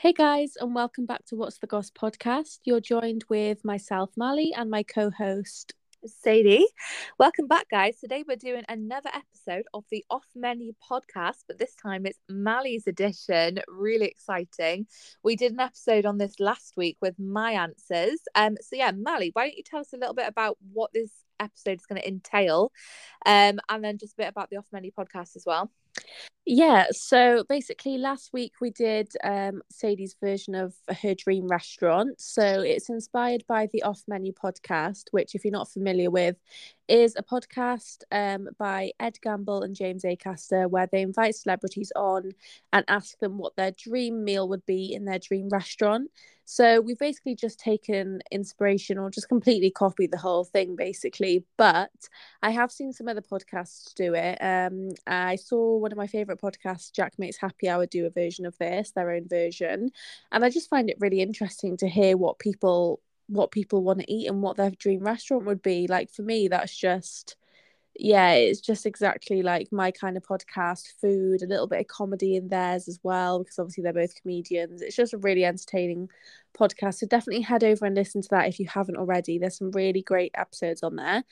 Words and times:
Hey 0.00 0.14
guys, 0.14 0.56
and 0.58 0.74
welcome 0.74 1.04
back 1.04 1.26
to 1.26 1.36
What's 1.36 1.58
the 1.58 1.66
Goss 1.66 1.90
podcast. 1.90 2.60
You're 2.64 2.80
joined 2.80 3.26
with 3.28 3.62
myself, 3.66 4.08
Mali, 4.16 4.50
and 4.56 4.70
my 4.70 4.82
co 4.82 5.10
host, 5.10 5.74
Sadie. 6.06 6.66
Welcome 7.18 7.48
back, 7.48 7.68
guys. 7.68 8.00
Today 8.00 8.24
we're 8.26 8.36
doing 8.36 8.64
another 8.66 9.10
episode 9.12 9.66
of 9.74 9.84
the 9.90 10.02
Off 10.08 10.24
Menu 10.34 10.72
podcast, 10.90 11.44
but 11.46 11.58
this 11.58 11.74
time 11.74 12.06
it's 12.06 12.18
Mali's 12.30 12.86
edition. 12.86 13.60
Really 13.68 14.06
exciting. 14.06 14.86
We 15.22 15.36
did 15.36 15.52
an 15.52 15.60
episode 15.60 16.06
on 16.06 16.16
this 16.16 16.40
last 16.40 16.78
week 16.78 16.96
with 17.02 17.18
my 17.18 17.52
answers. 17.52 18.20
Um, 18.34 18.56
so 18.62 18.76
yeah, 18.76 18.92
Mali, 18.92 19.32
why 19.34 19.48
don't 19.48 19.56
you 19.58 19.62
tell 19.62 19.80
us 19.80 19.92
a 19.92 19.98
little 19.98 20.14
bit 20.14 20.28
about 20.28 20.56
what 20.72 20.94
this 20.94 21.12
episode 21.38 21.78
is 21.78 21.84
going 21.84 22.00
to 22.00 22.08
entail, 22.08 22.72
um, 23.26 23.60
and 23.68 23.84
then 23.84 23.98
just 23.98 24.14
a 24.14 24.22
bit 24.22 24.28
about 24.28 24.48
the 24.48 24.56
Off 24.56 24.66
Menu 24.72 24.92
podcast 24.98 25.36
as 25.36 25.44
well. 25.44 25.70
Yeah, 26.46 26.86
so 26.90 27.44
basically 27.48 27.98
last 27.98 28.32
week 28.32 28.54
we 28.60 28.70
did 28.70 29.12
um, 29.22 29.62
Sadie's 29.70 30.16
version 30.20 30.54
of 30.54 30.74
her 31.02 31.14
dream 31.14 31.46
restaurant. 31.46 32.20
So 32.20 32.42
it's 32.62 32.88
inspired 32.88 33.44
by 33.46 33.68
the 33.72 33.82
Off 33.82 34.02
Menu 34.08 34.32
podcast, 34.32 35.04
which, 35.12 35.34
if 35.34 35.44
you're 35.44 35.52
not 35.52 35.70
familiar 35.70 36.10
with, 36.10 36.36
is 36.90 37.14
a 37.16 37.22
podcast 37.22 38.02
um, 38.10 38.48
by 38.58 38.90
Ed 38.98 39.18
Gamble 39.22 39.62
and 39.62 39.76
James 39.76 40.02
Acaster 40.02 40.68
where 40.68 40.88
they 40.90 41.02
invite 41.02 41.36
celebrities 41.36 41.92
on 41.94 42.32
and 42.72 42.84
ask 42.88 43.18
them 43.20 43.38
what 43.38 43.54
their 43.54 43.70
dream 43.70 44.24
meal 44.24 44.48
would 44.48 44.66
be 44.66 44.92
in 44.92 45.04
their 45.04 45.20
dream 45.20 45.48
restaurant. 45.50 46.10
So 46.46 46.80
we've 46.80 46.98
basically 46.98 47.36
just 47.36 47.60
taken 47.60 48.22
inspiration 48.32 48.98
or 48.98 49.08
just 49.08 49.28
completely 49.28 49.70
copied 49.70 50.10
the 50.10 50.18
whole 50.18 50.42
thing, 50.42 50.74
basically. 50.74 51.44
But 51.56 51.92
I 52.42 52.50
have 52.50 52.72
seen 52.72 52.92
some 52.92 53.06
other 53.06 53.22
podcasts 53.22 53.94
do 53.94 54.14
it. 54.14 54.36
Um, 54.42 54.88
I 55.06 55.36
saw 55.36 55.76
one 55.76 55.92
of 55.92 55.98
my 55.98 56.08
favorite 56.08 56.40
podcasts, 56.40 56.92
Jack 56.92 57.12
Makes 57.18 57.36
Happy 57.36 57.68
Hour, 57.68 57.86
do 57.86 58.04
a 58.04 58.10
version 58.10 58.46
of 58.46 58.58
this, 58.58 58.90
their 58.90 59.12
own 59.12 59.28
version, 59.28 59.92
and 60.32 60.44
I 60.44 60.50
just 60.50 60.68
find 60.68 60.90
it 60.90 60.96
really 60.98 61.20
interesting 61.20 61.76
to 61.76 61.88
hear 61.88 62.16
what 62.16 62.40
people 62.40 63.00
what 63.30 63.52
people 63.52 63.82
want 63.82 64.00
to 64.00 64.12
eat 64.12 64.28
and 64.28 64.42
what 64.42 64.56
their 64.56 64.70
dream 64.70 65.00
restaurant 65.00 65.44
would 65.46 65.62
be. 65.62 65.86
Like 65.86 66.10
for 66.10 66.22
me, 66.22 66.48
that's 66.48 66.76
just 66.76 67.36
yeah, 67.96 68.32
it's 68.32 68.60
just 68.60 68.86
exactly 68.86 69.42
like 69.42 69.70
my 69.72 69.90
kind 69.90 70.16
of 70.16 70.22
podcast, 70.22 70.92
food, 71.00 71.42
a 71.42 71.46
little 71.46 71.66
bit 71.66 71.80
of 71.80 71.86
comedy 71.88 72.36
in 72.36 72.48
theirs 72.48 72.88
as 72.88 72.98
well, 73.02 73.40
because 73.40 73.58
obviously 73.58 73.82
they're 73.82 73.92
both 73.92 74.20
comedians. 74.20 74.80
It's 74.80 74.96
just 74.96 75.12
a 75.12 75.18
really 75.18 75.44
entertaining 75.44 76.08
podcast. 76.58 76.94
So 76.96 77.06
definitely 77.06 77.42
head 77.42 77.64
over 77.64 77.84
and 77.84 77.94
listen 77.94 78.22
to 78.22 78.28
that 78.30 78.48
if 78.48 78.58
you 78.58 78.66
haven't 78.68 78.96
already. 78.96 79.38
There's 79.38 79.58
some 79.58 79.72
really 79.72 80.02
great 80.02 80.32
episodes 80.34 80.82
on 80.82 80.96
there 80.96 81.24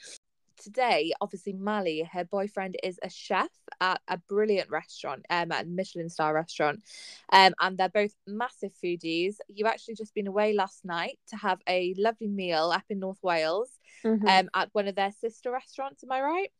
today, 0.59 1.13
obviously, 1.21 1.53
Mali, 1.53 2.07
her 2.11 2.23
boyfriend 2.23 2.77
is 2.83 2.99
a 3.01 3.09
chef 3.09 3.49
at 3.81 4.01
a 4.07 4.17
brilliant 4.17 4.69
restaurant, 4.69 5.25
um, 5.29 5.51
at 5.51 5.65
a 5.65 5.67
Michelin 5.67 6.09
star 6.09 6.33
restaurant. 6.33 6.83
Um, 7.31 7.53
and 7.59 7.77
they're 7.77 7.89
both 7.89 8.13
massive 8.27 8.71
foodies. 8.83 9.35
You've 9.47 9.67
actually 9.67 9.95
just 9.95 10.13
been 10.13 10.27
away 10.27 10.53
last 10.53 10.85
night 10.85 11.19
to 11.29 11.37
have 11.37 11.59
a 11.67 11.93
lovely 11.97 12.27
meal 12.27 12.71
up 12.73 12.85
in 12.89 12.99
North 12.99 13.21
Wales 13.21 13.71
mm-hmm. 14.03 14.27
um, 14.27 14.49
at 14.53 14.69
one 14.73 14.87
of 14.87 14.95
their 14.95 15.11
sister 15.11 15.51
restaurants. 15.51 16.03
Am 16.03 16.11
I 16.11 16.21
right? 16.21 16.51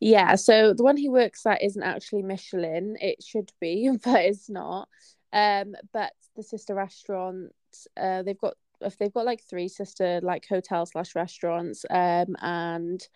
Yeah, 0.00 0.36
so 0.36 0.72
the 0.72 0.82
one 0.82 0.96
he 0.96 1.08
works 1.08 1.44
at 1.46 1.62
isn't 1.62 1.82
actually 1.82 2.22
Michelin. 2.22 2.96
It 3.00 3.22
should 3.22 3.52
be, 3.60 3.90
but 4.04 4.24
it's 4.24 4.48
not. 4.48 4.88
Um, 5.32 5.74
but 5.92 6.12
the 6.36 6.42
sister 6.42 6.74
restaurant, 6.74 7.52
uh, 7.96 8.22
they've 8.22 8.38
got 8.38 8.54
if 8.82 8.96
they've 8.96 9.12
got 9.12 9.26
like 9.26 9.42
three 9.42 9.68
sister 9.68 10.20
like 10.22 10.46
hotel 10.48 10.86
slash 10.86 11.14
restaurants 11.14 11.84
um 11.90 12.34
and 12.40 13.06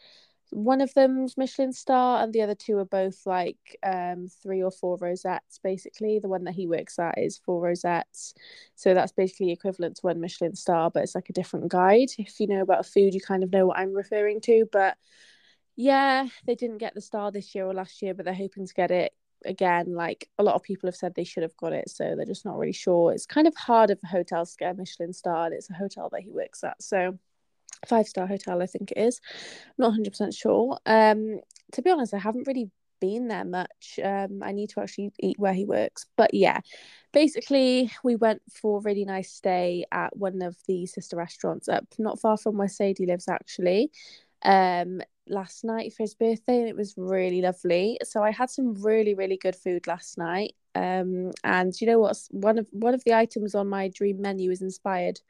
one 0.50 0.80
of 0.80 0.92
them's 0.94 1.36
Michelin 1.36 1.72
star 1.72 2.22
and 2.22 2.32
the 2.32 2.42
other 2.42 2.54
two 2.54 2.78
are 2.78 2.84
both 2.84 3.26
like 3.26 3.78
um 3.82 4.28
three 4.42 4.62
or 4.62 4.70
four 4.70 4.96
rosettes 5.00 5.58
basically. 5.62 6.18
The 6.18 6.28
one 6.28 6.44
that 6.44 6.54
he 6.54 6.66
works 6.66 6.98
at 6.98 7.18
is 7.18 7.38
four 7.38 7.60
rosettes. 7.60 8.34
So 8.74 8.94
that's 8.94 9.12
basically 9.12 9.52
equivalent 9.52 9.96
to 9.96 10.02
one 10.02 10.20
Michelin 10.20 10.54
star 10.54 10.90
but 10.90 11.02
it's 11.02 11.14
like 11.14 11.30
a 11.30 11.34
different 11.34 11.68
guide. 11.68 12.10
If 12.18 12.38
you 12.40 12.46
know 12.46 12.62
about 12.62 12.86
food 12.86 13.14
you 13.14 13.20
kind 13.20 13.42
of 13.42 13.52
know 13.52 13.66
what 13.66 13.78
I'm 13.78 13.94
referring 13.94 14.40
to. 14.42 14.66
But 14.70 14.96
yeah 15.76 16.28
they 16.46 16.54
didn't 16.54 16.78
get 16.78 16.94
the 16.94 17.00
star 17.00 17.32
this 17.32 17.54
year 17.54 17.66
or 17.66 17.74
last 17.74 18.00
year 18.00 18.14
but 18.14 18.24
they're 18.24 18.34
hoping 18.34 18.66
to 18.66 18.74
get 18.74 18.90
it 18.92 19.12
again, 19.44 19.94
like 19.94 20.28
a 20.38 20.42
lot 20.42 20.54
of 20.54 20.62
people 20.62 20.86
have 20.86 20.96
said 20.96 21.14
they 21.14 21.24
should 21.24 21.42
have 21.42 21.56
got 21.56 21.72
it, 21.72 21.88
so 21.90 22.14
they're 22.16 22.24
just 22.24 22.44
not 22.44 22.56
really 22.58 22.72
sure. 22.72 23.12
It's 23.12 23.26
kind 23.26 23.46
of 23.46 23.54
harder 23.54 23.96
for 23.96 24.06
hotels 24.06 24.52
to 24.52 24.56
get 24.58 24.74
a 24.74 24.74
Michelin 24.74 25.12
star, 25.12 25.46
and 25.46 25.54
it's 25.54 25.70
a 25.70 25.74
hotel 25.74 26.08
that 26.12 26.22
he 26.22 26.30
works 26.30 26.64
at, 26.64 26.82
so 26.82 27.18
five 27.88 28.06
star 28.06 28.26
hotel, 28.26 28.62
I 28.62 28.66
think 28.66 28.92
it 28.92 28.98
is. 28.98 29.20
I'm 29.68 29.74
not 29.78 29.88
100 29.88 30.10
percent 30.10 30.34
sure. 30.34 30.78
Um, 30.86 31.40
to 31.72 31.82
be 31.82 31.90
honest, 31.90 32.14
I 32.14 32.18
haven't 32.18 32.46
really 32.46 32.70
been 33.00 33.28
there 33.28 33.44
much. 33.44 33.98
Um, 34.02 34.42
I 34.42 34.52
need 34.52 34.70
to 34.70 34.80
actually 34.80 35.12
eat 35.20 35.38
where 35.38 35.52
he 35.52 35.64
works, 35.64 36.06
but 36.16 36.32
yeah, 36.32 36.60
basically 37.12 37.90
we 38.02 38.16
went 38.16 38.42
for 38.52 38.78
a 38.78 38.82
really 38.82 39.04
nice 39.04 39.32
stay 39.32 39.84
at 39.92 40.16
one 40.16 40.42
of 40.42 40.56
the 40.66 40.86
sister 40.86 41.16
restaurants 41.16 41.68
up 41.68 41.84
not 41.98 42.20
far 42.20 42.36
from 42.36 42.56
where 42.56 42.68
Sadie 42.68 43.06
lives 43.06 43.28
actually. 43.28 43.90
Um, 44.44 45.00
last 45.28 45.64
night 45.64 45.92
for 45.94 46.02
his 46.02 46.14
birthday 46.14 46.58
and 46.58 46.68
it 46.68 46.76
was 46.76 46.94
really 46.96 47.40
lovely. 47.40 47.98
So 48.04 48.22
I 48.22 48.30
had 48.30 48.50
some 48.50 48.74
really 48.82 49.14
really 49.14 49.36
good 49.36 49.56
food 49.56 49.86
last 49.86 50.18
night. 50.18 50.54
Um 50.74 51.30
and 51.42 51.72
you 51.80 51.86
know 51.86 51.98
what's 51.98 52.28
one 52.30 52.58
of 52.58 52.66
one 52.72 52.94
of 52.94 53.04
the 53.04 53.14
items 53.14 53.54
on 53.54 53.68
my 53.68 53.88
dream 53.88 54.20
menu 54.20 54.50
is 54.50 54.62
inspired 54.62 55.20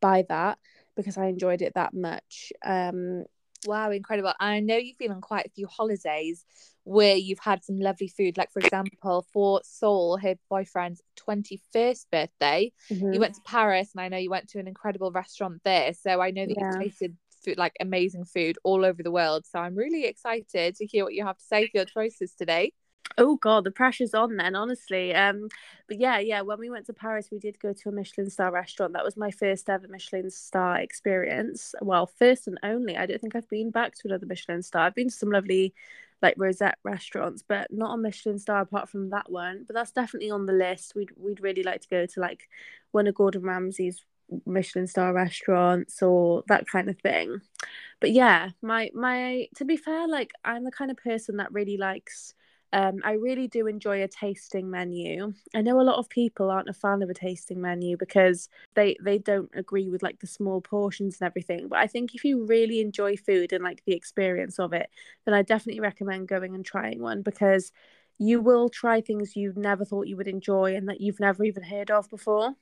by 0.00 0.24
that 0.28 0.58
because 0.96 1.18
I 1.18 1.26
enjoyed 1.26 1.62
it 1.62 1.74
that 1.74 1.94
much. 1.94 2.52
Um 2.64 3.24
wow, 3.66 3.90
incredible. 3.90 4.32
I 4.38 4.60
know 4.60 4.76
you've 4.76 4.98
been 4.98 5.12
on 5.12 5.20
quite 5.20 5.46
a 5.46 5.50
few 5.50 5.66
holidays 5.66 6.44
where 6.84 7.16
you've 7.16 7.38
had 7.38 7.64
some 7.64 7.78
lovely 7.78 8.08
food. 8.08 8.36
Like 8.36 8.52
for 8.52 8.60
example, 8.60 9.26
for 9.32 9.60
Saul, 9.64 10.18
her 10.18 10.34
boyfriend's 10.50 11.00
21st 11.26 12.06
birthday, 12.12 12.72
mm-hmm. 12.90 13.12
you 13.12 13.20
went 13.20 13.34
to 13.34 13.40
Paris 13.46 13.90
and 13.94 14.02
I 14.02 14.08
know 14.08 14.18
you 14.18 14.30
went 14.30 14.48
to 14.50 14.58
an 14.58 14.68
incredible 14.68 15.10
restaurant 15.10 15.62
there. 15.64 15.94
So 15.94 16.20
I 16.20 16.30
know 16.30 16.46
that 16.46 16.56
yeah. 16.58 16.72
you've 16.72 16.82
tasted 16.82 17.16
food, 17.44 17.58
like 17.58 17.74
amazing 17.80 18.24
food 18.24 18.58
all 18.64 18.84
over 18.84 19.02
the 19.02 19.10
world. 19.10 19.44
So 19.46 19.58
I'm 19.58 19.74
really 19.74 20.04
excited 20.04 20.76
to 20.76 20.86
hear 20.86 21.04
what 21.04 21.14
you 21.14 21.24
have 21.24 21.38
to 21.38 21.44
say 21.44 21.66
for 21.66 21.78
your 21.78 21.84
choices 21.84 22.34
today. 22.34 22.72
Oh 23.16 23.36
god, 23.36 23.64
the 23.64 23.70
pressure's 23.70 24.14
on 24.14 24.36
then, 24.36 24.56
honestly. 24.56 25.14
Um, 25.14 25.48
but 25.86 26.00
yeah, 26.00 26.18
yeah. 26.18 26.40
When 26.40 26.58
we 26.58 26.70
went 26.70 26.86
to 26.86 26.92
Paris, 26.92 27.28
we 27.30 27.38
did 27.38 27.60
go 27.60 27.72
to 27.72 27.88
a 27.88 27.92
Michelin 27.92 28.28
star 28.28 28.50
restaurant. 28.50 28.92
That 28.92 29.04
was 29.04 29.16
my 29.16 29.30
first 29.30 29.70
ever 29.70 29.86
Michelin 29.86 30.30
star 30.30 30.78
experience. 30.80 31.74
Well, 31.80 32.06
first 32.06 32.48
and 32.48 32.58
only. 32.62 32.96
I 32.96 33.06
don't 33.06 33.20
think 33.20 33.36
I've 33.36 33.48
been 33.48 33.70
back 33.70 33.94
to 33.94 34.08
another 34.08 34.26
Michelin 34.26 34.62
star. 34.62 34.86
I've 34.86 34.96
been 34.96 35.10
to 35.10 35.14
some 35.14 35.30
lovely, 35.30 35.74
like 36.22 36.34
rosette 36.36 36.78
restaurants, 36.82 37.44
but 37.46 37.72
not 37.72 37.94
a 37.94 37.96
Michelin 37.98 38.38
star 38.38 38.62
apart 38.62 38.88
from 38.88 39.10
that 39.10 39.30
one. 39.30 39.64
But 39.64 39.74
that's 39.74 39.92
definitely 39.92 40.30
on 40.30 40.46
the 40.46 40.52
list. 40.52 40.94
We'd 40.96 41.12
we'd 41.16 41.40
really 41.40 41.62
like 41.62 41.82
to 41.82 41.88
go 41.88 42.06
to 42.06 42.20
like 42.20 42.48
one 42.90 43.06
of 43.06 43.14
Gordon 43.14 43.42
Ramsay's 43.42 44.04
Michelin 44.46 44.86
star 44.86 45.12
restaurants 45.12 46.02
or 46.02 46.42
that 46.48 46.66
kind 46.66 46.88
of 46.88 46.98
thing. 46.98 47.40
But 48.00 48.10
yeah, 48.12 48.50
my 48.62 48.90
my 48.94 49.48
to 49.56 49.64
be 49.64 49.76
fair, 49.76 50.08
like 50.08 50.32
I'm 50.44 50.64
the 50.64 50.70
kind 50.72 50.90
of 50.90 50.96
person 50.96 51.36
that 51.36 51.52
really 51.52 51.76
likes 51.76 52.34
um, 52.74 53.00
I 53.04 53.12
really 53.12 53.46
do 53.46 53.68
enjoy 53.68 54.02
a 54.02 54.08
tasting 54.08 54.68
menu. 54.68 55.32
I 55.54 55.62
know 55.62 55.80
a 55.80 55.82
lot 55.82 56.00
of 56.00 56.08
people 56.08 56.50
aren't 56.50 56.68
a 56.68 56.72
fan 56.72 57.02
of 57.02 57.08
a 57.08 57.14
tasting 57.14 57.60
menu 57.60 57.96
because 57.96 58.48
they 58.74 58.96
they 59.00 59.18
don't 59.18 59.48
agree 59.54 59.88
with 59.88 60.02
like 60.02 60.18
the 60.18 60.26
small 60.26 60.60
portions 60.60 61.20
and 61.20 61.26
everything. 61.26 61.68
But 61.68 61.78
I 61.78 61.86
think 61.86 62.16
if 62.16 62.24
you 62.24 62.44
really 62.44 62.80
enjoy 62.80 63.16
food 63.16 63.52
and 63.52 63.62
like 63.62 63.84
the 63.84 63.94
experience 63.94 64.58
of 64.58 64.72
it, 64.72 64.90
then 65.24 65.34
I 65.34 65.42
definitely 65.42 65.82
recommend 65.82 66.26
going 66.26 66.56
and 66.56 66.64
trying 66.64 67.00
one 67.00 67.22
because 67.22 67.70
you 68.18 68.40
will 68.40 68.68
try 68.68 69.00
things 69.00 69.36
you've 69.36 69.56
never 69.56 69.84
thought 69.84 70.08
you 70.08 70.16
would 70.16 70.26
enjoy 70.26 70.74
and 70.74 70.88
that 70.88 71.00
you've 71.00 71.20
never 71.20 71.44
even 71.44 71.62
heard 71.62 71.92
of 71.92 72.10
before. 72.10 72.56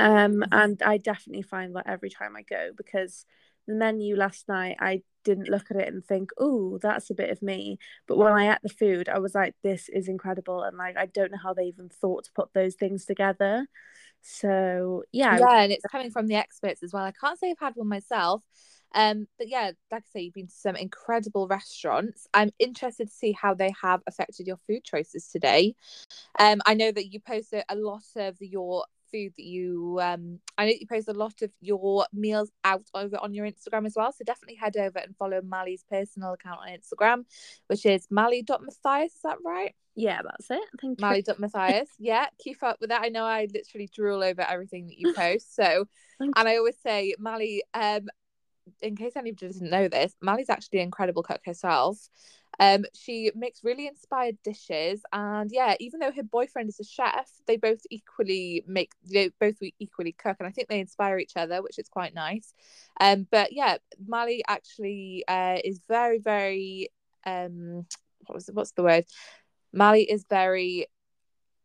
Um, 0.00 0.42
and 0.50 0.82
I 0.82 0.98
definitely 0.98 1.42
find 1.42 1.76
that 1.76 1.86
every 1.86 2.10
time 2.10 2.34
I 2.34 2.42
go 2.42 2.70
because 2.76 3.26
the 3.70 3.76
menu 3.78 4.16
last 4.16 4.48
night, 4.48 4.76
I 4.80 5.02
didn't 5.24 5.48
look 5.48 5.70
at 5.70 5.76
it 5.76 5.88
and 5.88 6.04
think, 6.04 6.30
"Oh, 6.38 6.78
that's 6.78 7.10
a 7.10 7.14
bit 7.14 7.30
of 7.30 7.42
me." 7.42 7.78
But 8.06 8.18
when 8.18 8.32
I 8.32 8.52
ate 8.52 8.58
the 8.62 8.68
food, 8.68 9.08
I 9.08 9.18
was 9.18 9.34
like, 9.34 9.54
"This 9.62 9.88
is 9.88 10.08
incredible," 10.08 10.62
and 10.62 10.76
like 10.76 10.96
I 10.96 11.06
don't 11.06 11.32
know 11.32 11.38
how 11.42 11.54
they 11.54 11.64
even 11.64 11.88
thought 11.88 12.24
to 12.24 12.32
put 12.34 12.52
those 12.54 12.74
things 12.74 13.04
together. 13.04 13.66
So 14.22 15.04
yeah, 15.12 15.38
yeah, 15.38 15.62
and 15.62 15.72
it's 15.72 15.86
coming 15.86 16.10
from 16.10 16.26
the 16.26 16.34
experts 16.36 16.82
as 16.82 16.92
well. 16.92 17.04
I 17.04 17.12
can't 17.12 17.38
say 17.38 17.50
I've 17.50 17.58
had 17.58 17.74
one 17.76 17.88
myself, 17.88 18.42
um, 18.94 19.28
but 19.38 19.48
yeah, 19.48 19.72
like 19.90 20.02
I 20.02 20.10
say, 20.12 20.20
you've 20.22 20.34
been 20.34 20.48
to 20.48 20.54
some 20.54 20.76
incredible 20.76 21.48
restaurants. 21.48 22.26
I'm 22.34 22.50
interested 22.58 23.08
to 23.08 23.14
see 23.14 23.32
how 23.32 23.54
they 23.54 23.72
have 23.82 24.02
affected 24.06 24.46
your 24.46 24.58
food 24.66 24.84
choices 24.84 25.28
today. 25.28 25.74
Um, 26.38 26.60
I 26.66 26.74
know 26.74 26.90
that 26.92 27.12
you 27.12 27.20
posted 27.20 27.64
a 27.68 27.76
lot 27.76 28.02
of 28.16 28.36
your 28.40 28.84
food 29.12 29.32
that 29.36 29.44
you 29.44 29.98
um 30.00 30.40
I 30.58 30.66
know 30.66 30.72
you 30.78 30.86
post 30.86 31.08
a 31.08 31.12
lot 31.12 31.42
of 31.42 31.50
your 31.60 32.06
meals 32.12 32.50
out 32.64 32.84
over 32.94 33.16
on 33.18 33.34
your 33.34 33.46
Instagram 33.46 33.86
as 33.86 33.94
well. 33.96 34.12
So 34.12 34.24
definitely 34.24 34.56
head 34.56 34.76
over 34.76 34.98
and 34.98 35.16
follow 35.16 35.40
Mali's 35.42 35.84
personal 35.88 36.32
account 36.32 36.60
on 36.60 36.68
Instagram, 36.68 37.24
which 37.66 37.86
is 37.86 38.06
Mali.Matthias, 38.10 39.14
is 39.14 39.20
that 39.22 39.38
right? 39.44 39.74
Yeah, 39.96 40.20
that's 40.22 40.50
it. 40.50 40.68
Thank 40.80 41.00
you. 41.00 41.06
Mali.Matthias. 41.06 41.88
yeah, 41.98 42.26
keep 42.38 42.62
up 42.62 42.78
with 42.80 42.90
that. 42.90 43.02
I 43.02 43.08
know 43.08 43.24
I 43.24 43.48
literally 43.52 43.88
drool 43.94 44.22
over 44.22 44.42
everything 44.42 44.86
that 44.86 44.98
you 44.98 45.12
post. 45.16 45.54
So 45.54 45.86
and 46.20 46.34
I 46.36 46.56
always 46.56 46.76
say, 46.82 47.14
Mali, 47.18 47.62
um, 47.74 48.08
in 48.82 48.96
case 48.96 49.12
anybody 49.16 49.46
doesn't 49.46 49.70
know 49.70 49.88
this, 49.88 50.14
Mali's 50.20 50.50
actually 50.50 50.80
an 50.80 50.84
incredible 50.84 51.22
cook 51.22 51.40
herself. 51.44 51.98
Um, 52.60 52.84
she 52.94 53.32
makes 53.34 53.64
really 53.64 53.86
inspired 53.86 54.36
dishes, 54.44 55.02
and 55.12 55.50
yeah, 55.50 55.76
even 55.80 55.98
though 56.00 56.12
her 56.12 56.22
boyfriend 56.22 56.68
is 56.68 56.78
a 56.78 56.84
chef, 56.84 57.30
they 57.46 57.56
both 57.56 57.80
equally 57.90 58.62
make 58.66 58.92
they 59.10 59.30
both 59.40 59.56
we 59.62 59.74
equally 59.80 60.12
cook, 60.12 60.36
and 60.38 60.46
I 60.46 60.52
think 60.52 60.68
they 60.68 60.78
inspire 60.80 61.18
each 61.18 61.36
other, 61.36 61.62
which 61.62 61.78
is 61.78 61.88
quite 61.88 62.14
nice. 62.14 62.52
Um, 63.00 63.26
but 63.30 63.52
yeah, 63.52 63.78
Mali 64.06 64.42
actually 64.46 65.24
uh, 65.26 65.58
is 65.64 65.80
very 65.88 66.18
very 66.18 66.90
um 67.26 67.86
what 68.26 68.34
was 68.34 68.48
it, 68.48 68.54
what's 68.54 68.72
the 68.72 68.82
word? 68.82 69.06
Mali 69.72 70.02
is 70.02 70.26
very 70.28 70.86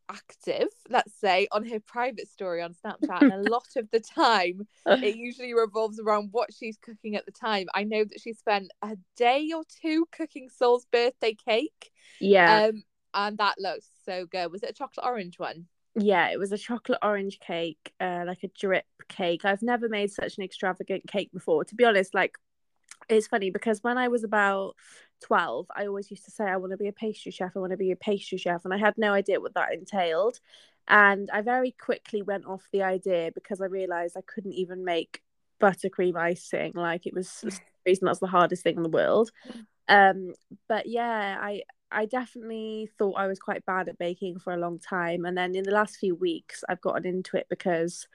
active, 0.09 0.67
let's 0.89 1.13
say, 1.19 1.47
on 1.51 1.65
her 1.65 1.79
private 1.79 2.29
story 2.29 2.61
on 2.61 2.73
Snapchat. 2.73 3.21
and 3.21 3.47
a 3.47 3.49
lot 3.49 3.67
of 3.75 3.89
the 3.91 3.99
time, 3.99 4.67
it 4.85 5.15
usually 5.17 5.53
revolves 5.53 5.99
around 5.99 6.29
what 6.31 6.53
she's 6.53 6.77
cooking 6.77 7.15
at 7.15 7.25
the 7.25 7.31
time. 7.31 7.67
I 7.73 7.83
know 7.83 8.03
that 8.03 8.21
she 8.21 8.33
spent 8.33 8.71
a 8.81 8.97
day 9.15 9.51
or 9.55 9.63
two 9.81 10.07
cooking 10.11 10.49
Saul's 10.49 10.85
birthday 10.91 11.33
cake. 11.33 11.91
Yeah. 12.19 12.67
Um, 12.67 12.83
and 13.13 13.37
that 13.37 13.55
looks 13.57 13.87
so 14.05 14.25
good. 14.25 14.51
Was 14.51 14.63
it 14.63 14.71
a 14.71 14.73
chocolate 14.73 15.05
orange 15.05 15.39
one? 15.39 15.67
Yeah, 15.97 16.29
it 16.29 16.37
was 16.37 16.51
a 16.51 16.57
chocolate 16.57 16.99
orange 17.01 17.39
cake, 17.39 17.93
uh, 18.01 18.23
like 18.27 18.43
a 18.43 18.49
drip 18.49 18.85
cake. 19.07 19.45
I've 19.45 19.61
never 19.61 19.87
made 19.87 20.11
such 20.11 20.37
an 20.37 20.43
extravagant 20.43 21.07
cake 21.07 21.31
before. 21.31 21.63
To 21.63 21.75
be 21.75 21.85
honest, 21.85 22.13
like 22.13 22.37
it's 23.09 23.27
funny 23.27 23.49
because 23.49 23.83
when 23.83 23.97
I 23.97 24.07
was 24.07 24.23
about 24.23 24.75
12, 25.21 25.67
I 25.75 25.87
always 25.87 26.11
used 26.11 26.25
to 26.25 26.31
say, 26.31 26.45
I 26.45 26.57
want 26.57 26.71
to 26.71 26.77
be 26.77 26.87
a 26.87 26.93
pastry 26.93 27.31
chef, 27.31 27.51
I 27.55 27.59
want 27.59 27.71
to 27.71 27.77
be 27.77 27.91
a 27.91 27.95
pastry 27.95 28.37
chef. 28.37 28.65
And 28.65 28.73
I 28.73 28.77
had 28.77 28.97
no 28.97 29.13
idea 29.13 29.39
what 29.39 29.53
that 29.55 29.73
entailed. 29.73 30.39
And 30.87 31.29
I 31.33 31.41
very 31.41 31.71
quickly 31.71 32.21
went 32.21 32.45
off 32.45 32.67
the 32.71 32.83
idea 32.83 33.31
because 33.33 33.61
I 33.61 33.65
realized 33.65 34.15
I 34.17 34.21
couldn't 34.21 34.53
even 34.53 34.85
make 34.85 35.21
buttercream 35.61 36.15
icing. 36.15 36.73
Like 36.75 37.07
it 37.07 37.13
was 37.13 37.41
the 37.41 37.59
reason 37.85 38.05
that's 38.05 38.19
the 38.19 38.27
hardest 38.27 38.63
thing 38.63 38.77
in 38.77 38.83
the 38.83 38.89
world. 38.89 39.31
Um, 39.87 40.33
but 40.67 40.87
yeah, 40.87 41.37
I 41.39 41.63
I 41.91 42.05
definitely 42.05 42.89
thought 42.97 43.13
I 43.17 43.27
was 43.27 43.39
quite 43.39 43.65
bad 43.65 43.87
at 43.87 43.97
baking 43.97 44.39
for 44.39 44.53
a 44.53 44.57
long 44.57 44.79
time. 44.79 45.25
And 45.25 45.37
then 45.37 45.55
in 45.55 45.63
the 45.63 45.71
last 45.71 45.97
few 45.97 46.15
weeks, 46.15 46.63
I've 46.67 46.81
gotten 46.81 47.05
into 47.05 47.37
it 47.37 47.47
because 47.49 48.07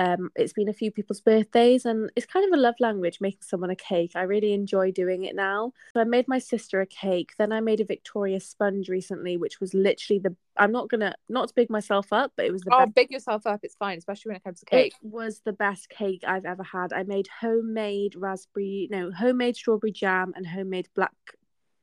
um, 0.00 0.30
it's 0.34 0.54
been 0.54 0.70
a 0.70 0.72
few 0.72 0.90
people's 0.90 1.20
birthdays, 1.20 1.84
and 1.84 2.10
it's 2.16 2.24
kind 2.24 2.46
of 2.46 2.58
a 2.58 2.62
love 2.62 2.76
language 2.80 3.20
making 3.20 3.42
someone 3.42 3.68
a 3.68 3.76
cake. 3.76 4.12
I 4.14 4.22
really 4.22 4.54
enjoy 4.54 4.92
doing 4.92 5.24
it 5.24 5.36
now. 5.36 5.74
So 5.92 6.00
I 6.00 6.04
made 6.04 6.26
my 6.26 6.38
sister 6.38 6.80
a 6.80 6.86
cake. 6.86 7.32
Then 7.36 7.52
I 7.52 7.60
made 7.60 7.80
a 7.80 7.84
Victoria 7.84 8.40
sponge 8.40 8.88
recently, 8.88 9.36
which 9.36 9.60
was 9.60 9.74
literally 9.74 10.18
the. 10.18 10.34
I'm 10.56 10.72
not 10.72 10.88
gonna 10.88 11.14
not 11.28 11.48
to 11.48 11.54
big 11.54 11.68
myself 11.68 12.14
up, 12.14 12.32
but 12.34 12.46
it 12.46 12.50
was 12.50 12.62
the. 12.62 12.74
Oh, 12.74 12.86
best. 12.86 12.94
big 12.94 13.10
yourself 13.10 13.46
up. 13.46 13.60
It's 13.62 13.74
fine, 13.74 13.98
especially 13.98 14.30
when 14.30 14.36
it 14.36 14.44
comes 14.44 14.60
to 14.60 14.66
cake. 14.66 14.94
It 14.94 15.06
was 15.06 15.42
the 15.44 15.52
best 15.52 15.90
cake 15.90 16.24
I've 16.26 16.46
ever 16.46 16.62
had. 16.62 16.94
I 16.94 17.02
made 17.02 17.28
homemade 17.28 18.14
raspberry, 18.16 18.88
no, 18.90 19.12
homemade 19.12 19.56
strawberry 19.56 19.92
jam 19.92 20.32
and 20.34 20.46
homemade 20.46 20.88
black 20.96 21.12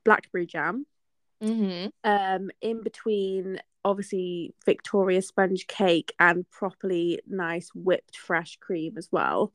blackberry 0.04 0.48
jam. 0.48 0.88
Mm-hmm. 1.44 1.90
Um, 2.04 2.50
in 2.62 2.82
between 2.82 3.60
obviously 3.88 4.54
Victoria 4.66 5.22
sponge 5.22 5.66
cake 5.68 6.14
and 6.20 6.50
properly 6.52 7.22
nice 7.28 7.70
whipped 7.74 8.18
fresh 8.18 8.58
cream 8.58 8.98
as 8.98 9.08
well. 9.12 9.54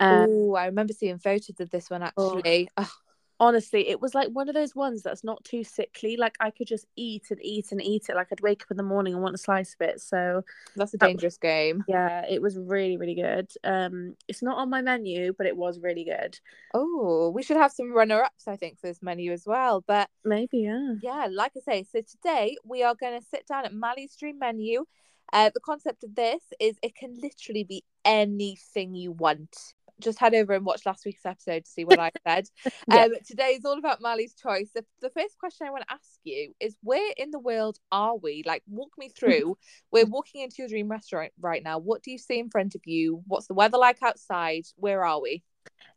Um, 0.00 0.26
oh, 0.28 0.54
I 0.54 0.66
remember 0.66 0.92
seeing 0.92 1.18
photos 1.18 1.60
of 1.60 1.70
this 1.70 1.90
one 1.90 2.02
actually. 2.02 2.68
Oh. 2.76 2.90
Honestly, 3.38 3.88
it 3.88 4.00
was 4.00 4.14
like 4.14 4.28
one 4.28 4.48
of 4.48 4.54
those 4.54 4.74
ones 4.74 5.02
that's 5.02 5.22
not 5.22 5.44
too 5.44 5.62
sickly. 5.62 6.16
Like 6.16 6.36
I 6.40 6.50
could 6.50 6.66
just 6.66 6.86
eat 6.96 7.24
and 7.30 7.38
eat 7.42 7.70
and 7.70 7.82
eat 7.82 8.08
it. 8.08 8.16
Like 8.16 8.28
I'd 8.32 8.40
wake 8.40 8.62
up 8.62 8.70
in 8.70 8.78
the 8.78 8.82
morning 8.82 9.12
and 9.12 9.22
want 9.22 9.34
a 9.34 9.38
slice 9.38 9.76
of 9.78 9.86
it. 9.86 10.00
So 10.00 10.42
that's 10.74 10.94
a 10.94 10.98
dangerous 10.98 11.36
that, 11.36 11.46
game. 11.46 11.84
Yeah, 11.86 12.24
it 12.28 12.40
was 12.40 12.56
really, 12.58 12.96
really 12.96 13.14
good. 13.14 13.50
Um, 13.62 14.16
it's 14.26 14.42
not 14.42 14.56
on 14.56 14.70
my 14.70 14.80
menu, 14.80 15.34
but 15.36 15.46
it 15.46 15.56
was 15.56 15.80
really 15.80 16.04
good. 16.04 16.38
Oh, 16.72 17.30
we 17.34 17.42
should 17.42 17.58
have 17.58 17.72
some 17.72 17.92
runner-ups, 17.92 18.48
I 18.48 18.56
think, 18.56 18.78
for 18.80 18.86
this 18.86 19.02
menu 19.02 19.32
as 19.32 19.44
well. 19.46 19.84
But 19.86 20.08
maybe, 20.24 20.60
yeah. 20.60 20.94
Yeah, 21.02 21.28
like 21.30 21.52
I 21.56 21.60
say, 21.60 21.82
so 21.82 22.00
today 22.00 22.56
we 22.64 22.82
are 22.82 22.94
going 22.94 23.20
to 23.20 23.26
sit 23.26 23.46
down 23.46 23.66
at 23.66 23.74
Mali's 23.74 24.16
Dream 24.16 24.38
Menu. 24.38 24.86
Uh, 25.32 25.50
the 25.52 25.60
concept 25.60 26.04
of 26.04 26.14
this 26.14 26.42
is 26.58 26.76
it 26.82 26.94
can 26.94 27.14
literally 27.20 27.64
be 27.64 27.84
anything 28.04 28.94
you 28.94 29.12
want 29.12 29.74
just 30.00 30.18
head 30.18 30.34
over 30.34 30.52
and 30.52 30.64
watch 30.64 30.84
last 30.86 31.04
week's 31.04 31.24
episode 31.24 31.64
to 31.64 31.70
see 31.70 31.84
what 31.84 31.98
I 31.98 32.10
said. 32.26 32.48
yeah. 32.88 33.04
um, 33.04 33.12
today 33.26 33.56
is 33.56 33.64
all 33.64 33.78
about 33.78 34.00
Mali's 34.00 34.34
choice. 34.34 34.70
The, 34.74 34.84
the 35.00 35.10
first 35.10 35.38
question 35.38 35.66
I 35.66 35.70
want 35.70 35.84
to 35.88 35.94
ask 35.94 36.18
you 36.24 36.52
is 36.60 36.76
where 36.82 37.12
in 37.16 37.30
the 37.30 37.38
world 37.38 37.78
are 37.90 38.16
we? 38.16 38.42
Like, 38.44 38.62
walk 38.68 38.90
me 38.98 39.08
through. 39.18 39.56
We're 39.90 40.06
walking 40.06 40.42
into 40.42 40.56
your 40.58 40.68
dream 40.68 40.88
restaurant 40.88 41.32
right 41.40 41.62
now. 41.62 41.78
What 41.78 42.02
do 42.02 42.10
you 42.10 42.18
see 42.18 42.38
in 42.38 42.50
front 42.50 42.74
of 42.74 42.82
you? 42.84 43.22
What's 43.26 43.46
the 43.46 43.54
weather 43.54 43.78
like 43.78 44.02
outside? 44.02 44.64
Where 44.76 45.04
are 45.04 45.20
we? 45.20 45.42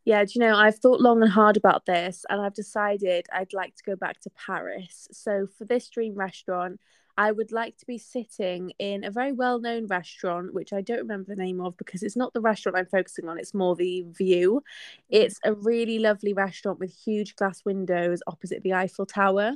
Yeah, 0.06 0.24
do 0.24 0.31
you 0.36 0.42
know, 0.42 0.56
I've 0.56 0.80
thought 0.80 1.02
long 1.02 1.22
and 1.22 1.31
hard 1.31 1.57
about 1.57 1.86
this 1.86 2.25
and 2.30 2.42
I've 2.42 2.56
decided 2.56 3.28
I'd 3.31 3.54
like 3.54 3.75
to 3.75 3.84
go 3.86 3.95
back 3.95 4.19
to 4.22 4.31
Paris. 4.45 5.07
So, 5.12 5.48
for 5.57 5.66
this 5.66 5.90
dream 5.90 6.16
restaurant, 6.16 6.80
I 7.19 7.33
would 7.33 7.51
like 7.51 7.75
to 7.80 7.86
be 7.86 7.98
sitting 7.98 8.71
in 8.80 9.04
a 9.04 9.12
very 9.12 9.33
well 9.33 9.60
known 9.60 9.88
restaurant, 9.88 10.54
which 10.54 10.71
I 10.71 10.80
don't 10.80 11.00
remember 11.00 11.36
the 11.36 11.44
name 11.44 11.60
of 11.60 11.75
because 11.75 12.01
it's 12.01 12.16
not 12.16 12.31
the 12.31 12.39
restaurant 12.39 12.77
I'm 12.77 12.86
focusing 12.86 13.27
on, 13.27 13.38
it's 13.38 13.54
more 13.54 13.75
the 13.75 14.06
view. 14.07 14.63
It's 15.10 15.38
a 15.44 15.54
really 15.54 16.00
lovely 16.00 16.31
restaurant 16.31 16.80
with 16.80 16.95
huge 16.95 17.36
glass 17.36 17.66
windows 17.66 18.21
opposite 18.25 18.63
the 18.63 18.74
Eiffel 18.74 19.06
Tower. 19.06 19.56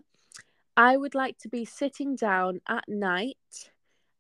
I 0.75 0.97
would 0.97 1.15
like 1.15 1.37
to 1.37 1.47
be 1.47 1.63
sitting 1.63 2.17
down 2.17 2.59
at 2.67 2.83
night 2.89 3.37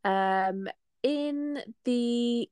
um, 0.05 0.69
in 1.03 1.59
the, 1.83 2.49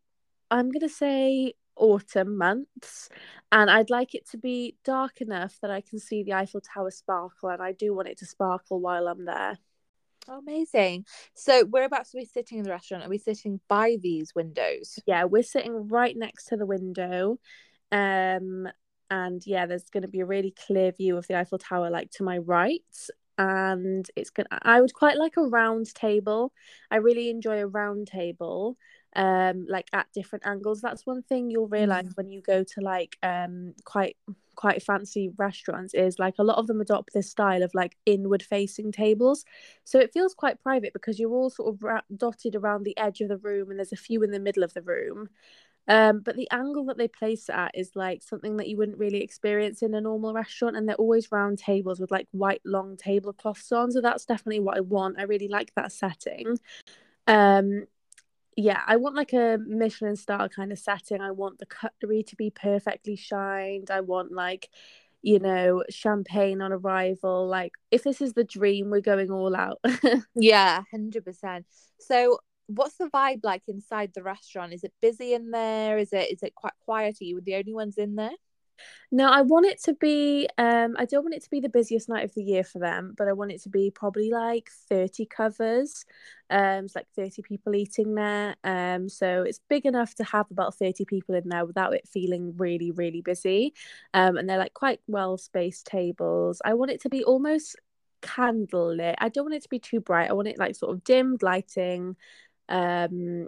I'm 0.52 0.72
going 0.72 0.82
to 0.82 0.90
say, 0.90 1.54
autumn 1.78 2.38
months 2.38 3.08
and 3.50 3.72
I'd 3.72 3.90
like 3.90 4.14
it 4.14 4.30
to 4.32 4.38
be 4.38 4.76
dark 4.84 5.22
enough 5.22 5.58
that 5.62 5.72
I 5.72 5.80
can 5.80 6.00
see 6.00 6.22
the 6.22 6.34
Eiffel 6.34 6.60
Tower 6.60 6.92
sparkle 6.92 7.48
and 7.48 7.62
I 7.62 7.72
do 7.72 7.94
want 7.94 8.10
it 8.10 8.18
to 8.18 8.26
sparkle 8.26 8.82
while 8.82 9.08
I'm 9.08 9.24
there. 9.24 9.58
Amazing. 10.28 11.06
So 11.34 11.66
whereabouts 11.66 12.14
are 12.14 12.20
we 12.20 12.26
sitting 12.26 12.60
in 12.60 12.64
the 12.64 12.72
restaurant? 12.72 13.04
Are 13.04 13.10
we 13.10 13.18
sitting 13.18 13.60
by 13.68 13.98
these 14.02 14.34
windows? 14.36 15.00
Yeah, 15.06 15.26
we're 15.26 15.44
sitting 15.44 15.88
right 15.88 16.16
next 16.16 16.46
to 16.46 16.58
the 16.58 16.66
window. 16.66 17.40
Um 17.92 18.68
and 19.10 19.46
yeah, 19.46 19.66
there's 19.66 19.90
going 19.90 20.04
to 20.04 20.08
be 20.08 20.22
a 20.22 20.26
really 20.26 20.52
clear 20.66 20.94
view 20.94 21.18
of 21.18 21.28
the 21.28 21.38
Eiffel 21.38 21.58
Tower 21.58 21.90
like 21.90 22.12
to 22.12 22.24
my 22.24 22.38
right 22.38 22.82
and 23.38 24.10
it's 24.16 24.30
going 24.30 24.48
to 24.50 24.60
I 24.62 24.80
would 24.80 24.94
quite 24.94 25.18
like 25.18 25.36
a 25.38 25.44
round 25.44 25.94
table. 25.94 26.54
I 26.90 26.98
really 26.98 27.30
enjoy 27.30 27.60
a 27.60 27.68
round 27.68 28.08
table 28.08 28.78
um 29.14 29.66
like 29.68 29.90
at 29.92 30.08
different 30.14 30.48
angles 30.48 30.80
that's 30.80 31.06
one 31.06 31.22
thing 31.22 31.50
you'll 31.50 31.68
realize 31.68 32.08
mm. 32.08 32.16
when 32.16 32.30
you 32.30 32.42
go 32.42 32.64
to 32.64 32.80
like 32.80 33.18
um 33.22 33.74
quite 33.84 34.16
quite 34.62 34.84
fancy 34.84 35.32
restaurants 35.38 35.96
is 35.96 36.20
like 36.20 36.36
a 36.38 36.44
lot 36.44 36.60
of 36.60 36.68
them 36.68 36.80
adopt 36.82 37.14
this 37.14 37.32
style 37.32 37.64
of 37.64 37.74
like 37.74 37.98
inward 38.06 38.44
facing 38.44 38.92
tables. 38.92 39.44
So 39.86 39.98
it 39.98 40.14
feels 40.14 40.36
quite 40.36 40.62
private 40.62 40.94
because 40.94 41.20
you're 41.20 41.34
all 41.34 41.50
sort 41.50 41.74
of 41.74 41.82
ra- 41.82 42.02
dotted 42.16 42.56
around 42.56 42.84
the 42.84 42.96
edge 42.96 43.22
of 43.22 43.30
the 43.30 43.40
room 43.40 43.72
and 43.72 43.80
there's 43.80 43.92
a 43.92 43.96
few 43.96 44.22
in 44.22 44.30
the 44.30 44.40
middle 44.40 44.62
of 44.62 44.76
the 44.76 44.84
room. 44.84 45.30
Um 45.88 46.20
but 46.20 46.36
the 46.36 46.48
angle 46.52 46.86
that 46.86 47.00
they 47.00 47.08
place 47.08 47.50
it 47.50 47.56
at 47.56 47.72
is 47.74 47.96
like 47.96 48.22
something 48.22 48.58
that 48.58 48.68
you 48.68 48.78
wouldn't 48.78 49.00
really 49.00 49.24
experience 49.24 49.82
in 49.82 49.96
a 49.96 50.02
normal 50.02 50.32
restaurant 50.32 50.78
and 50.78 50.88
they're 50.88 50.96
always 51.06 51.32
round 51.32 51.58
tables 51.58 52.00
with 52.00 52.12
like 52.12 52.28
white 52.30 52.62
long 52.64 52.98
tablecloths 52.98 53.72
on. 53.72 53.92
So 53.92 54.00
that's 54.00 54.26
definitely 54.26 54.60
what 54.60 54.78
i 54.78 54.82
want. 54.82 55.18
I 55.18 55.24
really 55.24 55.48
like 55.48 55.74
that 55.76 55.92
setting. 55.92 56.60
Um 57.26 57.88
yeah, 58.62 58.82
I 58.86 58.98
want 58.98 59.16
like 59.16 59.34
a 59.34 59.58
Michelin 59.66 60.16
star 60.16 60.48
kind 60.48 60.72
of 60.72 60.80
setting. 60.80 61.22
I 61.22 61.32
want 61.32 61.60
the 61.60 61.66
cutlery 61.66 62.24
to 62.24 62.36
be 62.36 62.50
perfectly 62.52 63.16
shined. 63.16 63.90
I 63.90 64.02
want 64.02 64.32
like, 64.32 64.70
you 65.22 65.40
know, 65.40 65.84
champagne 65.90 66.62
on 66.62 66.72
arrival. 66.72 67.48
Like, 67.48 67.74
if 67.90 68.04
this 68.04 68.22
is 68.22 68.34
the 68.34 68.44
dream, 68.44 68.90
we're 68.90 69.02
going 69.02 69.32
all 69.32 69.56
out. 69.56 69.80
yeah, 70.36 70.84
100%. 70.94 71.66
So, 72.00 72.40
what's 72.68 72.96
the 72.98 73.10
vibe 73.10 73.42
like 73.44 73.64
inside 73.68 74.12
the 74.14 74.24
restaurant? 74.24 74.74
Is 74.74 74.84
it 74.84 74.94
busy 75.02 75.34
in 75.34 75.52
there? 75.52 75.98
Is 75.98 76.14
it 76.14 76.32
is 76.32 76.44
it 76.44 76.56
quite 76.56 76.74
quiet? 76.86 77.18
Are 77.20 77.26
you 77.26 77.42
the 77.42 77.56
only 77.56 77.74
ones 77.74 77.98
in 77.98 78.16
there? 78.16 78.32
No, 79.12 79.30
I 79.30 79.42
want 79.42 79.66
it 79.66 79.82
to 79.84 79.94
be 79.94 80.48
um 80.58 80.96
I 80.98 81.06
don't 81.06 81.24
want 81.24 81.36
it 81.36 81.44
to 81.44 81.50
be 81.50 81.60
the 81.60 81.70
busiest 81.70 82.10
night 82.10 82.24
of 82.24 82.34
the 82.34 82.44
year 82.44 82.64
for 82.64 82.80
them, 82.80 83.14
but 83.18 83.28
I 83.28 83.34
want 83.34 83.52
it 83.52 83.62
to 83.64 83.70
be 83.70 83.92
probably 83.92 84.30
like 84.32 84.70
30 84.90 85.26
covers. 85.26 86.06
Um 86.50 86.86
it's 86.86 86.96
like 86.96 87.08
30 87.16 87.42
people 87.42 87.76
eating 87.76 88.16
there. 88.16 88.56
Um 88.64 89.10
so 89.10 89.44
it's 89.44 89.60
big 89.70 89.86
enough 89.86 90.16
to 90.16 90.24
have 90.24 90.50
about 90.52 90.76
30 90.76 91.06
people 91.06 91.36
in 91.36 91.50
there 91.50 91.66
without 91.66 91.94
it 91.94 92.08
feeling 92.08 92.56
really 92.58 92.92
really 92.92 93.22
busy. 93.22 93.74
Um 94.14 94.38
and 94.38 94.50
they're 94.50 94.58
like 94.58 94.74
quite 94.74 95.02
well 95.08 95.38
spaced 95.38 95.86
tables. 95.88 96.62
I 96.64 96.74
want 96.74 96.92
it 96.92 97.02
to 97.02 97.10
be 97.10 97.24
almost 97.24 97.76
candle 98.22 98.96
lit. 98.96 99.16
I 99.20 99.30
don't 99.30 99.46
want 99.46 99.56
it 99.56 99.64
to 99.64 99.70
be 99.70 99.80
too 99.80 100.00
bright. 100.00 100.30
I 100.30 100.34
want 100.34 100.48
it 100.48 100.60
like 100.60 100.76
sort 100.76 100.94
of 100.96 101.04
dimmed 101.04 101.44
lighting. 101.44 102.16
Um 102.70 103.48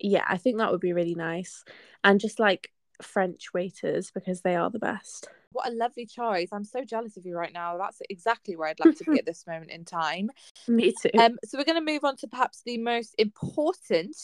yeah, 0.00 0.24
I 0.28 0.38
think 0.38 0.58
that 0.58 0.72
would 0.72 0.80
be 0.80 0.92
really 0.92 1.14
nice. 1.14 1.64
And 2.02 2.20
just 2.20 2.40
like 2.40 2.70
French 3.02 3.52
waiters 3.52 4.10
because 4.10 4.40
they 4.42 4.54
are 4.54 4.70
the 4.70 4.78
best. 4.78 5.28
What 5.52 5.68
a 5.68 5.74
lovely 5.74 6.06
choice. 6.06 6.48
I'm 6.52 6.64
so 6.64 6.84
jealous 6.84 7.16
of 7.16 7.24
you 7.24 7.36
right 7.36 7.52
now. 7.52 7.78
That's 7.78 8.02
exactly 8.10 8.56
where 8.56 8.68
I'd 8.68 8.80
like 8.80 8.96
to 8.98 9.04
be 9.04 9.18
at 9.18 9.26
this 9.26 9.46
moment 9.46 9.70
in 9.70 9.84
time. 9.84 10.30
Me 10.66 10.92
too. 11.00 11.10
Um, 11.18 11.38
so 11.44 11.58
we're 11.58 11.64
going 11.64 11.84
to 11.84 11.92
move 11.92 12.04
on 12.04 12.16
to 12.18 12.28
perhaps 12.28 12.62
the 12.64 12.78
most 12.78 13.14
important 13.18 14.16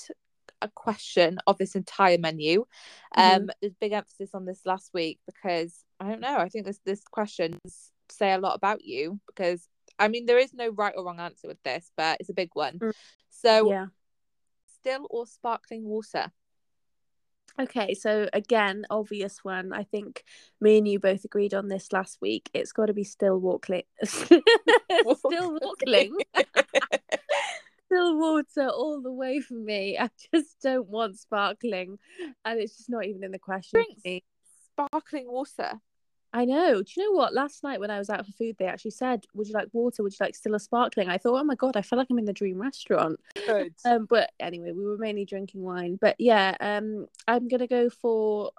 uh, 0.60 0.66
question 0.74 1.38
of 1.46 1.58
this 1.58 1.76
entire 1.76 2.18
menu. 2.18 2.64
Um, 3.16 3.24
mm-hmm. 3.24 3.46
There's 3.60 3.74
big 3.80 3.92
emphasis 3.92 4.30
on 4.34 4.44
this 4.44 4.62
last 4.66 4.90
week 4.92 5.20
because 5.26 5.84
I 6.00 6.08
don't 6.08 6.20
know. 6.20 6.36
I 6.36 6.48
think 6.48 6.66
this 6.66 6.80
this 6.84 7.02
questions 7.04 7.58
say 8.08 8.32
a 8.32 8.38
lot 8.38 8.56
about 8.56 8.84
you 8.84 9.20
because 9.26 9.68
I 10.00 10.08
mean, 10.08 10.26
there 10.26 10.38
is 10.38 10.54
no 10.54 10.70
right 10.70 10.94
or 10.96 11.04
wrong 11.04 11.20
answer 11.20 11.46
with 11.46 11.62
this, 11.62 11.92
but 11.96 12.16
it's 12.20 12.30
a 12.30 12.34
big 12.34 12.50
one. 12.54 12.78
Mm. 12.78 12.92
So, 13.28 13.70
Yeah. 13.70 13.86
still 14.66 15.06
or 15.10 15.26
sparkling 15.26 15.84
water? 15.84 16.32
Okay, 17.58 17.94
so 17.94 18.28
again, 18.32 18.84
obvious 18.90 19.44
one. 19.44 19.72
I 19.72 19.84
think 19.84 20.24
me 20.60 20.78
and 20.78 20.88
you 20.88 20.98
both 20.98 21.24
agreed 21.24 21.54
on 21.54 21.68
this 21.68 21.92
last 21.92 22.18
week. 22.20 22.50
It's 22.54 22.72
got 22.72 22.86
to 22.86 22.94
be 22.94 23.04
still 23.04 23.38
walkling. 23.38 23.82
still 24.04 24.42
walkling. 25.24 26.16
still 27.86 28.18
water 28.18 28.68
all 28.68 29.00
the 29.02 29.12
way 29.12 29.40
for 29.40 29.54
me. 29.54 29.98
I 29.98 30.10
just 30.32 30.60
don't 30.62 30.88
want 30.88 31.18
sparkling, 31.18 31.98
and 32.44 32.60
it's 32.60 32.76
just 32.76 32.90
not 32.90 33.04
even 33.04 33.24
in 33.24 33.32
the 33.32 33.38
question. 33.38 33.84
me. 34.04 34.24
Sparkling 34.72 35.30
water. 35.30 35.80
I 36.32 36.44
know. 36.44 36.82
Do 36.82 36.92
you 36.96 37.04
know 37.10 37.16
what? 37.18 37.34
Last 37.34 37.62
night 37.64 37.80
when 37.80 37.90
I 37.90 37.98
was 37.98 38.08
out 38.08 38.24
for 38.24 38.32
food, 38.32 38.56
they 38.58 38.66
actually 38.66 38.92
said, 38.92 39.26
"Would 39.34 39.48
you 39.48 39.54
like 39.54 39.68
water? 39.72 40.02
Would 40.02 40.12
you 40.12 40.24
like 40.24 40.36
still 40.36 40.54
a 40.54 40.60
sparkling?" 40.60 41.08
I 41.08 41.18
thought, 41.18 41.40
"Oh 41.40 41.44
my 41.44 41.56
god, 41.56 41.76
I 41.76 41.82
feel 41.82 41.98
like 41.98 42.08
I'm 42.10 42.18
in 42.18 42.24
the 42.24 42.32
dream 42.32 42.60
restaurant." 42.60 43.20
Good. 43.46 43.74
Um, 43.84 44.04
but 44.06 44.30
anyway, 44.38 44.72
we 44.72 44.84
were 44.84 44.98
mainly 44.98 45.24
drinking 45.24 45.62
wine. 45.62 45.96
But 46.00 46.16
yeah, 46.18 46.56
um, 46.60 47.06
I'm 47.26 47.48
gonna 47.48 47.66
go 47.66 47.90
for. 47.90 48.52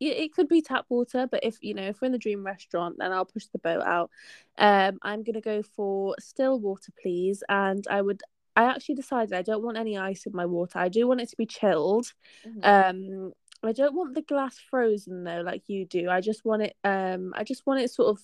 It 0.00 0.32
could 0.32 0.46
be 0.48 0.62
tap 0.62 0.86
water, 0.88 1.26
but 1.28 1.40
if 1.42 1.58
you 1.60 1.74
know 1.74 1.82
if 1.82 2.00
we're 2.00 2.06
in 2.06 2.12
the 2.12 2.18
dream 2.18 2.46
restaurant, 2.46 2.96
then 2.98 3.12
I'll 3.12 3.24
push 3.24 3.46
the 3.46 3.58
boat 3.58 3.82
out. 3.82 4.10
Um, 4.56 4.98
I'm 5.02 5.24
gonna 5.24 5.40
go 5.40 5.62
for 5.62 6.14
still 6.20 6.60
water, 6.60 6.92
please. 7.02 7.42
And 7.48 7.84
I 7.90 8.00
would. 8.02 8.22
I 8.54 8.64
actually 8.64 8.94
decided 8.96 9.32
I 9.34 9.42
don't 9.42 9.62
want 9.64 9.76
any 9.76 9.98
ice 9.98 10.24
in 10.26 10.32
my 10.34 10.46
water. 10.46 10.78
I 10.78 10.88
do 10.88 11.06
want 11.08 11.20
it 11.20 11.28
to 11.30 11.36
be 11.36 11.46
chilled. 11.46 12.12
Mhm. 12.46 12.64
Um, 12.64 13.32
I 13.62 13.72
don't 13.72 13.94
want 13.94 14.14
the 14.14 14.22
glass 14.22 14.56
frozen 14.70 15.24
though, 15.24 15.42
like 15.44 15.68
you 15.68 15.84
do. 15.84 16.08
I 16.08 16.20
just 16.20 16.44
want 16.44 16.62
it. 16.62 16.76
Um, 16.84 17.32
I 17.36 17.44
just 17.44 17.66
want 17.66 17.80
it 17.80 17.90
sort 17.90 18.08
of 18.08 18.22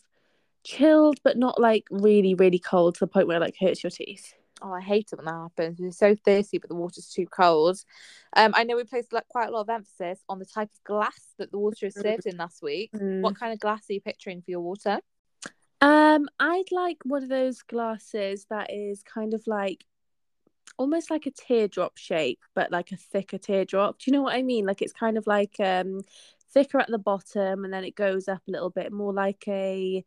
chilled, 0.63 1.19
but 1.25 1.37
not 1.37 1.61
like 1.61 1.85
really, 1.91 2.35
really 2.35 2.59
cold 2.59 2.95
to 2.95 3.01
the 3.01 3.07
point 3.07 3.27
where 3.27 3.37
it 3.39 3.41
like 3.41 3.57
hurts 3.61 3.83
your 3.83 3.91
teeth. 3.91 4.33
Oh, 4.63 4.73
I 4.73 4.81
hate 4.81 5.11
it 5.13 5.17
when 5.17 5.27
that 5.27 5.33
happens. 5.35 5.79
We're 5.81 5.91
so 5.91 6.15
thirsty, 6.15 6.59
but 6.59 6.69
the 6.71 6.77
water's 6.77 7.09
too 7.09 7.27
cold. 7.27 7.85
Um, 8.37 8.53
I 8.55 8.63
know 8.65 8.77
we 8.77 8.85
placed 8.85 9.13
like 9.13 9.29
quite 9.29 9.49
a 9.49 9.51
lot 9.51 9.63
of 9.63 9.69
emphasis 9.69 10.21
on 10.29 10.39
the 10.39 10.47
type 10.47 10.71
of 10.73 10.85
glass 10.85 11.35
that 11.39 11.51
the 11.51 11.59
water 11.59 11.87
is 11.87 11.95
Mm. 11.97 12.03
served 12.03 12.27
in 12.27 12.37
last 12.37 12.63
week. 12.63 12.91
What 13.21 13.37
kind 13.39 13.53
of 13.53 13.59
glass 13.59 13.91
are 13.91 13.95
you 13.95 14.01
picturing 14.01 14.41
for 14.41 14.51
your 14.53 14.61
water? 14.61 15.01
Um, 15.81 16.29
I'd 16.39 16.71
like 16.71 16.99
one 17.05 17.25
of 17.25 17.29
those 17.29 17.61
glasses 17.63 18.47
that 18.49 18.73
is 18.73 19.03
kind 19.03 19.35
of 19.35 19.47
like 19.47 19.85
almost 20.77 21.11
like 21.11 21.27
a 21.27 21.31
teardrop 21.31 21.97
shape, 21.97 22.41
but 22.55 22.71
like 22.73 22.93
a 22.93 22.97
thicker 22.97 23.39
teardrop. 23.39 23.99
Do 23.99 24.11
you 24.11 24.13
know 24.17 24.23
what 24.23 24.35
I 24.35 24.43
mean? 24.43 24.67
Like 24.67 24.83
it's 24.83 24.93
kind 24.93 25.17
of 25.19 25.27
like 25.27 25.57
um 25.61 26.01
thicker 26.53 26.79
at 26.79 26.89
the 26.89 26.99
bottom 26.99 27.65
and 27.65 27.73
then 27.73 27.85
it 27.85 27.97
goes 27.97 28.29
up 28.29 28.43
a 28.47 28.51
little 28.51 28.71
bit 28.71 28.93
more 28.93 29.13
like 29.13 29.43
a 29.49 30.05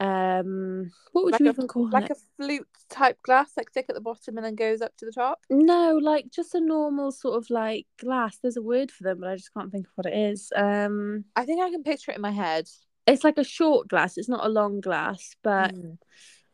um 0.00 0.90
what 1.12 1.24
would 1.24 1.32
Like 1.32 1.40
you 1.40 1.46
a- 1.48 1.50
even 1.50 1.66
call 1.66 1.90
Like 1.92 2.04
it? 2.04 2.12
a 2.12 2.16
flute 2.36 2.68
type 2.88 3.20
glass, 3.22 3.50
like 3.56 3.72
thick 3.72 3.86
at 3.88 3.94
the 3.96 4.00
bottom 4.00 4.36
and 4.36 4.46
then 4.46 4.54
goes 4.54 4.80
up 4.80 4.96
to 4.98 5.06
the 5.06 5.12
top. 5.12 5.40
No, 5.50 5.96
like 6.00 6.30
just 6.30 6.54
a 6.54 6.60
normal 6.60 7.10
sort 7.10 7.36
of 7.36 7.50
like 7.50 7.86
glass. 7.98 8.38
There's 8.38 8.56
a 8.56 8.62
word 8.62 8.90
for 8.92 9.02
them, 9.04 9.18
but 9.20 9.28
I 9.28 9.36
just 9.36 9.52
can't 9.52 9.72
think 9.72 9.86
of 9.86 9.92
what 9.96 10.06
it 10.06 10.16
is. 10.16 10.52
Um 10.54 11.24
I 11.34 11.44
think 11.44 11.62
I 11.62 11.70
can 11.70 11.82
picture 11.82 12.12
it 12.12 12.16
in 12.16 12.22
my 12.22 12.30
head. 12.30 12.68
it's 13.06 13.24
like 13.24 13.38
a 13.38 13.44
short 13.44 13.88
glass. 13.88 14.18
It's 14.18 14.28
not 14.28 14.44
a 14.44 14.48
long 14.48 14.80
glass, 14.80 15.34
but 15.42 15.74
Mm. 15.74 15.98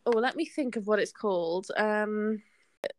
oh, 0.06 0.10
let 0.10 0.36
me 0.36 0.46
think 0.46 0.76
of 0.76 0.86
what 0.86 0.98
it's 1.00 1.12
called. 1.12 1.66
Um 1.76 2.42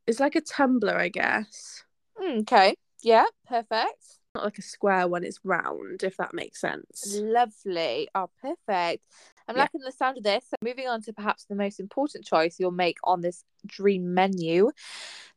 it's 0.07 0.19
like 0.19 0.35
a 0.35 0.41
tumbler, 0.41 0.95
I 0.95 1.09
guess. 1.09 1.83
Mm, 2.21 2.41
okay. 2.41 2.75
Yeah, 3.03 3.25
perfect. 3.47 4.19
not 4.33 4.45
like 4.45 4.57
a 4.57 4.61
square 4.61 5.07
one, 5.07 5.23
it's 5.23 5.39
round, 5.43 6.03
if 6.03 6.17
that 6.17 6.33
makes 6.33 6.59
sense. 6.59 7.19
Lovely. 7.21 8.07
Oh, 8.15 8.29
perfect. 8.41 9.03
I'm 9.47 9.55
Yeah. 9.55 9.61
liking 9.63 9.81
the 9.81 9.91
sound 9.91 10.17
of 10.17 10.23
this. 10.23 10.45
So 10.49 10.55
moving 10.63 10.87
on 10.87 11.01
to 11.03 11.13
perhaps 11.13 11.45
the 11.45 11.55
most 11.55 11.79
important 11.79 12.25
choice 12.25 12.59
you'll 12.59 12.71
make 12.71 12.97
on 13.03 13.21
this 13.21 13.43
dream 13.65 14.13
menu. 14.13 14.71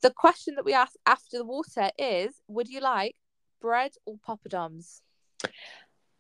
The 0.01 0.11
question 0.11 0.55
that 0.57 0.65
we 0.65 0.73
ask 0.73 0.95
after 1.07 1.39
the 1.39 1.45
water 1.45 1.91
is 1.99 2.41
Would 2.49 2.69
you 2.69 2.81
like 2.81 3.17
bread 3.61 3.93
or 4.07 4.17
poppadoms? 4.17 5.01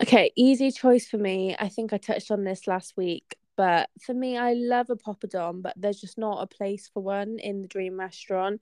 Okay, 0.02 0.30
easy 0.36 0.70
choice 0.70 1.08
for 1.08 1.18
me. 1.18 1.56
I 1.58 1.68
think 1.68 1.92
I 1.92 1.98
touched 1.98 2.30
on 2.30 2.44
this 2.44 2.66
last 2.68 2.96
week, 2.96 3.36
but 3.58 3.90
for 4.00 4.14
me, 4.14 4.38
I 4.38 4.52
love 4.52 4.88
a 4.88 4.94
poppadom, 4.94 5.62
but 5.62 5.74
there's 5.76 6.00
just 6.00 6.16
not 6.16 6.40
a 6.40 6.46
place 6.46 6.88
for 6.94 7.02
one 7.02 7.40
in 7.40 7.60
the 7.60 7.66
dream 7.66 7.98
restaurant 7.98 8.60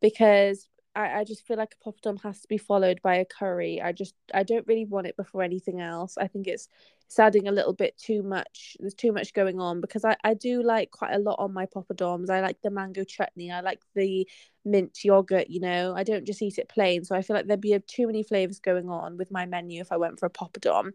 because 0.00 0.66
I, 0.96 1.20
I 1.20 1.24
just 1.24 1.46
feel 1.46 1.58
like 1.58 1.76
a 1.84 1.90
poppadom 1.90 2.22
has 2.22 2.40
to 2.40 2.48
be 2.48 2.56
followed 2.56 3.02
by 3.02 3.16
a 3.16 3.26
curry. 3.26 3.82
I 3.82 3.92
just 3.92 4.14
I 4.32 4.44
don't 4.44 4.66
really 4.66 4.86
want 4.86 5.06
it 5.06 5.18
before 5.18 5.42
anything 5.42 5.82
else. 5.82 6.16
I 6.16 6.28
think 6.28 6.46
it's 6.46 6.66
it's 7.04 7.18
adding 7.18 7.46
a 7.46 7.52
little 7.52 7.74
bit 7.74 7.98
too 7.98 8.22
much. 8.22 8.78
There's 8.80 8.94
too 8.94 9.12
much 9.12 9.34
going 9.34 9.60
on 9.60 9.82
because 9.82 10.02
I, 10.02 10.16
I 10.24 10.32
do 10.32 10.62
like 10.62 10.92
quite 10.92 11.12
a 11.14 11.18
lot 11.18 11.36
on 11.38 11.52
my 11.52 11.66
poppadoms. 11.66 12.30
I 12.30 12.40
like 12.40 12.62
the 12.62 12.70
mango 12.70 13.04
chutney. 13.04 13.50
I 13.50 13.60
like 13.60 13.82
the 13.94 14.26
mint 14.64 15.04
yogurt, 15.04 15.50
you 15.50 15.60
know. 15.60 15.92
I 15.94 16.04
don't 16.04 16.26
just 16.26 16.40
eat 16.40 16.56
it 16.56 16.70
plain. 16.70 17.04
So 17.04 17.14
I 17.14 17.20
feel 17.20 17.36
like 17.36 17.46
there'd 17.46 17.60
be 17.60 17.78
too 17.86 18.06
many 18.06 18.22
flavors 18.22 18.60
going 18.60 18.88
on 18.88 19.18
with 19.18 19.30
my 19.30 19.44
menu 19.44 19.82
if 19.82 19.92
I 19.92 19.98
went 19.98 20.18
for 20.18 20.24
a 20.24 20.30
poppadom. 20.30 20.92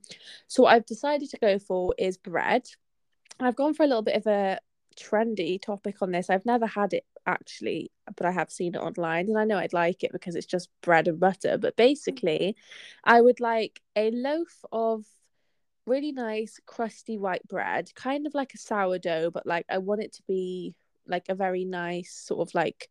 So 0.48 0.63
what 0.63 0.74
I've 0.74 0.88
decided 0.88 1.29
to 1.29 1.38
go 1.38 1.60
for 1.60 1.93
is 2.00 2.17
bread. 2.17 2.67
I've 3.40 3.56
gone 3.56 3.74
for 3.74 3.84
a 3.84 3.88
little 3.88 4.02
bit 4.02 4.16
of 4.16 4.28
a 4.28 4.60
trendy 4.96 5.62
topic 5.62 6.02
on 6.02 6.12
this. 6.12 6.30
I've 6.30 6.46
never 6.46 6.66
had 6.66 6.94
it 6.94 7.06
actually, 7.25 7.92
but 8.16 8.25
I 8.25 8.32
have 8.32 8.52
seen 8.52 8.75
it 8.75 8.80
online 8.80 9.28
and 9.28 9.38
I 9.38 9.46
know 9.46 9.58
I'd 9.58 9.74
like 9.74 10.04
it 10.04 10.12
because 10.12 10.36
it's 10.36 10.46
just 10.46 10.70
bread 10.82 11.08
and 11.08 11.20
butter. 11.20 11.58
But 11.58 11.75
basically, 11.75 12.56
I 13.04 13.22
would 13.22 13.40
like 13.40 13.82
a 13.96 14.12
loaf 14.12 14.63
of 14.72 15.06
really 15.86 16.12
nice 16.12 16.60
crusty 16.66 17.18
white 17.18 17.48
bread, 17.48 17.94
kind 17.96 18.25
of 18.28 18.34
like 18.34 18.54
a 18.54 18.58
sourdough, 18.58 19.32
but 19.32 19.46
like 19.46 19.66
I 19.70 19.80
want 19.80 20.04
it 20.04 20.13
to 20.13 20.24
be 20.28 20.75
like 21.08 21.30
a 21.30 21.36
very 21.36 21.66
nice 21.66 22.13
sort 22.13 22.48
of 22.48 22.56
like 22.56 22.90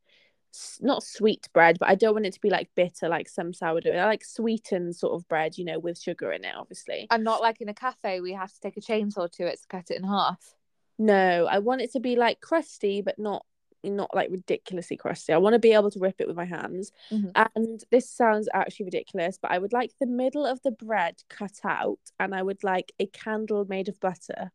not 0.80 1.02
sweet 1.02 1.48
bread, 1.52 1.78
but 1.78 1.88
I 1.88 1.94
don't 1.94 2.14
want 2.14 2.26
it 2.26 2.34
to 2.34 2.40
be 2.40 2.50
like 2.50 2.68
bitter 2.74 3.08
like 3.08 3.28
some 3.28 3.52
sourdough. 3.52 3.92
I 3.92 4.04
like 4.04 4.24
sweetened 4.24 4.96
sort 4.96 5.14
of 5.14 5.26
bread, 5.28 5.56
you 5.56 5.64
know, 5.64 5.78
with 5.78 5.98
sugar 6.00 6.32
in 6.32 6.44
it, 6.44 6.54
obviously. 6.56 7.06
And 7.10 7.24
not 7.24 7.40
like 7.40 7.60
in 7.60 7.68
a 7.68 7.74
cafe, 7.74 8.20
we 8.20 8.32
have 8.32 8.52
to 8.52 8.60
take 8.60 8.76
a 8.76 8.80
chainsaw 8.80 9.30
to 9.32 9.46
it 9.46 9.60
to 9.60 9.66
cut 9.68 9.90
it 9.90 9.96
in 9.96 10.04
half. 10.04 10.54
No, 10.98 11.46
I 11.50 11.58
want 11.58 11.80
it 11.80 11.92
to 11.92 12.00
be 12.00 12.16
like 12.16 12.40
crusty, 12.40 13.00
but 13.00 13.18
not 13.18 13.44
not 13.84 14.14
like 14.14 14.30
ridiculously 14.30 14.96
crusty. 14.96 15.32
I 15.32 15.38
want 15.38 15.54
to 15.54 15.58
be 15.58 15.72
able 15.72 15.90
to 15.90 15.98
rip 15.98 16.20
it 16.20 16.28
with 16.28 16.36
my 16.36 16.44
hands. 16.44 16.92
Mhm. 17.10 17.32
And 17.56 17.82
this 17.90 18.08
sounds 18.08 18.48
actually 18.54 18.84
ridiculous, 18.84 19.38
but 19.40 19.50
I 19.50 19.58
would 19.58 19.72
like 19.72 19.90
the 19.98 20.06
middle 20.06 20.46
of 20.46 20.62
the 20.62 20.70
bread 20.70 21.22
cut 21.28 21.58
out, 21.64 21.98
and 22.20 22.34
I 22.34 22.42
would 22.42 22.62
like 22.62 22.92
a 23.00 23.06
candle 23.06 23.64
made 23.64 23.88
of 23.88 23.98
butter. 23.98 24.52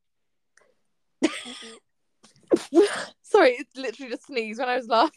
Sorry, 3.22 3.52
it 3.52 3.68
literally 3.76 4.12
just 4.12 4.28
sneezed 4.28 4.60
when 4.60 4.70
I 4.70 4.78
was 4.78 4.88
laughing. 4.88 5.12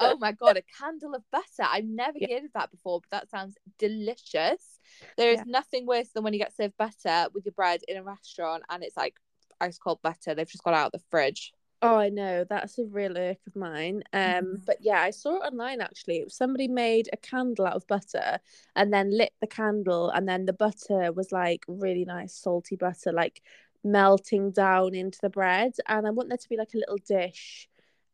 Oh 0.00 0.16
my 0.18 0.32
god, 0.32 0.56
a 0.56 0.62
candle 0.78 1.14
of 1.14 1.22
butter. 1.30 1.68
I've 1.68 1.84
never 1.84 2.18
Yeah. 2.20 2.36
heard 2.36 2.44
of 2.44 2.52
that 2.54 2.70
before, 2.70 3.00
but 3.00 3.10
that 3.10 3.30
sounds 3.30 3.56
delicious. 3.78 4.80
There 5.16 5.30
is 5.30 5.38
Yeah. 5.38 5.44
nothing 5.46 5.86
worse 5.86 6.08
than 6.10 6.22
when 6.24 6.32
you 6.32 6.38
get 6.38 6.54
served 6.56 6.76
butter 6.76 7.28
with 7.34 7.44
your 7.44 7.52
bread 7.52 7.82
in 7.88 7.96
a 7.96 8.02
restaurant 8.02 8.64
and 8.70 8.82
it's 8.82 8.96
like 8.96 9.18
ice 9.60 9.78
cold 9.78 10.00
butter. 10.02 10.34
They've 10.34 10.48
just 10.48 10.64
got 10.64 10.74
out 10.74 10.86
of 10.86 10.92
the 10.92 11.04
fridge. 11.10 11.52
Oh, 11.80 11.96
I 11.96 12.08
know 12.08 12.42
that's 12.42 12.78
a 12.78 12.84
real 12.84 13.16
irk 13.16 13.38
of 13.46 13.54
mine. 13.54 14.02
Um, 14.12 14.56
Mhm. 14.56 14.66
but 14.66 14.78
yeah, 14.80 15.00
I 15.00 15.10
saw 15.10 15.36
it 15.36 15.46
online 15.46 15.80
actually. 15.80 16.24
Somebody 16.28 16.66
made 16.66 17.08
a 17.12 17.16
candle 17.16 17.66
out 17.66 17.76
of 17.76 17.86
butter 17.86 18.40
and 18.74 18.92
then 18.92 19.16
lit 19.16 19.32
the 19.40 19.46
candle, 19.46 20.10
and 20.10 20.28
then 20.28 20.46
the 20.46 20.52
butter 20.52 21.12
was 21.12 21.30
like 21.30 21.64
really 21.68 22.04
nice 22.04 22.34
salty 22.34 22.74
butter, 22.74 23.12
like 23.12 23.42
melting 23.84 24.50
down 24.50 24.94
into 24.94 25.18
the 25.22 25.30
bread. 25.30 25.72
And 25.86 26.06
I 26.06 26.10
want 26.10 26.30
there 26.30 26.38
to 26.38 26.48
be 26.48 26.56
like 26.56 26.74
a 26.74 26.78
little 26.78 26.98
dish 26.98 27.68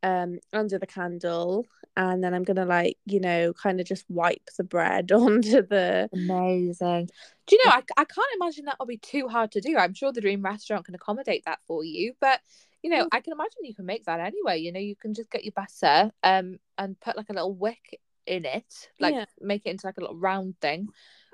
um 0.05 0.39
under 0.53 0.79
the 0.79 0.87
candle, 0.87 1.67
and 1.97 2.23
then 2.23 2.35
I'm 2.35 2.45
gonna 2.45 2.65
like 2.67 2.97
you 3.07 3.19
know 3.19 3.53
kind 3.55 3.81
of 3.81 3.87
just 3.87 4.05
wipe 4.09 4.49
the 4.57 4.65
bread 4.65 5.11
onto 5.13 5.63
the. 5.63 6.09
Amazing. 6.13 7.09
Do 7.47 7.57
you 7.57 7.65
know, 7.65 7.73
I, 7.73 7.83
I 7.97 8.05
can't 8.05 8.27
imagine 8.41 8.67
that 8.67 8.77
will 8.79 8.87
be 8.87 8.97
too 8.99 9.29
hard 9.29 9.53
to 9.53 9.61
do. 9.61 9.77
I'm 9.77 9.95
sure 9.95 10.13
the 10.13 10.21
Dream 10.21 10.43
Restaurant 10.43 10.85
can 10.85 10.95
accommodate 10.95 11.45
that 11.47 11.59
for 11.67 11.85
you, 11.85 12.15
but 12.21 12.41
you 12.83 12.91
know. 12.91 13.09
I 13.11 13.21
can 13.21 13.33
imagine 13.33 13.65
you 13.65 13.75
can 13.75 13.87
make 13.87 14.05
that 14.05 14.21
anyway. 14.21 14.59
You 14.59 14.73
know, 14.73 14.81
you 14.81 14.95
can 14.95 15.15
just 15.15 15.31
get 15.31 15.45
your 15.45 15.53
butter 15.57 16.11
um 16.23 16.59
and 16.79 16.99
put 17.01 17.17
like 17.17 17.31
a 17.31 17.33
little 17.33 17.55
wick 17.55 18.01
in 18.27 18.45
it, 18.45 18.89
like 19.01 19.15
Yeah. 19.15 19.25
make 19.41 19.63
it 19.67 19.71
into 19.71 19.87
like 19.87 19.97
a 19.99 20.01
little 20.01 20.17
round 20.17 20.55
thing. 20.61 20.89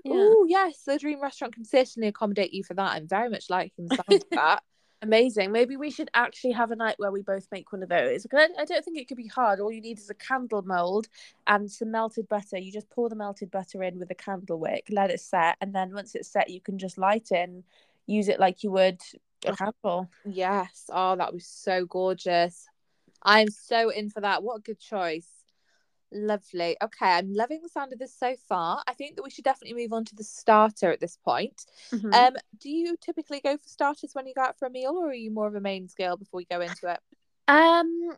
Yeah. 0.05 0.15
Oh 0.15 0.47
yes, 0.49 0.83
the 0.85 0.99
Dream 0.99 1.21
Restaurant 1.21 1.55
can 1.55 1.65
certainly 1.65 2.09
accommodate 2.09 2.53
you 2.53 2.65
for 2.65 2.75
that. 2.75 2.93
I'm 2.93 3.07
very 3.09 3.29
much 3.29 3.51
liking 3.51 3.87
the 3.87 3.97
sound 3.97 4.23
of 4.23 4.31
that. 4.31 4.63
Amazing. 5.03 5.51
Maybe 5.51 5.77
we 5.79 5.91
should 5.91 6.11
actually 6.13 6.53
have 6.53 6.71
a 6.73 6.77
night 6.77 6.97
where 6.99 7.11
we 7.11 7.23
both 7.23 7.47
make 7.51 7.73
one 7.73 7.83
of 7.83 7.89
those. 7.89 8.23
Because 8.23 8.51
I, 8.59 8.63
I 8.63 8.65
don't 8.67 8.85
think 8.85 8.99
it 8.99 9.09
could 9.09 9.17
be 9.17 9.29
hard. 9.29 9.59
All 9.59 9.73
you 9.73 9.81
need 9.81 9.99
is 9.99 10.11
a 10.11 10.15
candle 10.15 10.61
mold 10.63 11.09
and 11.47 11.71
some 11.71 11.91
melted 11.91 12.29
butter. 12.29 12.59
You 12.59 12.71
just 12.71 12.91
pour 12.91 13.09
the 13.09 13.17
melted 13.17 13.51
butter 13.51 13.83
in 13.83 13.99
with 13.99 14.11
a 14.11 14.15
candle 14.15 14.59
wick, 14.59 14.89
let 14.91 15.11
it 15.11 15.21
set, 15.21 15.57
and 15.63 15.75
then 15.75 15.95
once 15.95 16.15
it's 16.15 16.29
set, 16.29 16.51
you 16.51 16.61
can 16.61 16.77
just 16.77 16.99
light 16.99 17.29
it 17.31 17.49
and 17.49 17.65
use 18.07 18.29
it 18.29 18.39
like 18.41 18.63
you 18.63 18.71
would 18.73 19.01
a 19.47 19.53
Oh. 19.53 19.57
candle. 19.57 20.11
Yes. 20.27 20.91
Oh, 20.93 21.17
that 21.17 21.33
was 21.33 21.47
so 21.47 21.87
gorgeous. 21.87 22.67
I'm 23.23 23.49
so 23.49 23.89
in 23.89 24.11
for 24.11 24.21
that. 24.21 24.43
What 24.43 24.57
a 24.59 24.61
good 24.61 24.81
choice. 24.81 25.29
Lovely. 26.13 26.77
Okay, 26.83 27.07
I'm 27.07 27.33
loving 27.33 27.61
the 27.63 27.69
sound 27.69 27.93
of 27.93 27.99
this 27.99 28.15
so 28.15 28.35
far. 28.49 28.83
I 28.87 28.95
think 28.95 29.17
that 29.17 29.23
we 29.23 29.31
should 29.31 29.45
definitely 29.45 29.81
move 29.81 29.93
on 29.93 30.05
to 30.07 30.15
the 30.15 30.25
starter 30.25 30.91
at 30.91 31.01
this 31.01 31.17
point. 31.17 31.67
Mhm. 31.93 32.13
Um, 32.13 32.37
do 32.59 32.69
you 32.69 32.97
typically 33.01 33.41
go 33.41 33.57
for 33.57 33.69
starters 33.69 34.15
when 34.15 34.27
you 34.27 34.35
go 34.35 34.43
out 34.43 34.59
for 34.59 34.67
a 34.67 34.71
meal, 34.71 34.97
or 34.97 35.11
are 35.11 35.15
you 35.15 35.31
more 35.31 35.47
of 35.47 35.55
a 35.55 35.61
main 35.61 35.89
scale 35.89 36.17
before 36.17 36.41
you 36.41 36.47
go 36.51 36.61
into 36.61 36.91
it? 36.91 37.01
Um, 37.47 38.17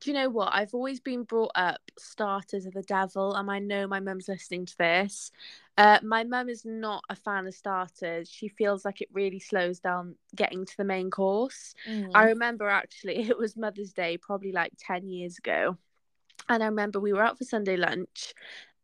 do 0.00 0.10
you 0.10 0.14
know 0.14 0.28
what? 0.28 0.52
I've 0.52 0.74
always 0.74 0.98
been 0.98 1.22
brought 1.22 1.52
up 1.54 1.80
starters 1.96 2.66
are 2.66 2.72
the 2.72 2.82
devil, 2.82 3.34
and 3.36 3.48
I 3.48 3.60
know 3.60 3.86
my 3.86 4.00
mum's 4.00 4.26
listening 4.26 4.66
to 4.66 4.76
this. 4.76 5.30
Uh, 5.78 6.00
my 6.02 6.24
mum 6.24 6.48
is 6.48 6.64
not 6.64 7.04
a 7.08 7.14
fan 7.14 7.46
of 7.46 7.54
starters. 7.54 8.28
She 8.28 8.48
feels 8.48 8.84
like 8.84 9.00
it 9.00 9.08
really 9.12 9.38
slows 9.38 9.78
down 9.78 10.16
getting 10.34 10.66
to 10.66 10.76
the 10.76 10.84
main 10.84 11.08
course. 11.08 11.74
Mm. 11.88 12.10
I 12.14 12.24
remember 12.24 12.68
actually, 12.68 13.16
it 13.30 13.38
was 13.38 13.56
Mother's 13.56 13.92
Day, 13.92 14.16
probably 14.16 14.50
like 14.50 14.72
10 14.76 15.06
years 15.06 15.38
ago. 15.38 15.78
And 16.48 16.62
I 16.62 16.66
remember 16.66 17.00
we 17.00 17.12
were 17.12 17.22
out 17.22 17.38
for 17.38 17.44
Sunday 17.44 17.76
lunch, 17.76 18.34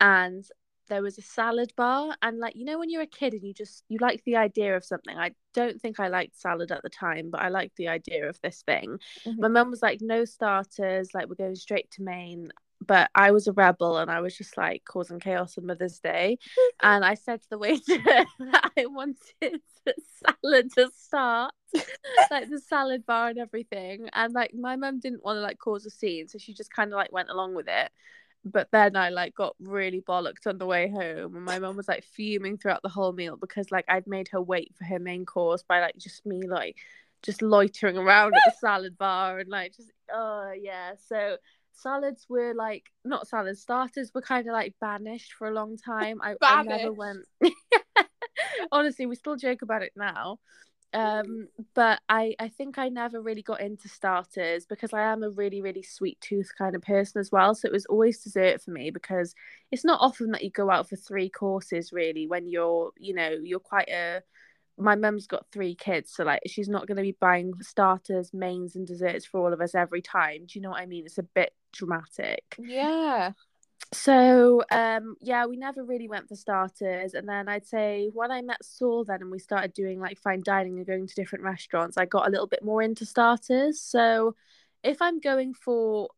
and 0.00 0.44
there 0.88 1.02
was 1.02 1.18
a 1.18 1.22
salad 1.22 1.70
bar 1.76 2.16
and 2.22 2.38
like 2.38 2.56
you 2.56 2.64
know 2.64 2.78
when 2.78 2.88
you're 2.88 3.02
a 3.02 3.06
kid 3.06 3.34
and 3.34 3.42
you 3.42 3.52
just 3.52 3.84
you 3.88 3.98
like 4.00 4.24
the 4.24 4.36
idea 4.36 4.74
of 4.76 4.84
something. 4.84 5.16
I 5.18 5.32
don't 5.54 5.80
think 5.80 5.98
i 6.00 6.08
liked 6.08 6.38
salad 6.40 6.70
at 6.70 6.82
the 6.82 6.88
time 6.88 7.30
but 7.30 7.40
i 7.42 7.48
liked 7.48 7.76
the 7.76 7.88
idea 7.88 8.28
of 8.28 8.40
this 8.42 8.62
thing. 8.62 8.98
Mhm. 9.26 9.38
my 9.38 9.48
mum 9.48 9.70
was 9.70 9.82
like 9.82 10.00
no 10.00 10.24
starters 10.24 11.10
like 11.14 11.28
we're 11.28 11.34
going 11.34 11.56
straight 11.56 11.90
to 11.92 12.02
main 12.02 12.50
but 12.86 13.10
i 13.14 13.30
was 13.30 13.46
a 13.46 13.52
rebel 13.52 13.98
and 13.98 14.10
i 14.10 14.20
was 14.20 14.36
just 14.36 14.56
like 14.56 14.82
causing 14.84 15.18
chaos 15.18 15.58
on 15.58 15.66
mother's 15.66 15.98
day. 15.98 16.38
And 16.82 17.04
i 17.04 17.14
said 17.14 17.42
to 17.42 17.50
the 17.50 17.58
waiter 17.58 17.82
that 17.98 18.70
i 18.76 18.86
wanted 18.86 19.60
the 19.84 19.94
salad 20.42 20.72
to 20.74 20.90
start 20.96 21.52
like 22.30 22.48
the 22.48 22.60
salad 22.60 23.04
bar 23.06 23.28
and 23.28 23.38
everything. 23.38 24.08
And 24.12 24.32
like 24.32 24.54
my 24.54 24.76
mum 24.76 25.00
didn't 25.00 25.24
want 25.24 25.36
to 25.36 25.40
like 25.40 25.58
cause 25.58 25.86
a 25.86 25.90
scene 25.90 26.28
so 26.28 26.38
she 26.38 26.54
just 26.54 26.72
kind 26.72 26.92
of 26.92 26.96
like 26.96 27.12
went 27.12 27.30
along 27.30 27.54
with 27.54 27.68
it. 27.68 27.90
But 28.44 28.68
then 28.70 28.96
I 28.96 29.10
like 29.10 29.34
got 29.34 29.56
really 29.60 30.00
bollocked 30.00 30.46
on 30.46 30.58
the 30.58 30.66
way 30.66 30.88
home, 30.88 31.34
and 31.34 31.44
my 31.44 31.58
mum 31.58 31.76
was 31.76 31.88
like 31.88 32.04
fuming 32.04 32.56
throughout 32.56 32.82
the 32.82 32.88
whole 32.88 33.12
meal 33.12 33.36
because 33.36 33.70
like 33.72 33.84
I'd 33.88 34.06
made 34.06 34.28
her 34.28 34.40
wait 34.40 34.72
for 34.76 34.84
her 34.84 35.00
main 35.00 35.26
course 35.26 35.64
by 35.64 35.80
like 35.80 35.96
just 35.98 36.24
me 36.24 36.46
like 36.46 36.76
just 37.22 37.42
loitering 37.42 37.98
around 37.98 38.34
at 38.34 38.42
the 38.46 38.52
salad 38.60 38.96
bar 38.96 39.40
and 39.40 39.50
like 39.50 39.74
just 39.76 39.90
oh 40.12 40.52
yeah. 40.52 40.92
So 41.08 41.36
salads 41.78 42.26
were 42.28 42.54
like 42.54 42.84
not 43.04 43.28
salads 43.28 43.60
starters 43.60 44.10
were 44.14 44.22
kind 44.22 44.46
of 44.46 44.52
like 44.52 44.74
banished 44.80 45.32
for 45.34 45.48
a 45.48 45.54
long 45.54 45.76
time. 45.76 46.20
I, 46.22 46.34
I 46.42 46.62
never 46.62 46.92
went. 46.92 47.24
Honestly, 48.72 49.06
we 49.06 49.14
still 49.14 49.36
joke 49.36 49.62
about 49.62 49.82
it 49.82 49.92
now. 49.96 50.38
Um 50.94 51.48
but 51.74 52.00
i 52.08 52.34
i 52.40 52.48
think 52.48 52.78
i 52.78 52.88
never 52.88 53.20
really 53.20 53.42
got 53.42 53.60
into 53.60 53.90
starters 53.90 54.64
because 54.64 54.94
i 54.94 55.02
am 55.02 55.22
a 55.22 55.28
really 55.28 55.60
really 55.60 55.82
sweet 55.82 56.18
tooth 56.22 56.50
kind 56.56 56.74
of 56.74 56.80
person 56.80 57.20
as 57.20 57.30
well. 57.30 57.54
So 57.54 57.68
it 57.68 57.72
was 57.72 57.86
always 57.86 58.22
dessert 58.22 58.62
for 58.62 58.70
me 58.70 58.90
because 58.90 59.34
it's 59.70 59.84
not 59.84 60.00
often 60.00 60.30
that 60.30 60.42
you 60.42 60.50
go 60.50 60.70
out 60.70 60.88
for 60.88 60.96
three 60.96 61.28
courses 61.28 61.92
really 61.92 62.26
when 62.26 62.48
you're 62.48 62.90
you 62.96 63.14
know 63.14 63.28
you're 63.28 63.60
quite 63.60 63.88
a 63.88 64.22
my 64.78 64.94
mum's 64.94 65.26
got 65.26 65.44
three 65.52 65.74
kids 65.74 66.12
so 66.14 66.24
like 66.24 66.40
she's 66.46 66.68
not 66.68 66.86
going 66.86 66.96
to 66.96 67.02
be 67.02 67.16
buying 67.20 67.52
starters 67.60 68.32
mains 68.32 68.76
and 68.76 68.86
desserts 68.86 69.26
for 69.26 69.40
all 69.40 69.52
of 69.52 69.60
us 69.60 69.74
every 69.74 70.00
time. 70.00 70.46
Do 70.46 70.58
you 70.58 70.62
know 70.62 70.70
what 70.70 70.80
i 70.80 70.86
mean? 70.86 71.04
It's 71.04 71.18
a 71.18 71.22
bit 71.22 71.52
dramatic. 71.72 72.42
Yeah. 72.58 73.32
so 73.92 74.62
um 74.70 75.14
yeah 75.20 75.46
we 75.46 75.56
never 75.56 75.84
really 75.84 76.08
went 76.08 76.28
for 76.28 76.36
starters. 76.36 77.14
And 77.14 77.28
then 77.28 77.48
i'd 77.48 77.66
say 77.66 78.10
when 78.12 78.30
i 78.30 78.42
met 78.42 78.62
saul 78.64 79.04
then 79.04 79.22
and 79.22 79.30
we 79.30 79.38
started 79.38 79.72
doing 79.72 80.00
like 80.00 80.18
fine 80.18 80.42
dining 80.42 80.76
and 80.76 80.86
going 80.86 81.06
to 81.06 81.14
different 81.14 81.44
restaurants 81.44 81.96
i 81.96 82.04
got 82.04 82.26
a 82.26 82.30
little 82.30 82.46
bit 82.46 82.64
more 82.64 82.82
into 82.82 83.06
starters. 83.06 83.80
So 83.80 84.34
if 84.82 85.00
i'm 85.00 85.20
going 85.20 85.54
for 85.54 86.10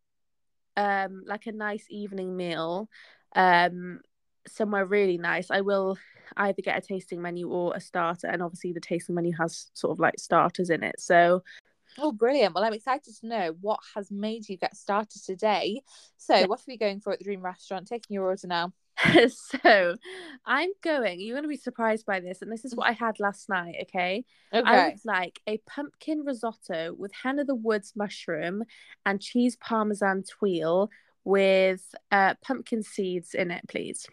um 0.76 1.22
like 1.26 1.46
a 1.46 1.52
nice 1.52 1.84
evening 1.90 2.36
meal 2.36 2.88
um 3.36 4.00
somewhere 4.48 4.84
really 4.86 5.18
nice 5.18 5.50
i 5.50 5.60
will 5.60 5.98
either 6.36 6.62
get 6.62 6.78
a 6.78 6.80
tasting 6.80 7.20
menu 7.20 7.48
or 7.48 7.74
a 7.74 7.80
starter. 7.80 8.28
And 8.28 8.42
obviously 8.42 8.72
the 8.72 8.80
tasting 8.80 9.14
menu 9.14 9.32
has 9.38 9.70
sort 9.74 9.92
of 9.92 10.00
like 10.00 10.18
starters 10.18 10.70
in 10.70 10.82
it. 10.82 11.00
So 11.00 11.42
Oh, 11.98 12.12
brilliant. 12.12 12.54
Well, 12.54 12.64
I'm 12.64 12.72
excited 12.72 13.14
to 13.20 13.26
know 13.26 13.56
what 13.60 13.80
has 13.94 14.10
made 14.10 14.48
you 14.48 14.56
get 14.56 14.76
started 14.76 15.22
today. 15.24 15.82
So, 16.16 16.36
Yeah. 16.36 16.46
what 16.46 16.60
are 16.60 16.64
we 16.68 16.76
going 16.76 17.00
for 17.00 17.12
at 17.12 17.18
the 17.18 17.24
Dream 17.24 17.42
Restaurant? 17.42 17.86
Taking 17.86 18.14
your 18.14 18.24
order 18.24 18.46
now. 18.46 18.72
so 19.28 19.96
i'm 20.44 20.68
going 20.82 21.20
you're 21.20 21.34
going 21.34 21.44
to 21.44 21.48
be 21.48 21.56
surprised 21.56 22.04
by 22.04 22.20
this 22.20 22.42
and 22.42 22.52
this 22.52 22.66
is 22.66 22.74
what 22.74 22.86
i 22.86 22.92
had 22.92 23.18
last 23.18 23.48
night 23.48 23.74
okay 23.80 24.22
okay. 24.52 24.68
I 24.68 24.88
would 24.88 25.00
like 25.06 25.40
a 25.46 25.56
pumpkin 25.66 26.22
risotto 26.22 26.92
with 26.98 27.10
hen 27.12 27.38
of 27.38 27.46
the 27.46 27.54
woods 27.54 27.94
mushroom 27.96 28.62
and 29.06 29.18
cheese 29.18 29.56
parmesan 29.56 30.22
tuile 30.24 30.88
with 31.24 31.94
uh, 32.10 32.34
pumpkin 32.42 32.82
seeds 32.82 33.34
in 33.34 33.50
it, 33.50 33.62
please. 33.68 34.06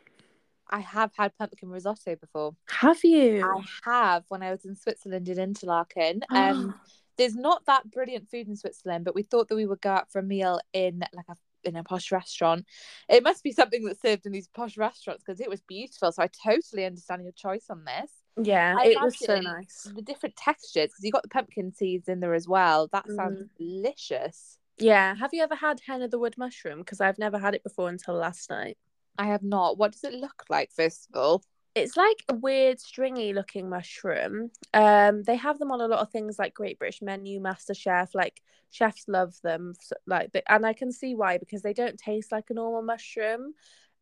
I 0.70 0.80
have 0.80 1.12
had 1.18 1.38
pumpkin 1.38 1.70
risotto 1.70 2.16
before. 2.16 2.56
Have 2.68 3.04
you? 3.04 3.44
I 3.44 3.62
have 3.90 4.26
when 4.28 4.44
I 4.44 4.52
was 4.52 4.66
in 4.66 4.76
Switzerland 4.76 5.30
in 5.30 5.40
Interlaken. 5.40 6.24
Um, 6.30 6.76
there's 7.18 7.36
not 7.36 7.66
that 7.66 7.90
brilliant 7.92 8.30
food 8.30 8.48
in 8.48 8.56
Switzerland, 8.56 9.06
but 9.06 9.16
we 9.16 9.24
thought 9.24 9.48
that 9.50 9.56
we 9.56 9.66
would 9.66 9.82
go 9.82 9.92
out 9.92 10.12
for 10.12 10.20
a 10.20 10.24
meal 10.24 10.60
in 10.74 11.04
like 11.14 11.26
a 11.30 11.36
in 11.64 11.76
a 11.76 11.84
posh 11.84 12.12
restaurant. 12.12 12.66
It 13.10 13.24
must 13.24 13.44
be 13.44 13.52
something 13.52 13.84
that's 13.84 14.02
served 14.02 14.26
in 14.26 14.32
these 14.32 14.48
posh 14.48 14.78
restaurants 14.78 15.24
because 15.26 15.42
it 15.42 15.50
was 15.50 15.62
beautiful. 15.62 16.12
So 16.12 16.24
I 16.24 16.28
totally 16.28 16.86
understand 16.86 17.24
your 17.24 17.34
choice 17.34 17.66
on 17.70 17.84
this. 17.84 18.12
yeah, 18.42 18.76
I 18.80 18.86
it 18.86 19.02
was 19.02 19.18
so 19.20 19.40
nice. 19.42 19.92
The 19.94 20.02
different 20.02 20.36
textures 20.38 20.90
because 20.92 21.04
you 21.04 21.12
got 21.12 21.24
the 21.24 21.30
pumpkin 21.30 21.74
seeds 21.74 22.08
in 22.08 22.20
there 22.22 22.34
as 22.36 22.48
well. 22.48 22.88
That 22.94 23.06
sounds 23.12 23.42
Mm. 23.42 23.50
delicious. 23.58 24.60
Yeah. 24.78 25.16
Have 25.16 25.32
you 25.34 25.42
ever 25.44 25.56
had 25.56 25.82
hen 25.86 26.04
of 26.04 26.12
the 26.12 26.20
wood 26.20 26.36
mushroom? 26.38 26.80
Because 26.80 27.02
I've 27.02 27.18
never 27.18 27.40
had 27.40 27.56
it 27.56 27.64
before 27.64 27.90
until 27.90 28.14
last 28.14 28.50
night. 28.50 28.78
I 29.18 29.26
have 29.26 29.42
not. 29.44 29.78
What 29.80 29.92
does 29.94 30.04
it 30.04 30.14
look 30.14 30.44
like, 30.50 30.72
first 30.72 31.10
of 31.10 31.20
all? 31.20 31.44
It's 31.78 31.98
like 31.98 32.24
a 32.30 32.34
weird 32.34 32.80
stringy 32.80 33.34
looking 33.34 33.70
mushroom. 33.70 34.52
Um, 34.74 35.24
they 35.24 35.36
have 35.36 35.60
them 35.60 35.72
on 35.72 35.82
a 35.82 35.88
lot 35.88 36.00
of 36.00 36.12
things 36.12 36.38
like 36.40 36.54
Great 36.54 36.80
British 36.80 37.02
Menu, 37.02 37.40
MasterChef. 37.42 38.14
Like 38.14 38.42
chefs 38.72 39.08
love 39.08 39.40
them. 39.42 39.74
so- 39.80 39.96
Like, 40.06 40.32
they, 40.32 40.42
and 40.48 40.66
I 40.66 40.74
can 40.74 40.92
see 40.92 41.16
why 41.16 41.38
because 41.38 41.62
they 41.62 41.74
don't 41.74 41.98
taste 41.98 42.32
like 42.32 42.50
a 42.50 42.54
normal 42.54 42.82
mushroom. 42.82 43.54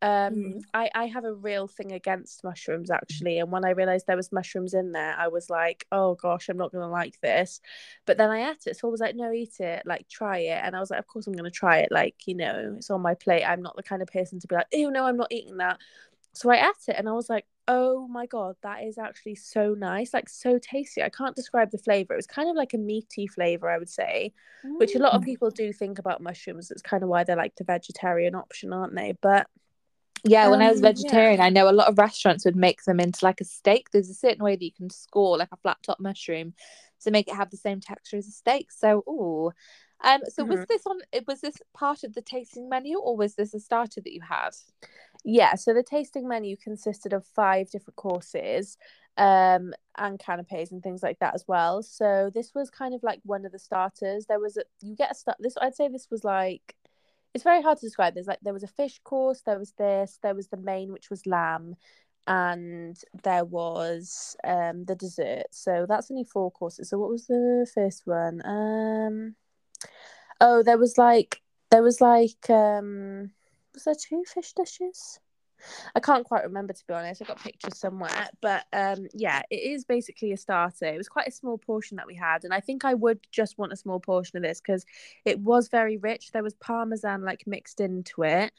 Um, 0.01 0.35
Mhm. 0.35 0.61
I 0.73 0.89
I 0.93 1.05
have 1.07 1.23
a 1.23 1.33
real 1.33 1.67
thing 1.67 1.93
against 1.93 2.43
mushrooms 2.43 2.91
actually, 2.91 3.39
and 3.39 3.49
when 3.51 3.63
I 3.65 3.69
realized 3.71 4.05
there 4.05 4.17
was 4.17 4.31
mushrooms 4.31 4.73
in 4.73 4.91
there, 4.91 5.15
I 5.17 5.29
was 5.29 5.49
like, 5.49 5.87
oh 5.91 6.15
gosh, 6.15 6.49
I'm 6.49 6.57
not 6.57 6.71
gonna 6.73 6.89
like 6.89 7.19
this. 7.21 7.61
But 8.05 8.17
then 8.17 8.29
I 8.29 8.51
ate 8.51 8.67
it, 8.67 8.75
so 8.77 8.87
I 8.87 8.91
was 8.91 8.99
like, 8.99 9.15
no, 9.15 9.31
eat 9.31 9.59
it, 9.61 9.83
like 9.85 10.07
try 10.09 10.39
it, 10.39 10.59
and 10.63 10.75
I 10.75 10.79
was 10.81 10.91
like, 10.91 10.99
of 10.99 11.07
course 11.07 11.27
I'm 11.27 11.33
gonna 11.33 11.49
try 11.49 11.77
it. 11.79 11.91
Like 11.91 12.27
you 12.27 12.35
know, 12.35 12.75
it's 12.77 12.89
on 12.91 13.01
my 13.01 13.15
plate. 13.15 13.45
I'm 13.45 13.61
not 13.61 13.77
the 13.77 13.83
kind 13.83 14.01
of 14.01 14.09
person 14.09 14.39
to 14.41 14.47
be 14.47 14.55
like, 14.55 14.67
oh 14.75 14.89
no, 14.89 15.05
I'm 15.05 15.17
not 15.17 15.31
eating 15.31 15.57
that. 15.57 15.79
So 16.33 16.51
I 16.51 16.57
ate 16.57 16.89
it 16.89 16.95
and 16.97 17.07
I 17.07 17.13
was 17.13 17.29
like, 17.29 17.45
oh 17.67 18.07
my 18.07 18.25
God, 18.27 18.55
that 18.63 18.83
is 18.83 18.97
actually 18.97 19.35
so 19.35 19.73
nice, 19.73 20.13
like 20.13 20.29
so 20.29 20.59
tasty. 20.59 21.01
I 21.01 21.09
can't 21.09 21.35
describe 21.35 21.71
the 21.71 21.77
flavor. 21.79 22.13
It 22.13 22.17
was 22.17 22.27
kind 22.27 22.49
of 22.49 22.55
like 22.55 22.73
a 22.73 22.77
meaty 22.77 23.27
flavor, 23.27 23.69
I 23.69 23.77
would 23.77 23.89
say, 23.89 24.33
which 24.77 24.95
a 24.95 24.99
lot 24.99 25.13
of 25.13 25.21
Mm. 25.21 25.25
people 25.25 25.49
do 25.51 25.73
think 25.73 25.97
about 25.99 26.21
mushrooms. 26.21 26.69
It's 26.71 26.81
kind 26.81 27.03
of 27.03 27.09
why 27.09 27.23
they're 27.23 27.35
like 27.35 27.55
the 27.55 27.63
vegetarian 27.63 28.35
option, 28.35 28.71
aren't 28.73 28.95
they? 28.95 29.13
But 29.21 29.47
Yeah, 30.23 30.47
when 30.49 30.61
I 30.61 30.69
was 30.69 30.79
Um, 30.79 30.85
yeah. 30.85 30.91
vegetarian, 30.93 31.39
I 31.39 31.49
know 31.49 31.69
a 31.69 31.71
lot 31.71 31.87
of 31.87 31.97
restaurants 31.99 32.45
would 32.45 32.55
make 32.55 32.83
them 32.83 32.99
into 32.99 33.23
like 33.25 33.41
a 33.41 33.45
steak. 33.45 33.91
There's 33.91 34.09
a 34.09 34.13
certain 34.15 34.43
way 34.43 34.55
that 34.55 34.63
you 34.65 34.71
can 34.71 34.89
score 34.89 35.37
like 35.37 35.51
a 35.51 35.57
flat 35.57 35.77
top 35.83 35.99
mushroom 35.99 36.53
to 37.01 37.11
make 37.11 37.27
it 37.27 37.35
have 37.35 37.51
the 37.51 37.57
same 37.57 37.79
texture 37.79 38.17
as 38.17 38.27
a 38.27 38.31
steak. 38.31 38.71
So, 38.71 39.03
ooh. 39.07 39.51
Um, 40.03 40.21
so 40.27 40.43
was 40.43 40.59
Mhm. 40.61 40.67
this 40.67 40.85
on 40.87 40.99
was 41.27 41.41
this 41.41 41.55
part 41.73 42.03
of 42.03 42.13
the 42.13 42.21
tasting 42.21 42.69
menu 42.69 42.97
or 42.99 43.15
was 43.15 43.35
this 43.35 43.53
a 43.53 43.59
starter 43.59 44.01
that 44.01 44.13
you 44.13 44.21
had? 44.21 44.55
Yeah, 45.25 45.55
so 45.55 45.73
the 45.73 45.83
tasting 45.83 46.27
menu 46.27 46.55
consisted 46.55 47.11
of 47.11 47.25
five 47.25 47.69
different 47.71 47.95
courses 47.97 48.77
um 49.17 49.73
and 49.97 50.19
canapes 50.19 50.71
and 50.71 50.83
things 50.83 51.01
like 51.01 51.17
that 51.19 51.33
as 51.33 51.45
well. 51.47 51.81
So 51.81 52.29
this 52.33 52.53
was 52.53 52.69
kind 52.69 52.93
of 52.93 53.01
like 53.01 53.21
one 53.23 53.45
of 53.45 53.51
the 53.51 53.59
starters. 53.59 54.25
There 54.27 54.39
was 54.39 54.57
a 54.57 54.63
you 54.81 54.95
get 54.95 55.11
a 55.11 55.15
start 55.15 55.37
this 55.39 55.55
i'd 55.61 55.75
say 55.75 55.87
this 55.87 56.07
was 56.11 56.23
like 56.23 56.75
it's 57.33 57.43
very 57.43 57.61
hard 57.61 57.79
to 57.79 57.85
describe. 57.85 58.13
There's 58.13 58.27
like 58.27 58.39
there 58.43 58.53
was 58.53 58.63
a 58.63 58.67
fish 58.67 58.99
course 59.03 59.41
there 59.41 59.57
was 59.59 59.71
this 59.77 60.19
there 60.21 60.35
was 60.35 60.47
the 60.49 60.57
main 60.57 60.91
which 60.93 61.09
was 61.09 61.25
lamb 61.25 61.75
and 62.27 62.97
there 63.23 63.45
was 63.45 64.35
um 64.43 64.85
the 64.85 64.95
dessert. 64.95 65.47
So 65.51 65.85
that's 65.89 66.11
only 66.11 66.25
four 66.25 66.51
courses. 66.51 66.89
So 66.89 66.99
what 66.99 67.09
was 67.09 67.25
the 67.27 67.67
first 67.73 68.05
one? 68.05 68.41
Um 68.45 69.35
oh 70.41 70.61
there 70.61 70.77
was 70.77 70.97
like 70.97 71.41
there 71.71 71.83
was 71.83 71.99
like 72.01 72.49
um 72.49 73.31
was 73.75 73.83
there 73.83 73.95
two 73.95 74.23
fish 74.25 74.53
dishes 74.53 75.19
I 75.95 75.99
can't 75.99 76.25
quite 76.25 76.43
remember 76.43 76.73
to 76.73 76.83
be 76.87 76.93
honest. 76.93 77.21
I 77.21 77.25
got 77.25 77.41
pictures 77.41 77.77
somewhere, 77.77 78.29
but 78.41 78.65
um, 78.73 79.07
yeah, 79.13 79.41
it 79.49 79.55
is 79.55 79.85
basically 79.85 80.31
a 80.31 80.37
starter. 80.37 80.85
It 80.85 80.97
was 80.97 81.07
quite 81.07 81.27
a 81.27 81.31
small 81.31 81.57
portion 81.57 81.97
that 81.97 82.07
we 82.07 82.15
had, 82.15 82.43
and 82.43 82.53
I 82.53 82.59
think 82.59 82.85
I 82.85 82.93
would 82.93 83.19
just 83.31 83.57
want 83.57 83.73
a 83.73 83.77
small 83.77 83.99
portion 83.99 84.37
of 84.37 84.43
this 84.43 84.61
because 84.61 84.85
it 85.23 85.39
was 85.39 85.69
very 85.69 85.97
rich. 85.97 86.31
There 86.31 86.43
was 86.43 86.53
parmesan 86.55 87.23
like 87.23 87.47
mixed 87.47 87.79
into 87.79 88.23
it. 88.23 88.51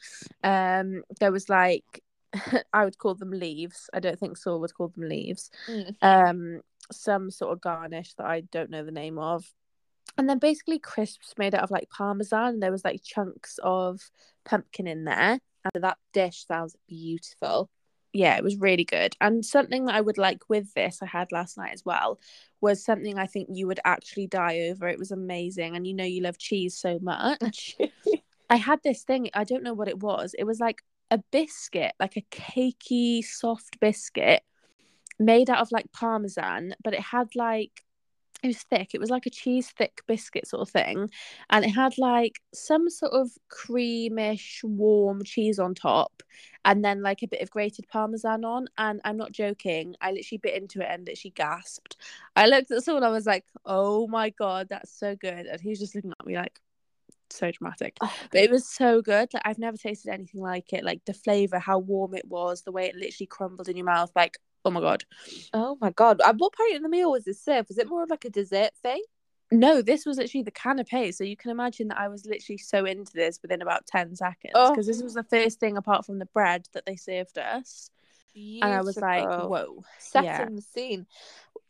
Um, 0.43 1.03
there 1.19 1.31
was 1.31 1.49
like 1.49 2.03
I 2.73 2.85
would 2.85 2.97
call 2.97 3.15
them 3.15 3.31
leaves. 3.31 3.89
I 3.93 3.99
don't 3.99 4.19
think 4.19 4.37
Saul 4.37 4.59
would 4.61 4.73
call 4.73 4.89
them 4.89 5.07
leaves. 5.07 5.49
Mm. 5.69 5.95
Um, 6.01 6.61
some 6.91 7.31
sort 7.31 7.53
of 7.53 7.61
garnish 7.61 8.13
that 8.15 8.25
I 8.25 8.41
don't 8.41 8.69
know 8.69 8.83
the 8.83 8.91
name 8.91 9.19
of. 9.19 9.45
And 10.17 10.27
then 10.27 10.39
basically 10.39 10.79
crisps 10.79 11.33
made 11.37 11.53
out 11.53 11.63
of 11.63 11.71
like 11.71 11.89
parmesan. 11.89 12.55
And 12.55 12.63
there 12.63 12.71
was 12.71 12.85
like 12.85 13.03
chunks 13.03 13.59
of 13.61 14.09
pumpkin 14.47 14.87
in 14.87 15.03
there. 15.03 15.39
So 15.73 15.81
that 15.81 15.97
dish 16.13 16.45
sounds 16.47 16.75
beautiful. 16.87 17.69
yeah, 18.13 18.37
it 18.37 18.43
was 18.43 18.57
really 18.57 18.85
good. 18.85 19.15
And 19.21 19.45
something 19.45 19.85
that 19.85 19.95
I 19.95 20.01
would 20.01 20.17
like 20.17 20.49
with 20.49 20.73
this, 20.73 20.99
I 21.01 21.05
had 21.05 21.31
last 21.31 21.57
night 21.57 21.73
as 21.73 21.85
well, 21.85 22.19
was 22.61 22.83
something 22.83 23.17
I 23.17 23.27
think 23.27 23.49
you 23.51 23.67
would 23.67 23.79
actually 23.85 24.27
die 24.27 24.69
over. 24.69 24.87
It 24.87 24.97
was 24.97 25.11
amazing. 25.11 25.75
And 25.75 25.85
you 25.85 25.93
know, 25.93 26.03
you 26.03 26.21
love 26.23 26.37
cheese 26.37 26.77
so 26.77 26.99
much. 27.01 27.75
I 28.49 28.55
had 28.55 28.79
this 28.83 29.03
thing, 29.03 29.29
I 29.33 29.43
don't 29.43 29.63
know 29.63 29.73
what 29.73 29.89
it 29.89 29.99
was. 30.01 30.33
It 30.37 30.45
was 30.45 30.59
like 30.59 30.81
a 31.11 31.19
biscuit, 31.31 31.93
like 31.99 32.15
a 32.15 32.25
cakey, 32.31 33.23
soft 33.23 33.79
biscuit 33.79 34.41
made 35.19 35.49
out 35.49 35.59
of 35.59 35.71
like 35.71 35.91
parmesan, 35.91 36.75
but 36.83 36.93
it 36.93 37.01
had 37.01 37.35
like 37.35 37.83
it 38.43 38.47
was 38.47 38.63
thick. 38.63 38.91
It 38.93 38.99
was 38.99 39.09
like 39.09 39.25
a 39.25 39.31
cheese 39.31 39.69
thick 39.69 40.01
biscuit 40.07 40.47
sort 40.47 40.61
of 40.61 40.69
thing. 40.69 41.09
And 41.49 41.65
it 41.65 41.69
had 41.69 41.97
like 41.97 42.39
some 42.53 42.89
sort 42.89 43.13
of 43.13 43.31
creamish, 43.49 44.63
warm 44.63 45.23
cheese 45.23 45.59
on 45.59 45.73
top 45.73 46.21
and 46.63 46.83
then 46.83 47.01
like 47.01 47.23
a 47.23 47.27
bit 47.27 47.41
of 47.41 47.49
grated 47.49 47.87
parmesan 47.87 48.45
on. 48.45 48.67
And 48.77 49.01
I'm 49.03 49.17
not 49.17 49.31
joking, 49.31 49.95
I 50.01 50.11
literally 50.11 50.39
bit 50.41 50.55
into 50.55 50.81
it 50.81 50.87
and 50.89 51.05
literally 51.07 51.33
gasped. 51.35 51.97
I 52.35 52.47
looked 52.47 52.71
at 52.71 52.83
someone, 52.83 53.03
I 53.03 53.09
was 53.09 53.25
like, 53.25 53.45
oh 53.65 54.07
my 54.07 54.29
God, 54.29 54.67
that's 54.69 54.91
so 54.91 55.15
good. 55.15 55.47
And 55.47 55.59
he 55.59 55.69
was 55.69 55.79
just 55.79 55.95
looking 55.95 56.13
at 56.19 56.25
me 56.25 56.35
like, 56.35 56.59
so 57.29 57.51
dramatic. 57.51 57.97
Oh. 58.01 58.13
But 58.31 58.41
it 58.41 58.51
was 58.51 58.67
so 58.67 59.01
good. 59.01 59.29
Like 59.33 59.43
I've 59.45 59.59
never 59.59 59.77
tasted 59.77 60.11
anything 60.11 60.41
like 60.41 60.73
it. 60.73 60.83
Like 60.83 61.03
the 61.05 61.13
flavor, 61.13 61.59
how 61.59 61.79
warm 61.79 62.13
it 62.13 62.27
was, 62.27 62.61
the 62.61 62.71
way 62.71 62.85
it 62.85 62.95
literally 62.95 63.27
crumbled 63.27 63.67
in 63.67 63.77
your 63.77 63.85
mouth. 63.85 64.11
Like 64.15 64.37
Oh 64.67 64.71
my 64.71 64.81
god. 64.81 65.05
Oh 65.53 65.77
my 65.79 65.91
god. 65.91 66.21
At 66.25 66.37
what 66.37 66.53
point 66.53 66.75
in 66.75 66.83
the 66.83 66.89
meal 66.89 67.11
was 67.11 67.25
this 67.25 67.43
served? 67.43 67.69
Was 67.69 67.77
it 67.77 67.89
more 67.89 68.03
of 68.03 68.09
like 68.09 68.25
a 68.25 68.29
dessert 68.29 68.71
thing? 68.81 69.01
No, 69.49 69.81
this 69.81 70.05
was 70.05 70.17
literally 70.17 70.43
the 70.43 70.51
canapé. 70.51 71.13
So 71.13 71.23
you 71.23 71.37
can 71.37 71.51
imagine 71.51 71.87
that 71.87 71.99
I 71.99 72.09
was 72.09 72.25
literally 72.25 72.57
so 72.57 72.85
into 72.85 73.13
this 73.13 73.39
within 73.41 73.61
about 73.61 73.87
10 73.87 74.15
seconds 74.15 74.51
because 74.53 74.87
oh. 74.87 74.91
this 74.91 75.01
was 75.01 75.13
the 75.13 75.23
first 75.23 75.59
thing 75.59 75.77
apart 75.77 76.05
from 76.05 76.19
the 76.19 76.25
bread 76.25 76.67
that 76.73 76.85
they 76.85 76.97
served 76.97 77.37
us. 77.37 77.89
Beautiful. 78.33 78.69
And 78.69 78.77
I 78.77 78.81
was 78.81 78.97
like, 78.97 79.25
whoa. 79.25 79.83
Setting 79.99 80.29
yeah. 80.29 80.45
the 80.49 80.61
scene. 80.61 81.07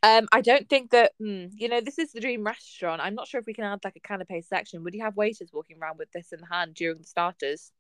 Um, 0.04 0.28
I 0.32 0.42
don't 0.42 0.68
think 0.68 0.92
that, 0.92 1.14
mm, 1.22 1.52
you 1.56 1.70
know, 1.70 1.82
this 1.82 2.00
is 2.00 2.12
the 2.12 2.20
dream 2.20 2.44
restaurant. 2.44 3.02
I'm 3.02 3.16
not 3.16 3.28
sure 3.28 3.40
if 3.40 3.46
we 3.46 3.54
can 3.54 3.64
add 3.64 3.80
like 3.84 3.96
a 3.96 4.00
canapé 4.00 4.44
section. 4.44 4.84
Would 4.84 4.94
you 4.94 5.04
have 5.04 5.16
waiters 5.16 5.52
walking 5.54 5.78
around 5.80 5.98
with 5.98 6.12
this 6.12 6.34
in 6.34 6.40
hand 6.40 6.74
during 6.74 6.98
the 6.98 7.04
starters? 7.04 7.72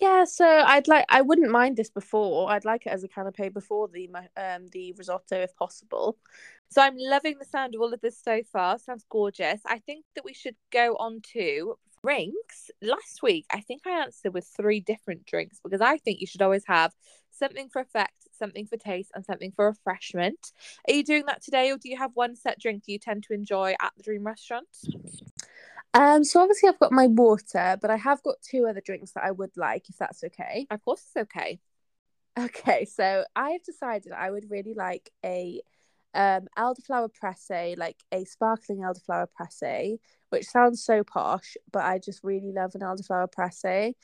Yeah, 0.00 0.24
so 0.24 0.44
I'd 0.46 0.88
like 0.88 1.06
I 1.08 1.22
wouldn't 1.22 1.50
mind 1.50 1.76
this 1.76 1.90
before. 1.90 2.50
I'd 2.50 2.64
like 2.64 2.86
it 2.86 2.90
as 2.90 3.04
a 3.04 3.08
canapé 3.08 3.52
before 3.52 3.88
the 3.88 4.10
um 4.36 4.68
the 4.72 4.92
risotto 4.92 5.36
if 5.36 5.56
possible. 5.56 6.16
So 6.68 6.82
I'm 6.82 6.96
loving 6.98 7.36
the 7.38 7.44
sound 7.44 7.74
of 7.74 7.80
all 7.80 7.94
of 7.94 8.00
this 8.00 8.18
so 8.18 8.42
far. 8.52 8.78
Sounds 8.78 9.04
gorgeous. 9.08 9.60
I 9.66 9.78
think 9.78 10.04
that 10.14 10.24
we 10.24 10.34
should 10.34 10.56
go 10.72 10.96
on 10.98 11.20
to 11.32 11.76
drinks. 12.02 12.70
Last 12.82 13.22
week, 13.22 13.46
I 13.52 13.60
think 13.60 13.82
I 13.86 14.02
answered 14.02 14.34
with 14.34 14.46
three 14.46 14.80
different 14.80 15.24
drinks 15.26 15.60
because 15.62 15.80
I 15.80 15.96
think 15.98 16.20
you 16.20 16.26
should 16.26 16.42
always 16.42 16.66
have 16.66 16.92
something 17.30 17.68
for 17.68 17.80
effect, 17.80 18.28
something 18.36 18.66
for 18.66 18.76
taste, 18.76 19.12
and 19.14 19.24
something 19.24 19.52
for 19.52 19.66
refreshment. 19.66 20.52
Are 20.88 20.94
you 20.94 21.04
doing 21.04 21.24
that 21.26 21.42
today, 21.42 21.70
or 21.70 21.78
do 21.78 21.88
you 21.88 21.96
have 21.96 22.10
one 22.14 22.36
set 22.36 22.58
drink 22.58 22.82
you 22.86 22.98
tend 22.98 23.22
to 23.24 23.34
enjoy 23.34 23.74
at 23.80 23.92
the 23.96 24.02
Dream 24.02 24.26
Restaurant? 24.26 24.66
Um, 25.96 26.24
so 26.24 26.40
obviously 26.40 26.68
I've 26.68 26.78
got 26.78 26.92
my 26.92 27.06
water, 27.06 27.78
but 27.80 27.90
I 27.90 27.96
have 27.96 28.22
got 28.22 28.42
two 28.42 28.66
other 28.66 28.82
drinks 28.82 29.12
that 29.12 29.24
I 29.24 29.30
would 29.30 29.56
like, 29.56 29.88
if 29.88 29.96
that's 29.96 30.22
okay. 30.24 30.66
Of 30.70 30.84
course, 30.84 31.02
it's 31.06 31.16
okay. 31.16 31.58
Okay, 32.38 32.84
so 32.84 33.24
I've 33.34 33.62
decided 33.62 34.12
I 34.12 34.30
would 34.30 34.50
really 34.50 34.74
like 34.74 35.10
a 35.24 35.62
um 36.12 36.48
elderflower 36.58 37.12
presse, 37.12 37.76
like 37.78 37.96
a 38.12 38.24
sparkling 38.26 38.80
elderflower 38.80 39.26
presse, 39.34 39.98
which 40.28 40.46
sounds 40.46 40.84
so 40.84 41.02
posh, 41.02 41.56
but 41.72 41.84
I 41.84 41.98
just 41.98 42.22
really 42.22 42.52
love 42.52 42.74
an 42.74 42.82
elderflower 42.82 43.32
presse. 43.32 43.94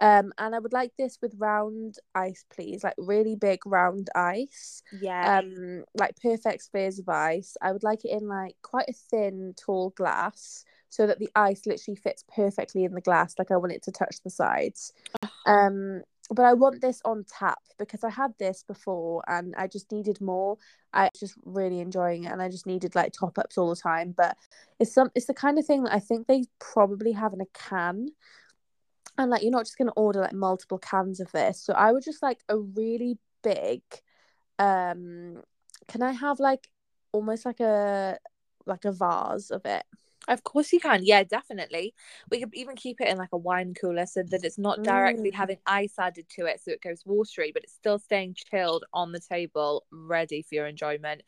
Um, 0.00 0.32
and 0.38 0.54
I 0.54 0.58
would 0.58 0.72
like 0.72 0.92
this 0.98 1.18
with 1.20 1.34
round 1.36 1.96
ice, 2.14 2.46
please, 2.50 2.82
like 2.82 2.94
really 2.96 3.36
big 3.36 3.66
round 3.66 4.08
ice. 4.14 4.82
Yeah. 5.02 5.40
Um, 5.40 5.84
like 5.94 6.16
perfect 6.16 6.62
spheres 6.62 6.98
of 6.98 7.10
ice. 7.10 7.58
I 7.60 7.72
would 7.72 7.82
like 7.84 8.06
it 8.06 8.10
in 8.10 8.26
like 8.26 8.56
quite 8.62 8.88
a 8.88 8.94
thin, 8.94 9.54
tall 9.56 9.90
glass 9.90 10.64
so 10.92 11.06
that 11.06 11.18
the 11.18 11.30
ice 11.34 11.64
literally 11.64 11.96
fits 11.96 12.22
perfectly 12.36 12.84
in 12.84 12.92
the 12.92 13.00
glass. 13.00 13.34
Like 13.38 13.50
I 13.50 13.56
want 13.56 13.72
it 13.72 13.82
to 13.84 13.90
touch 13.90 14.16
the 14.22 14.28
sides. 14.28 14.92
um, 15.46 16.02
but 16.28 16.44
I 16.44 16.52
want 16.52 16.82
this 16.82 17.00
on 17.06 17.24
tap 17.26 17.60
because 17.78 18.04
I 18.04 18.10
had 18.10 18.34
this 18.38 18.62
before 18.62 19.22
and 19.26 19.54
I 19.56 19.68
just 19.68 19.90
needed 19.90 20.20
more. 20.20 20.58
I 20.92 21.04
was 21.04 21.18
just 21.18 21.34
really 21.46 21.80
enjoying 21.80 22.24
it 22.24 22.32
and 22.32 22.42
I 22.42 22.50
just 22.50 22.66
needed 22.66 22.94
like 22.94 23.14
top 23.14 23.38
ups 23.38 23.56
all 23.56 23.70
the 23.70 23.80
time. 23.80 24.12
But 24.14 24.36
it's 24.78 24.92
some 24.92 25.10
it's 25.14 25.24
the 25.24 25.32
kind 25.32 25.58
of 25.58 25.64
thing 25.64 25.84
that 25.84 25.94
I 25.94 25.98
think 25.98 26.26
they 26.26 26.44
probably 26.60 27.12
have 27.12 27.32
in 27.32 27.40
a 27.40 27.46
can. 27.54 28.08
And 29.16 29.30
like 29.30 29.42
you're 29.42 29.50
not 29.50 29.64
just 29.64 29.78
gonna 29.78 29.92
order 29.96 30.20
like 30.20 30.34
multiple 30.34 30.78
cans 30.78 31.20
of 31.20 31.32
this. 31.32 31.58
So 31.58 31.72
I 31.72 31.90
would 31.90 32.04
just 32.04 32.22
like 32.22 32.40
a 32.50 32.58
really 32.58 33.16
big 33.42 33.80
um 34.58 35.42
can 35.88 36.02
I 36.02 36.12
have 36.12 36.38
like 36.38 36.68
almost 37.12 37.46
like 37.46 37.60
a 37.60 38.18
like 38.66 38.84
a 38.84 38.92
vase 38.92 39.50
of 39.50 39.64
it? 39.64 39.84
Of 40.28 40.44
course 40.44 40.72
you 40.72 40.80
can. 40.80 41.04
Yeah, 41.04 41.24
definitely. 41.24 41.94
We 42.30 42.40
could 42.40 42.54
even 42.54 42.76
keep 42.76 43.00
it 43.00 43.08
in 43.08 43.18
like 43.18 43.32
a 43.32 43.38
wine 43.38 43.74
cooler 43.74 44.06
so 44.06 44.22
that 44.22 44.44
it's 44.44 44.58
not 44.58 44.82
directly 44.82 45.30
mm. 45.30 45.34
having 45.34 45.58
ice 45.66 45.94
added 45.98 46.26
to 46.36 46.46
it 46.46 46.60
so 46.62 46.70
it 46.70 46.82
goes 46.82 47.02
watery, 47.04 47.50
but 47.52 47.64
it's 47.64 47.72
still 47.72 47.98
staying 47.98 48.36
chilled 48.50 48.84
on 48.92 49.12
the 49.12 49.20
table, 49.20 49.84
ready 49.90 50.42
for 50.42 50.54
your 50.54 50.66
enjoyment. 50.66 51.22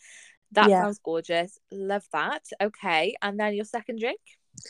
That 0.52 0.70
yeah. 0.70 0.82
sounds 0.82 1.00
gorgeous. 1.02 1.58
Love 1.72 2.06
that. 2.12 2.42
Okay. 2.60 3.14
And 3.20 3.38
then 3.38 3.54
your 3.54 3.64
second 3.64 3.98
drink? 3.98 4.20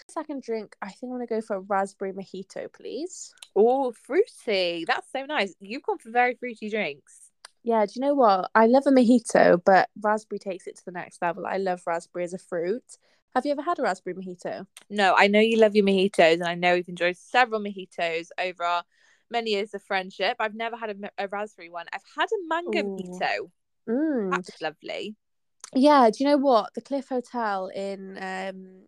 Second 0.09 0.43
drink, 0.43 0.75
I 0.81 0.87
think 0.87 1.11
I'm 1.13 1.19
gonna 1.19 1.27
go 1.27 1.43
for 1.43 1.57
a 1.57 1.61
raspberry 1.61 2.13
mojito, 2.13 2.73
please. 2.73 3.35
Oh, 3.55 3.93
fruity. 3.93 4.85
That's 4.87 5.07
so 5.13 5.27
nice. 5.27 5.55
You've 5.61 5.83
gone 5.83 5.99
for 5.99 6.11
very 6.11 6.35
fruity 6.35 6.71
drinks. 6.71 7.31
Yeah, 7.63 7.85
do 7.87 7.93
you 7.97 8.01
know 8.03 8.15
what? 8.15 8.51
I 8.55 8.67
love 8.67 8.85
a 8.87 8.91
mojito, 8.91 9.61
but 9.65 9.89
raspberry 10.01 10.39
takes 10.39 10.67
it 10.67 10.77
to 10.77 10.85
the 10.85 10.93
next 10.93 11.21
level. 11.21 11.47
I 11.47 11.59
love 11.59 11.83
raspberry 11.87 12.25
as 12.25 12.35
a 12.35 12.39
fruit. 12.39 12.85
Have 13.35 13.45
you 13.45 13.53
ever 13.53 13.63
had 13.63 13.79
a 13.81 13.83
raspberry 13.83 14.15
mojito? 14.15 14.67
No, 14.89 15.15
I 15.17 15.27
know 15.27 15.41
you 15.41 15.59
love 15.59 15.75
your 15.75 15.85
mojitos, 15.85 16.35
and 16.35 16.45
I 16.45 16.55
know 16.55 16.75
we've 16.75 16.89
enjoyed 16.89 17.17
several 17.17 17.61
mojitos 17.61 18.29
over 18.39 18.63
our 18.63 18.85
many 19.29 19.51
years 19.51 19.75
of 19.75 19.83
friendship. 19.83 20.37
I've 20.39 20.55
never 20.55 20.77
had 20.77 20.91
a, 20.91 21.25
a 21.25 21.29
raspberry 21.29 21.69
one. 21.69 21.87
I've 21.93 22.03
had 22.17 22.27
a 22.27 22.49
mango 22.49 22.81
Ooh. 22.81 22.97
mojito. 22.97 23.51
Mm. 23.89 24.31
That's 24.31 24.63
lovely. 24.63 25.17
Yeah, 25.75 26.09
do 26.11 26.23
you 26.23 26.31
know 26.31 26.37
what? 26.37 26.73
The 26.75 26.81
Cliff 26.81 27.09
Hotel 27.09 27.67
in 27.75 28.19
um, 28.23 28.87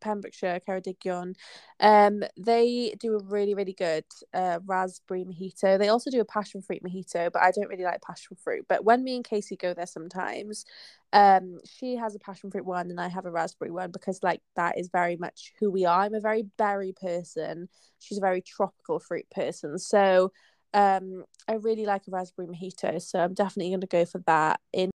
Pembrokeshire, 0.00 0.60
Ceredigion. 0.66 1.34
Um, 1.80 2.22
they 2.36 2.94
do 2.98 3.16
a 3.16 3.22
really, 3.22 3.54
really 3.54 3.72
good 3.72 4.04
uh, 4.32 4.60
raspberry 4.64 5.24
mojito. 5.24 5.78
They 5.78 5.88
also 5.88 6.10
do 6.10 6.20
a 6.20 6.24
passion 6.24 6.62
fruit 6.62 6.82
mojito, 6.82 7.30
but 7.32 7.42
I 7.42 7.50
don't 7.50 7.68
really 7.68 7.84
like 7.84 8.02
passion 8.02 8.36
fruit. 8.42 8.66
But 8.68 8.84
when 8.84 9.04
me 9.04 9.16
and 9.16 9.24
Casey 9.24 9.56
go 9.56 9.74
there 9.74 9.86
sometimes, 9.86 10.64
um, 11.12 11.58
she 11.64 11.96
has 11.96 12.14
a 12.14 12.18
passion 12.18 12.50
fruit 12.50 12.64
one 12.64 12.90
and 12.90 13.00
I 13.00 13.08
have 13.08 13.26
a 13.26 13.30
raspberry 13.30 13.70
one 13.70 13.90
because 13.90 14.22
like 14.22 14.42
that 14.56 14.78
is 14.78 14.88
very 14.88 15.16
much 15.16 15.52
who 15.60 15.70
we 15.70 15.84
are. 15.84 16.00
I'm 16.00 16.14
a 16.14 16.20
very 16.20 16.44
berry 16.58 16.92
person. 16.92 17.68
She's 17.98 18.18
a 18.18 18.22
very 18.22 18.42
tropical 18.42 18.98
fruit 18.98 19.28
person. 19.30 19.78
So 19.78 20.32
um, 20.72 21.24
I 21.48 21.54
really 21.54 21.86
like 21.86 22.02
a 22.08 22.10
raspberry 22.10 22.48
mojito. 22.48 23.00
So 23.00 23.20
I'm 23.20 23.34
definitely 23.34 23.70
going 23.70 23.80
to 23.82 23.86
go 23.86 24.04
for 24.04 24.18
that. 24.26 24.60
In 24.72 24.90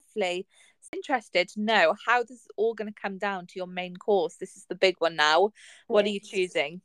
interested 0.93 1.49
to 1.49 1.61
know 1.61 1.95
how 2.05 2.23
this 2.23 2.41
is 2.41 2.47
all 2.57 2.73
going 2.73 2.91
to 2.91 3.01
come 3.01 3.17
down 3.17 3.47
to 3.47 3.53
your 3.55 3.67
main 3.67 3.95
course. 3.95 4.35
This 4.35 4.55
is 4.55 4.65
the 4.69 4.75
big 4.75 4.95
one 4.99 5.15
now. 5.15 5.51
What 5.87 6.05
yes. 6.05 6.11
are 6.11 6.13
you 6.13 6.19
choosing? 6.19 6.81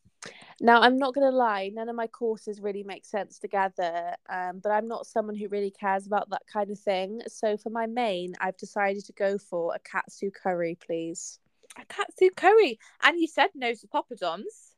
Now, 0.60 0.80
I'm 0.80 0.98
not 0.98 1.14
going 1.14 1.28
to 1.28 1.36
lie, 1.36 1.70
none 1.72 1.88
of 1.88 1.96
my 1.96 2.06
courses 2.06 2.60
really 2.60 2.84
make 2.84 3.04
sense 3.04 3.38
together, 3.38 4.14
um, 4.28 4.60
but 4.62 4.70
I'm 4.70 4.86
not 4.86 5.06
someone 5.06 5.34
who 5.34 5.48
really 5.48 5.72
cares 5.72 6.06
about 6.06 6.30
that 6.30 6.42
kind 6.52 6.70
of 6.70 6.78
thing. 6.78 7.22
So, 7.26 7.56
for 7.56 7.70
my 7.70 7.86
main, 7.86 8.34
I've 8.40 8.56
decided 8.56 9.04
to 9.06 9.12
go 9.12 9.38
for 9.38 9.74
a 9.74 9.80
katsu 9.80 10.30
curry, 10.30 10.78
please. 10.84 11.40
A 11.76 11.84
katsu 11.86 12.30
curry? 12.36 12.78
And 13.02 13.18
you 13.18 13.26
said 13.26 13.50
no 13.54 13.72
to 13.72 13.86
poppadoms. 13.88 14.72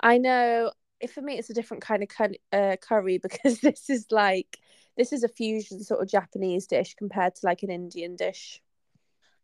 I 0.00 0.18
know. 0.18 0.72
If 1.00 1.12
for 1.12 1.22
me, 1.22 1.38
it's 1.38 1.48
a 1.48 1.54
different 1.54 1.82
kind 1.82 2.02
of 2.02 2.34
uh, 2.52 2.76
curry 2.76 3.18
because 3.22 3.60
this 3.60 3.88
is 3.88 4.06
like 4.10 4.58
this 4.96 5.12
is 5.12 5.22
a 5.22 5.28
fusion 5.28 5.82
sort 5.82 6.02
of 6.02 6.10
Japanese 6.10 6.66
dish 6.66 6.94
compared 6.94 7.34
to 7.36 7.46
like 7.46 7.62
an 7.62 7.70
Indian 7.70 8.16
dish. 8.16 8.60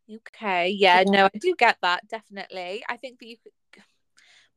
Okay, 0.09 0.69
yeah, 0.69 0.99
yeah. 0.99 1.03
no, 1.11 1.25
I 1.25 1.37
do 1.37 1.53
get 1.57 1.77
that 1.81 2.07
definitely. 2.07 2.83
I 2.87 2.97
think 2.97 3.19
that 3.19 3.27
you 3.27 3.37
could 3.37 3.51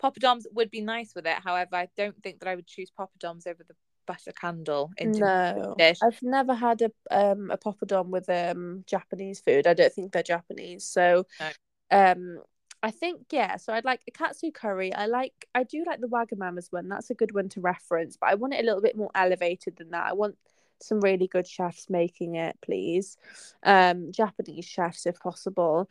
poppadoms 0.03 0.45
would 0.53 0.71
be 0.71 0.81
nice 0.81 1.15
with 1.15 1.27
it. 1.27 1.37
However, 1.45 1.77
I 1.77 1.89
don't 1.97 2.21
think 2.23 2.41
that 2.41 2.49
I 2.49 2.55
would 2.55 2.67
choose 2.67 2.91
poppadoms 2.99 3.47
over 3.47 3.65
the 3.67 3.75
butter 4.07 4.33
candle 4.33 4.91
no, 5.01 5.75
dish. 5.79 5.99
I've 6.03 6.23
never 6.23 6.55
had 6.55 6.83
a 6.83 6.91
um 7.11 7.51
a 7.51 7.59
poppadom 7.59 8.07
with 8.07 8.29
um 8.29 8.85
Japanese 8.87 9.41
food. 9.41 9.67
I 9.67 9.75
don't 9.75 9.93
think 9.93 10.13
they're 10.13 10.23
Japanese. 10.23 10.85
So 10.85 11.27
no. 11.39 11.51
um 11.91 12.41
I 12.83 12.91
think 12.91 13.27
yeah, 13.31 13.57
so 13.57 13.73
I'd 13.73 13.85
like 13.85 14.01
a 14.09 14.11
katsu 14.11 14.51
curry. 14.51 14.93
I 14.95 15.07
like 15.07 15.47
I 15.55 15.65
do 15.65 15.85
like 15.87 16.01
the 16.01 16.09
Wagamama's 16.09 16.69
one. 16.71 16.89
That's 16.89 17.11
a 17.11 17.15
good 17.15 17.35
one 17.35 17.49
to 17.51 17.61
reference, 17.61 18.17
but 18.17 18.31
I 18.31 18.35
want 18.35 18.55
it 18.55 18.61
a 18.61 18.67
little 18.67 18.81
bit 18.81 18.97
more 18.97 19.11
elevated 19.15 19.77
than 19.77 19.91
that. 19.91 20.07
I 20.07 20.15
want 20.15 20.37
some 20.83 21.01
really 21.01 21.27
good 21.27 21.47
chefs 21.47 21.89
making 21.91 22.37
it, 22.37 22.57
please. 22.63 23.17
Um, 23.63 24.13
Japanese 24.13 24.65
chefs 24.65 25.07
if 25.07 25.19
possible. 25.21 25.89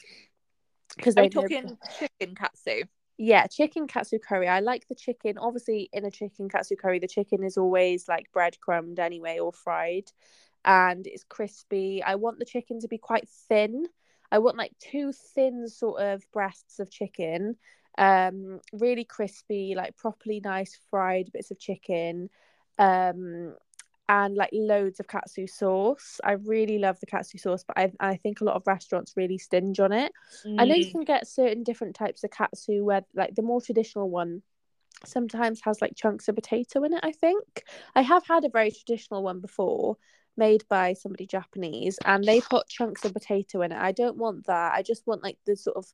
Because 0.95 1.15
they're 1.15 1.30
talking 1.30 1.78
chicken 1.99 2.36
katsu. 2.36 2.84
Yeah, 3.17 3.47
chicken 3.47 3.86
katsu 3.88 4.17
curry. 4.17 4.47
I 4.47 4.62
like 4.62 4.88
the 4.88 4.95
chicken. 4.95 5.38
Obviously, 5.38 5.89
in 5.91 6.06
a 6.06 6.12
chicken 6.12 6.49
katsu 6.49 6.75
curry, 6.75 6.99
the 6.99 7.08
chicken 7.08 7.43
is 7.43 7.58
always 7.58 8.08
like 8.08 8.32
breadcrumbed 8.32 8.99
anyway 8.99 9.39
or 9.39 9.52
fried. 9.52 10.12
and 10.65 11.08
it's 11.08 11.23
crispy. 11.23 12.04
I 12.04 12.15
want 12.15 12.39
the 12.39 12.45
chicken 12.45 12.80
to 12.82 12.88
be 12.88 12.97
quite 12.97 13.28
thin. 13.47 13.86
I 14.32 14.39
want 14.39 14.58
like 14.58 14.73
two 14.80 15.12
thin 15.12 15.67
sort 15.67 16.02
of 16.02 16.23
breasts 16.32 16.80
of 16.80 16.91
chicken, 16.91 17.56
um, 17.97 18.60
really 18.73 19.04
crispy, 19.04 19.73
like 19.75 19.95
properly 19.97 20.39
nice 20.43 20.78
fried 20.89 21.32
bits 21.34 21.52
of 21.52 21.60
chicken, 21.60 22.30
um, 22.78 23.56
and 24.10 24.36
like 24.36 24.50
loads 24.52 25.00
of 25.00 25.08
katsu 25.08 25.45
sauce. 25.45 26.19
I 26.24 26.32
really 26.32 26.80
love 26.80 27.00
the 27.00 27.06
katsu 27.06 27.38
sauce, 27.38 27.63
but 27.65 27.78
I 27.78 27.91
I 28.00 28.17
think 28.17 28.41
a 28.41 28.43
lot 28.43 28.56
of 28.56 28.63
restaurants 28.65 29.13
really 29.15 29.38
stinge 29.38 29.80
on 29.80 29.93
it. 29.93 30.12
Mm. 30.45 30.56
I 30.60 30.65
know 30.65 30.76
you 30.76 30.88
mm. 30.88 30.91
can 30.91 31.04
get 31.04 31.28
certain 31.28 31.63
different 31.63 31.95
types 31.95 32.24
of 32.24 32.32
katsu 32.32 32.84
where 32.84 33.06
like 33.13 33.36
the 33.36 33.43
more 33.43 33.62
traditional 33.62 34.10
one 34.10 34.41
sometimes 35.06 35.62
has 35.63 35.80
like 35.82 35.95
chunks 35.95 36.28
of 36.28 36.36
potato 36.36 36.84
in 36.84 36.93
it, 36.93 37.00
I 37.04 37.12
think. 37.12 37.63
I 37.95 38.02
have 38.02 38.26
had 38.28 38.43
a 38.43 38.50
very 38.50 38.72
traditional 38.72 39.22
one 39.24 39.39
before 39.39 39.98
made 40.36 40.63
by 40.69 40.93
somebody 40.93 41.28
Japanese 41.28 42.00
and 42.04 42.24
they 42.24 42.41
put 42.41 42.67
chunks 42.67 43.06
of 43.06 43.13
potato 43.13 43.62
in 43.62 43.72
it. 43.72 43.78
I 43.78 43.91
don't 43.91 44.17
want 44.17 44.48
that. 44.48 44.74
I 44.74 44.82
just 44.82 45.06
want 45.06 45.24
like 45.24 45.38
the 45.45 45.56
sort 45.56 45.78
of 45.78 45.86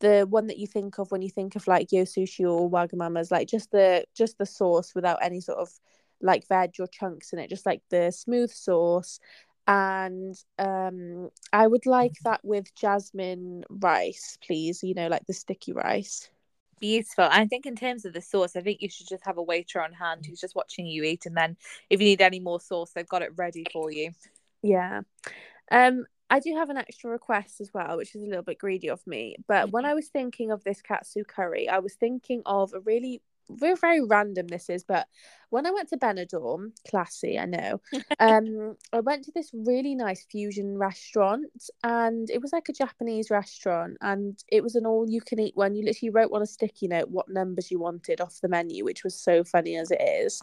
the 0.00 0.26
one 0.28 0.48
that 0.48 0.58
you 0.58 0.66
think 0.66 0.98
of 0.98 1.12
when 1.12 1.22
you 1.22 1.30
think 1.30 1.54
of 1.54 1.68
like 1.68 1.92
yo 1.92 2.02
sushi 2.02 2.44
or 2.44 2.68
wagamamas, 2.68 3.30
like 3.30 3.46
just 3.46 3.70
the 3.70 4.04
just 4.16 4.36
the 4.38 4.46
sauce 4.46 4.96
without 4.96 5.18
any 5.22 5.40
sort 5.40 5.58
of 5.58 5.70
like 6.22 6.48
veg 6.48 6.74
or 6.78 6.86
chunks 6.86 7.32
in 7.32 7.38
it, 7.38 7.50
just 7.50 7.66
like 7.66 7.82
the 7.90 8.10
smooth 8.10 8.50
sauce. 8.50 9.20
And 9.66 10.34
um 10.58 11.30
I 11.52 11.66
would 11.66 11.86
like 11.86 12.14
that 12.24 12.40
with 12.44 12.74
jasmine 12.74 13.64
rice, 13.68 14.38
please, 14.44 14.82
you 14.82 14.94
know, 14.94 15.08
like 15.08 15.26
the 15.26 15.34
sticky 15.34 15.72
rice. 15.72 16.30
Beautiful. 16.80 17.28
I 17.30 17.46
think 17.46 17.64
in 17.64 17.76
terms 17.76 18.04
of 18.04 18.12
the 18.12 18.20
sauce, 18.20 18.56
I 18.56 18.60
think 18.60 18.82
you 18.82 18.90
should 18.90 19.06
just 19.08 19.24
have 19.24 19.38
a 19.38 19.42
waiter 19.42 19.80
on 19.80 19.92
hand 19.92 20.26
who's 20.26 20.40
just 20.40 20.56
watching 20.56 20.84
you 20.84 21.04
eat, 21.04 21.26
and 21.26 21.36
then 21.36 21.56
if 21.88 22.00
you 22.00 22.06
need 22.06 22.20
any 22.20 22.40
more 22.40 22.60
sauce, 22.60 22.90
they've 22.90 23.06
got 23.06 23.22
it 23.22 23.30
ready 23.36 23.64
for 23.72 23.92
you. 23.92 24.10
Yeah. 24.62 25.02
Um, 25.70 26.06
I 26.28 26.40
do 26.40 26.56
have 26.56 26.70
an 26.70 26.78
extra 26.78 27.10
request 27.10 27.60
as 27.60 27.70
well, 27.72 27.98
which 27.98 28.16
is 28.16 28.22
a 28.22 28.26
little 28.26 28.42
bit 28.42 28.58
greedy 28.58 28.88
of 28.88 29.06
me. 29.06 29.36
But 29.46 29.70
when 29.70 29.84
mm-hmm. 29.84 29.90
I 29.92 29.94
was 29.94 30.08
thinking 30.08 30.50
of 30.50 30.64
this 30.64 30.82
katsu 30.82 31.22
curry, 31.22 31.68
I 31.68 31.78
was 31.78 31.94
thinking 31.94 32.42
of 32.46 32.72
a 32.74 32.80
really 32.80 33.22
very 33.56 33.76
very 33.76 34.02
random 34.02 34.46
this 34.48 34.68
is 34.68 34.84
but 34.84 35.06
when 35.50 35.66
i 35.66 35.70
went 35.70 35.88
to 35.88 35.96
benidorm 35.96 36.70
classy 36.88 37.38
i 37.38 37.44
know 37.44 37.80
um 38.20 38.76
i 38.92 39.00
went 39.00 39.24
to 39.24 39.32
this 39.34 39.50
really 39.52 39.94
nice 39.94 40.24
fusion 40.30 40.76
restaurant 40.78 41.70
and 41.84 42.30
it 42.30 42.40
was 42.40 42.52
like 42.52 42.68
a 42.68 42.72
japanese 42.72 43.30
restaurant 43.30 43.96
and 44.00 44.42
it 44.48 44.62
was 44.62 44.74
an 44.74 44.86
all 44.86 45.08
you 45.08 45.20
can 45.20 45.38
eat 45.38 45.56
one. 45.56 45.74
You 45.74 45.84
literally 45.84 46.10
wrote 46.10 46.30
on 46.32 46.42
a 46.42 46.46
sticky 46.46 46.88
note 46.88 47.08
what 47.10 47.28
numbers 47.28 47.70
you 47.70 47.78
wanted 47.78 48.20
off 48.20 48.40
the 48.40 48.48
menu 48.48 48.84
which 48.84 49.04
was 49.04 49.14
so 49.14 49.44
funny 49.44 49.76
as 49.76 49.90
it 49.90 50.00
is. 50.02 50.42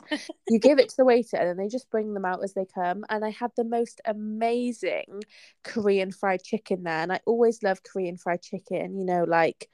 You 0.50 0.60
give 0.60 0.80
it 0.80 0.90
to 0.90 0.98
the 0.98 1.06
waiter 1.06 1.38
and 1.38 1.48
then 1.48 1.58
they 1.58 1.68
just 1.68 1.90
bring 1.90 2.14
them 2.14 2.26
out 2.26 2.44
as 2.44 2.54
they 2.54 2.66
come 2.66 3.06
and 3.10 3.24
i 3.24 3.30
had 3.30 3.52
the 3.56 3.64
most 3.64 4.02
amazing 4.06 5.22
korean 5.64 6.12
fried 6.12 6.44
chicken 6.44 6.84
there 6.84 7.00
and 7.00 7.12
i 7.12 7.20
always 7.26 7.62
love 7.64 7.84
korean 7.84 8.18
fried 8.18 8.42
chicken 8.42 8.98
you 8.98 9.06
know 9.06 9.24
like 9.28 9.70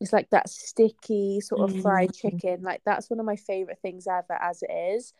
it's 0.00 0.12
like 0.12 0.28
that 0.30 0.48
sticky 0.48 1.40
sort 1.40 1.60
of 1.60 1.80
fried 1.82 2.10
mm. 2.10 2.20
chicken 2.20 2.62
like 2.62 2.80
that's 2.84 3.10
one 3.10 3.20
of 3.20 3.26
my 3.26 3.36
favorite 3.36 3.78
things 3.82 4.06
ever 4.06 4.38
as 4.40 4.62
it 4.62 4.72
is 4.72 5.12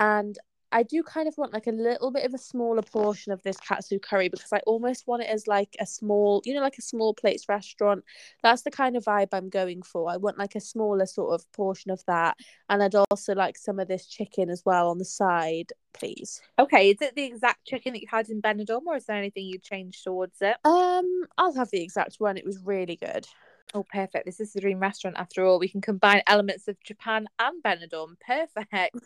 and 0.00 0.38
I 0.72 0.82
do 0.82 1.02
kind 1.02 1.28
of 1.28 1.38
want 1.38 1.52
like 1.52 1.66
a 1.66 1.72
little 1.72 2.10
bit 2.10 2.24
of 2.24 2.34
a 2.34 2.38
smaller 2.38 2.82
portion 2.82 3.32
of 3.32 3.42
this 3.42 3.56
katsu 3.56 3.98
curry 3.98 4.28
because 4.28 4.52
I 4.52 4.60
almost 4.66 5.06
want 5.06 5.22
it 5.22 5.28
as 5.28 5.46
like 5.46 5.76
a 5.78 5.86
small, 5.86 6.42
you 6.44 6.54
know, 6.54 6.60
like 6.60 6.78
a 6.78 6.82
small 6.82 7.14
plates 7.14 7.48
restaurant. 7.48 8.04
That's 8.42 8.62
the 8.62 8.70
kind 8.70 8.96
of 8.96 9.04
vibe 9.04 9.28
I'm 9.32 9.48
going 9.48 9.82
for. 9.82 10.10
I 10.10 10.16
want 10.16 10.38
like 10.38 10.54
a 10.54 10.60
smaller 10.60 11.06
sort 11.06 11.34
of 11.34 11.50
portion 11.52 11.90
of 11.90 12.02
that. 12.06 12.36
And 12.68 12.82
I'd 12.82 12.94
also 12.94 13.34
like 13.34 13.56
some 13.56 13.78
of 13.78 13.88
this 13.88 14.06
chicken 14.06 14.50
as 14.50 14.62
well 14.66 14.90
on 14.90 14.98
the 14.98 15.04
side, 15.04 15.72
please. 15.94 16.40
Okay. 16.58 16.90
Is 16.90 17.00
it 17.00 17.14
the 17.14 17.24
exact 17.24 17.64
chicken 17.64 17.92
that 17.92 18.02
you 18.02 18.08
had 18.10 18.28
in 18.28 18.42
Benidorm 18.42 18.86
or 18.86 18.96
is 18.96 19.06
there 19.06 19.16
anything 19.16 19.46
you 19.46 19.58
changed 19.58 20.02
towards 20.02 20.42
it? 20.42 20.56
Um, 20.64 21.24
I'll 21.38 21.54
have 21.54 21.70
the 21.70 21.82
exact 21.82 22.16
one. 22.18 22.36
It 22.36 22.44
was 22.44 22.60
really 22.64 22.96
good. 22.96 23.26
Oh, 23.76 23.84
perfect. 23.92 24.24
This 24.24 24.40
is 24.40 24.54
the 24.54 24.60
dream 24.62 24.78
restaurant 24.80 25.18
after 25.18 25.44
all. 25.44 25.58
We 25.58 25.68
can 25.68 25.82
combine 25.82 26.22
elements 26.26 26.66
of 26.66 26.82
Japan 26.82 27.28
and 27.38 27.62
Benidorm. 27.62 28.18
Perfect. 28.26 28.96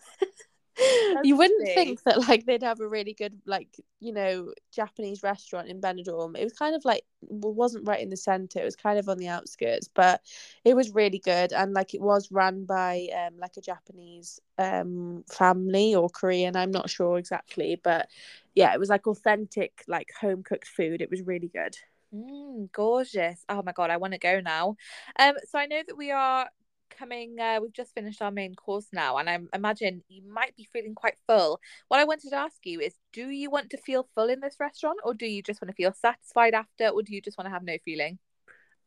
you 1.24 1.36
wouldn't 1.36 1.68
think 1.70 2.00
that 2.04 2.28
like 2.28 2.46
they'd 2.46 2.62
have 2.62 2.78
a 2.78 2.86
really 2.86 3.12
good 3.12 3.40
like 3.46 3.66
you 3.98 4.12
know 4.12 4.52
Japanese 4.72 5.24
restaurant 5.24 5.66
in 5.66 5.80
Benidorm. 5.80 6.38
It 6.38 6.44
was 6.44 6.52
kind 6.52 6.76
of 6.76 6.84
like 6.84 7.02
wasn't 7.22 7.88
right 7.88 8.00
in 8.00 8.10
the 8.10 8.16
center. 8.16 8.60
It 8.60 8.64
was 8.64 8.76
kind 8.76 8.96
of 8.96 9.08
on 9.08 9.18
the 9.18 9.26
outskirts, 9.26 9.88
but 9.92 10.20
it 10.64 10.76
was 10.76 10.94
really 10.94 11.18
good 11.18 11.52
and 11.52 11.72
like 11.74 11.92
it 11.92 12.00
was 12.00 12.30
run 12.30 12.64
by 12.64 13.08
um 13.12 13.38
like 13.40 13.56
a 13.56 13.60
Japanese 13.60 14.38
um 14.56 15.24
family 15.28 15.96
or 15.96 16.08
Korean. 16.08 16.54
I'm 16.54 16.70
not 16.70 16.88
sure 16.90 17.18
exactly, 17.18 17.80
but 17.82 18.08
yeah, 18.54 18.72
it 18.72 18.78
was 18.78 18.88
like 18.88 19.08
authentic 19.08 19.82
like 19.88 20.12
home 20.20 20.44
cooked 20.44 20.68
food. 20.68 21.02
It 21.02 21.10
was 21.10 21.22
really 21.22 21.48
good. 21.48 21.76
Mm, 22.14 22.72
gorgeous. 22.72 23.44
Oh 23.48 23.62
my 23.62 23.72
god, 23.72 23.90
I 23.90 23.96
want 23.98 24.14
to 24.14 24.18
go 24.18 24.40
now. 24.40 24.76
Um, 25.18 25.34
so 25.48 25.58
I 25.58 25.66
know 25.66 25.82
that 25.86 25.96
we 25.96 26.10
are 26.10 26.48
coming 26.90 27.38
uh, 27.40 27.58
we've 27.62 27.72
just 27.72 27.94
finished 27.94 28.20
our 28.20 28.30
main 28.30 28.54
course 28.54 28.86
now 28.92 29.16
and 29.16 29.30
i 29.30 29.38
imagine 29.54 30.02
you 30.08 30.22
might 30.28 30.54
be 30.56 30.68
feeling 30.72 30.94
quite 30.94 31.14
full 31.26 31.60
what 31.88 32.00
i 32.00 32.04
wanted 32.04 32.28
to 32.30 32.36
ask 32.36 32.56
you 32.64 32.80
is 32.80 32.94
do 33.12 33.30
you 33.30 33.50
want 33.50 33.70
to 33.70 33.76
feel 33.78 34.08
full 34.14 34.28
in 34.28 34.40
this 34.40 34.56
restaurant 34.60 34.98
or 35.04 35.14
do 35.14 35.26
you 35.26 35.42
just 35.42 35.62
want 35.62 35.70
to 35.70 35.74
feel 35.74 35.92
satisfied 35.92 36.52
after 36.52 36.88
or 36.88 37.02
do 37.02 37.14
you 37.14 37.22
just 37.22 37.38
want 37.38 37.46
to 37.46 37.52
have 37.52 37.62
no 37.62 37.76
feeling 37.84 38.18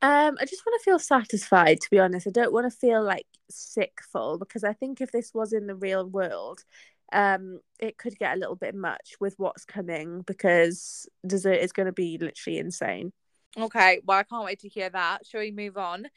um 0.01 0.37
i 0.39 0.45
just 0.45 0.65
want 0.65 0.79
to 0.79 0.83
feel 0.83 0.99
satisfied 0.99 1.79
to 1.79 1.89
be 1.89 1.99
honest 1.99 2.27
i 2.27 2.29
don't 2.29 2.53
want 2.53 2.69
to 2.69 2.77
feel 2.77 3.03
like 3.03 3.25
sick 3.49 3.99
full 4.11 4.37
because 4.37 4.63
i 4.63 4.73
think 4.73 4.99
if 5.01 5.11
this 5.11 5.33
was 5.33 5.53
in 5.53 5.65
the 5.67 5.75
real 5.75 6.05
world 6.05 6.63
um 7.13 7.59
it 7.79 7.97
could 7.97 8.17
get 8.17 8.35
a 8.35 8.39
little 8.39 8.55
bit 8.55 8.75
much 8.75 9.15
with 9.19 9.35
what's 9.37 9.65
coming 9.65 10.21
because 10.21 11.07
dessert 11.25 11.59
is 11.59 11.71
going 11.71 11.85
to 11.85 11.91
be 11.93 12.17
literally 12.17 12.57
insane. 12.59 13.11
Okay 13.57 14.01
well 14.05 14.17
i 14.17 14.23
can't 14.23 14.45
wait 14.45 14.59
to 14.59 14.69
hear 14.69 14.89
that. 14.89 15.25
Shall 15.25 15.41
we 15.41 15.51
move 15.51 15.77
on? 15.77 16.07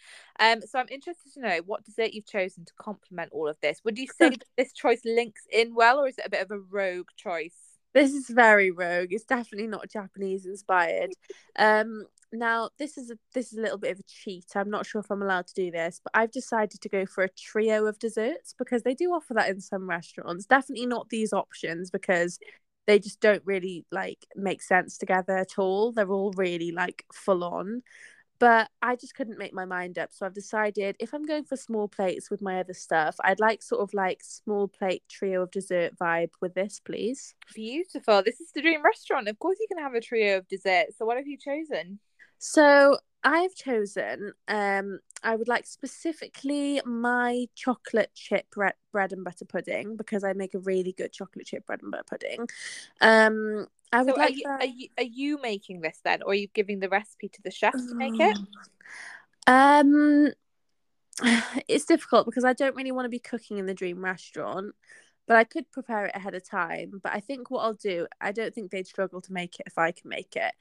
Um 0.41 0.63
so 0.63 0.79
i'm 0.79 0.89
interested 0.91 1.33
to 1.35 1.41
know 1.41 1.61
what 1.67 1.85
dessert 1.85 2.13
you've 2.13 2.27
chosen 2.27 2.65
to 2.65 2.73
complement 2.81 3.31
all 3.33 3.49
of 3.49 3.59
this. 3.61 3.81
Would 3.85 3.99
you 3.99 4.07
say 4.19 4.33
this 4.57 4.73
choice 4.73 5.03
links 5.05 5.43
in 5.53 5.75
well 5.75 5.99
or 5.99 6.09
is 6.09 6.19
it 6.19 6.27
a 6.27 6.31
bit 6.31 6.43
of 6.43 6.51
a 6.51 6.59
rogue 6.59 7.09
choice 7.17 7.76
this 7.97 8.13
is 8.13 8.29
very 8.29 8.71
rogue. 8.71 9.09
It's 9.11 9.25
definitely 9.25 9.69
not 9.69 9.91
japanese 9.91 10.47
inspired. 10.47 11.11
Um 11.59 12.05
now 12.33 12.69
this 12.79 12.99
is 12.99 13.11
a 13.11 13.17
this 13.35 13.53
is 13.53 13.59
a 13.59 13.63
little 13.63 13.79
bit 13.79 13.93
of 13.93 14.01
a 14.01 14.03
cheat. 14.03 14.45
I'm 14.55 14.69
not 14.69 14.85
sure 14.85 15.01
if 15.01 15.11
i'm 15.11 15.23
allowed 15.23 15.47
to 15.47 15.55
do 15.55 15.71
this 15.71 16.01
but 16.05 16.11
i've 16.15 16.33
decided 16.33 16.83
to 16.83 16.89
go 16.89 17.07
for 17.07 17.25
a 17.25 17.31
trio 17.31 17.87
of 17.87 17.99
desserts 17.99 18.55
because 18.59 18.83
they 18.83 18.95
do 18.95 19.13
offer 19.13 19.33
that 19.35 19.49
in 19.49 19.61
some 19.61 19.89
restaurants. 19.89 20.45
Definitely 20.45 20.87
not 20.87 21.09
these 21.09 21.33
options 21.33 21.91
because 21.91 22.39
they 22.87 22.99
just 22.99 23.21
don't 23.21 23.43
really 23.47 23.87
like 23.91 24.27
make 24.37 24.63
sense 24.63 24.99
together 24.99 25.37
at 25.37 25.59
all. 25.59 25.93
They're 25.93 26.11
all 26.11 26.33
really 26.37 26.73
like 26.73 27.05
full 27.13 27.43
on 27.45 27.83
but 28.39 28.69
I 28.83 28.97
just 28.97 29.15
couldn't 29.15 29.39
make 29.39 29.53
my 29.53 29.65
mind 29.65 29.99
up. 29.99 30.11
So 30.13 30.27
I've 30.27 30.35
decided 30.35 30.97
if 30.99 31.13
I'm 31.15 31.25
going 31.25 31.45
for 31.45 31.57
small 31.57 31.89
plates 31.89 32.31
with 32.31 32.43
my 32.43 32.61
other 32.61 32.75
stuff, 32.75 33.17
I'd 33.25 33.41
like 33.41 33.63
sort 33.63 33.83
of 33.83 33.95
like 33.95 34.23
small 34.23 34.69
plate 34.69 35.03
trio 35.09 35.43
of 35.43 35.51
dessert 35.51 35.97
vibe 35.97 36.31
with 36.41 36.55
this, 36.55 36.81
please. 36.85 37.35
Beautiful. 37.55 38.23
This 38.23 38.41
is 38.41 38.53
the 38.53 38.63
dream 38.63 38.83
restaurant. 38.85 39.29
Of 39.29 39.39
course, 39.39 39.59
you 39.61 39.67
can 39.69 39.83
have 39.83 39.95
a 39.95 40.01
trio 40.01 40.39
of 40.39 40.49
dessert. 40.49 40.87
So, 40.97 41.07
what 41.07 41.17
have 41.17 41.27
you 41.27 41.39
chosen? 41.39 41.99
So 42.39 42.99
I've 43.25 43.55
chosen 43.55 44.33
um 44.49 45.01
I 45.23 45.35
would 45.37 45.49
like 45.49 45.67
specifically 45.67 46.81
my 46.85 47.47
chocolate 47.55 48.11
chip 48.15 48.49
bread, 48.51 48.75
bread 48.93 49.13
and 49.13 49.25
butter 49.25 49.45
pudding 49.45 49.97
because 49.97 50.23
I 50.23 50.33
make 50.33 50.55
a 50.55 50.59
really 50.61 50.93
good 50.93 51.13
chocolate 51.13 51.47
chip 51.47 51.67
bread 51.67 51.83
and 51.83 51.91
butter 51.91 52.05
pudding. 52.09 52.49
Um 53.01 53.67
I 53.93 54.03
would 54.03 54.17
so 54.17 54.17
like 54.17 54.35
are, 54.35 54.37
you, 54.37 54.45
are 54.61 54.67
you 54.67 54.89
are 54.99 55.05
you 55.05 55.41
making 55.41 55.81
this 55.81 56.01
then 56.05 56.23
or 56.23 56.31
are 56.33 56.35
you 56.35 56.49
giving 56.49 56.81
the 56.81 56.89
recipe 56.89 57.29
to 57.31 57.43
the 57.43 57.51
chef 57.51 57.75
to 57.89 57.97
make 57.97 58.21
it? 58.21 58.37
Um 59.47 60.33
it's 61.69 61.85
difficult 61.87 62.27
because 62.27 62.45
I 62.45 62.53
don't 62.53 62.77
really 62.77 62.93
want 62.93 63.07
to 63.07 63.11
be 63.11 63.19
cooking 63.19 63.59
in 63.59 63.67
the 63.67 63.75
dream 63.75 64.05
restaurant 64.05 64.75
but 65.27 65.37
I 65.37 65.45
could 65.45 65.71
prepare 65.73 66.07
it 66.07 66.15
ahead 66.17 66.35
of 66.35 66.49
time. 66.49 67.01
But 67.03 67.13
I 67.13 67.21
think 67.21 67.51
what 67.51 67.61
I'll 67.61 67.75
do, 67.75 68.07
I 68.21 68.33
don't 68.33 68.55
think 68.55 68.71
they'd 68.71 68.87
struggle 68.87 69.21
to 69.23 69.33
make 69.33 69.59
it 69.59 69.67
if 69.67 69.77
I 69.77 69.91
can 69.91 70.09
make 70.09 70.37
it. 70.37 70.55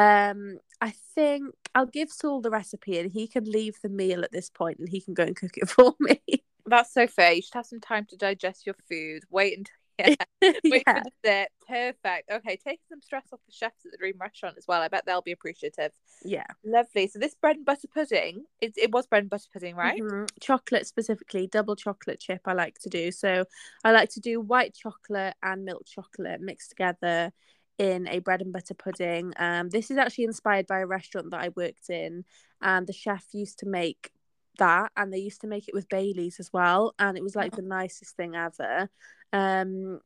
Um, 0.00 0.58
I 0.80 0.94
think 1.14 1.54
I'll 1.74 1.84
give 1.84 2.10
Saul 2.10 2.40
the 2.40 2.50
recipe 2.50 2.98
and 2.98 3.12
he 3.12 3.26
can 3.26 3.44
leave 3.44 3.76
the 3.82 3.90
meal 3.90 4.24
at 4.24 4.32
this 4.32 4.48
point 4.48 4.78
and 4.78 4.88
he 4.88 5.00
can 5.02 5.12
go 5.12 5.24
and 5.24 5.36
cook 5.36 5.58
it 5.58 5.68
for 5.68 5.94
me. 6.00 6.20
That's 6.64 6.92
so 6.92 7.06
fair. 7.06 7.32
You 7.32 7.42
should 7.42 7.54
have 7.54 7.66
some 7.66 7.80
time 7.80 8.06
to 8.06 8.16
digest 8.16 8.64
your 8.64 8.76
food. 8.88 9.24
Wait 9.30 9.58
until 9.58 9.74
yeah. 10.08 10.14
Wait 10.64 10.82
yeah. 10.86 11.02
for 11.02 11.10
dessert. 11.22 11.48
Perfect. 11.68 12.30
Okay, 12.30 12.56
take 12.56 12.80
some 12.88 13.02
stress 13.02 13.24
off 13.32 13.40
the 13.46 13.52
chefs 13.52 13.84
at 13.84 13.92
the 13.92 13.98
Dream 13.98 14.14
Restaurant 14.18 14.56
as 14.56 14.64
well. 14.66 14.80
I 14.80 14.88
bet 14.88 15.04
they'll 15.04 15.20
be 15.20 15.32
appreciative. 15.32 15.92
Yeah. 16.24 16.46
Lovely. 16.64 17.06
So 17.08 17.18
this 17.18 17.34
bread 17.34 17.56
and 17.56 17.66
butter 17.66 17.88
pudding, 17.92 18.44
it, 18.62 18.72
it 18.78 18.92
was 18.92 19.06
bread 19.06 19.24
and 19.24 19.30
butter 19.30 19.48
pudding, 19.52 19.76
right? 19.76 20.00
Mm-hmm. 20.00 20.24
Chocolate 20.40 20.86
specifically, 20.86 21.46
double 21.46 21.76
chocolate 21.76 22.20
chip 22.20 22.40
I 22.46 22.54
like 22.54 22.78
to 22.80 22.88
do. 22.88 23.12
So 23.12 23.44
I 23.84 23.92
like 23.92 24.08
to 24.10 24.20
do 24.20 24.40
white 24.40 24.74
chocolate 24.74 25.34
and 25.42 25.66
milk 25.66 25.84
chocolate 25.86 26.40
mixed 26.40 26.70
together 26.70 27.32
in 27.80 28.06
a 28.08 28.18
bread 28.18 28.42
and 28.42 28.52
butter 28.52 28.74
pudding. 28.74 29.32
Um, 29.38 29.70
this 29.70 29.90
is 29.90 29.96
actually 29.96 30.24
inspired 30.24 30.66
by 30.66 30.80
a 30.80 30.86
restaurant 30.86 31.30
that 31.30 31.40
I 31.40 31.48
worked 31.56 31.88
in, 31.88 32.24
and 32.60 32.86
the 32.86 32.92
chef 32.92 33.24
used 33.32 33.58
to 33.60 33.66
make 33.66 34.10
that, 34.58 34.92
and 34.98 35.10
they 35.10 35.18
used 35.18 35.40
to 35.40 35.46
make 35.46 35.66
it 35.66 35.72
with 35.72 35.88
Bailey's 35.88 36.38
as 36.38 36.52
well, 36.52 36.94
and 36.98 37.16
it 37.16 37.22
was 37.22 37.34
like 37.34 37.56
the 37.56 37.62
nicest 37.62 38.16
thing 38.16 38.36
ever. 38.36 38.90
Um, 39.32 40.00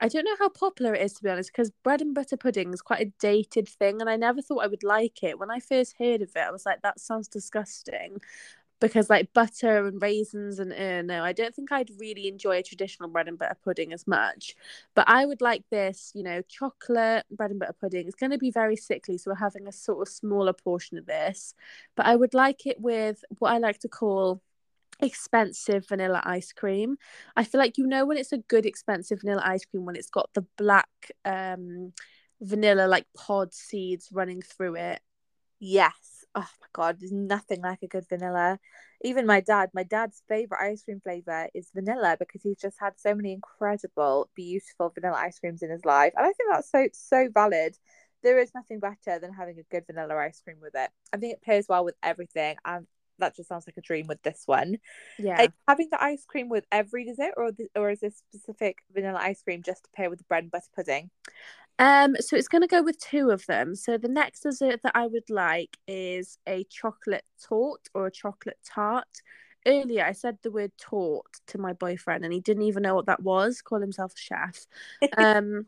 I 0.00 0.08
don't 0.08 0.24
know 0.24 0.36
how 0.40 0.48
popular 0.48 0.92
it 0.94 1.02
is 1.02 1.12
to 1.12 1.22
be 1.22 1.30
honest, 1.30 1.52
because 1.52 1.70
bread 1.84 2.00
and 2.00 2.16
butter 2.16 2.36
pudding 2.36 2.74
is 2.74 2.82
quite 2.82 3.06
a 3.06 3.12
dated 3.20 3.68
thing, 3.68 4.00
and 4.00 4.10
I 4.10 4.16
never 4.16 4.42
thought 4.42 4.64
I 4.64 4.66
would 4.66 4.82
like 4.82 5.22
it. 5.22 5.38
When 5.38 5.52
I 5.52 5.60
first 5.60 5.94
heard 6.00 6.22
of 6.22 6.30
it, 6.34 6.48
I 6.48 6.50
was 6.50 6.66
like, 6.66 6.82
that 6.82 6.98
sounds 6.98 7.28
disgusting. 7.28 8.18
Because 8.80 9.10
like 9.10 9.32
butter 9.34 9.86
and 9.86 10.00
raisins 10.00 10.58
and 10.58 10.72
uh, 10.72 11.02
no, 11.02 11.22
I 11.22 11.32
don't 11.32 11.54
think 11.54 11.70
I'd 11.70 11.90
really 11.98 12.28
enjoy 12.28 12.58
a 12.58 12.62
traditional 12.62 13.10
bread 13.10 13.28
and 13.28 13.38
butter 13.38 13.56
pudding 13.62 13.92
as 13.92 14.06
much. 14.06 14.56
But 14.94 15.06
I 15.08 15.26
would 15.26 15.42
like 15.42 15.64
this, 15.70 16.12
you 16.14 16.22
know, 16.22 16.40
chocolate 16.48 17.26
bread 17.30 17.50
and 17.50 17.60
butter 17.60 17.76
pudding. 17.78 18.06
It's 18.06 18.14
going 18.16 18.32
to 18.32 18.38
be 18.38 18.50
very 18.50 18.76
sickly, 18.76 19.18
so 19.18 19.30
we're 19.30 19.34
having 19.36 19.66
a 19.66 19.72
sort 19.72 20.00
of 20.00 20.12
smaller 20.12 20.54
portion 20.54 20.96
of 20.96 21.04
this. 21.06 21.54
But 21.94 22.06
I 22.06 22.16
would 22.16 22.32
like 22.32 22.66
it 22.66 22.80
with 22.80 23.22
what 23.38 23.52
I 23.52 23.58
like 23.58 23.80
to 23.80 23.88
call 23.88 24.40
expensive 25.00 25.86
vanilla 25.88 26.22
ice 26.24 26.52
cream. 26.52 26.96
I 27.36 27.44
feel 27.44 27.58
like 27.60 27.78
you 27.78 27.86
know 27.86 28.04
when 28.06 28.16
it's 28.18 28.32
a 28.32 28.38
good 28.38 28.66
expensive 28.66 29.20
vanilla 29.20 29.42
ice 29.44 29.64
cream 29.64 29.84
when 29.84 29.96
it's 29.96 30.10
got 30.10 30.30
the 30.34 30.44
black 30.56 30.88
um 31.24 31.92
vanilla 32.40 32.86
like 32.86 33.06
pod 33.16 33.52
seeds 33.54 34.08
running 34.12 34.42
through 34.42 34.76
it. 34.76 35.00
Yes. 35.58 36.19
Oh 36.34 36.48
my 36.60 36.66
god, 36.72 37.00
there's 37.00 37.10
nothing 37.12 37.60
like 37.60 37.82
a 37.82 37.88
good 37.88 38.08
vanilla. 38.08 38.58
Even 39.02 39.26
my 39.26 39.40
dad, 39.40 39.70
my 39.74 39.82
dad's 39.82 40.22
favorite 40.28 40.60
ice 40.62 40.84
cream 40.84 41.00
flavor 41.00 41.48
is 41.54 41.70
vanilla 41.74 42.16
because 42.18 42.42
he's 42.42 42.58
just 42.58 42.78
had 42.78 42.92
so 42.98 43.14
many 43.14 43.32
incredible, 43.32 44.30
beautiful 44.36 44.90
vanilla 44.90 45.16
ice 45.16 45.40
creams 45.40 45.62
in 45.62 45.70
his 45.70 45.84
life. 45.84 46.12
And 46.16 46.24
I 46.26 46.32
think 46.32 46.50
that's 46.52 46.70
so 46.70 46.86
so 46.92 47.28
valid. 47.32 47.76
There 48.22 48.38
is 48.38 48.52
nothing 48.54 48.78
better 48.80 49.18
than 49.18 49.32
having 49.32 49.58
a 49.58 49.62
good 49.70 49.86
vanilla 49.86 50.16
ice 50.16 50.40
cream 50.40 50.58
with 50.60 50.74
it. 50.74 50.90
I 51.12 51.16
think 51.16 51.32
it 51.34 51.42
pairs 51.42 51.66
well 51.68 51.84
with 51.84 51.96
everything 52.02 52.56
and 52.64 52.86
that 53.18 53.36
just 53.36 53.48
sounds 53.48 53.66
like 53.66 53.76
a 53.76 53.82
dream 53.82 54.06
with 54.06 54.22
this 54.22 54.42
one. 54.46 54.76
Yeah. 55.18 55.48
having 55.68 55.88
the 55.90 56.02
ice 56.02 56.24
cream 56.26 56.48
with 56.48 56.64
every 56.72 57.04
dessert, 57.04 57.34
or 57.36 57.52
the, 57.52 57.68
or 57.76 57.90
is 57.90 58.00
this 58.00 58.16
specific 58.16 58.78
vanilla 58.92 59.18
ice 59.20 59.42
cream 59.42 59.62
just 59.62 59.84
to 59.84 59.90
pair 59.94 60.10
with 60.10 60.18
the 60.18 60.24
bread 60.24 60.44
and 60.44 60.50
butter 60.50 60.66
pudding? 60.74 61.10
Um, 61.80 62.14
so 62.20 62.36
it's 62.36 62.46
going 62.46 62.60
to 62.60 62.68
go 62.68 62.82
with 62.82 63.00
two 63.00 63.30
of 63.30 63.46
them. 63.46 63.74
So 63.74 63.96
the 63.96 64.06
next 64.06 64.40
dessert 64.40 64.82
that 64.82 64.92
I 64.94 65.06
would 65.06 65.30
like 65.30 65.78
is 65.88 66.36
a 66.46 66.64
chocolate 66.64 67.24
torte 67.42 67.88
or 67.94 68.06
a 68.06 68.12
chocolate 68.12 68.58
tart. 68.64 69.08
Earlier, 69.66 70.04
I 70.04 70.12
said 70.12 70.38
the 70.42 70.50
word 70.50 70.72
torte 70.78 71.40
to 71.48 71.58
my 71.58 71.72
boyfriend, 71.72 72.24
and 72.24 72.34
he 72.34 72.40
didn't 72.40 72.64
even 72.64 72.82
know 72.82 72.94
what 72.94 73.06
that 73.06 73.22
was. 73.22 73.62
Call 73.62 73.80
himself 73.80 74.12
a 74.14 74.20
chef. 74.20 74.66
Um, 75.16 75.66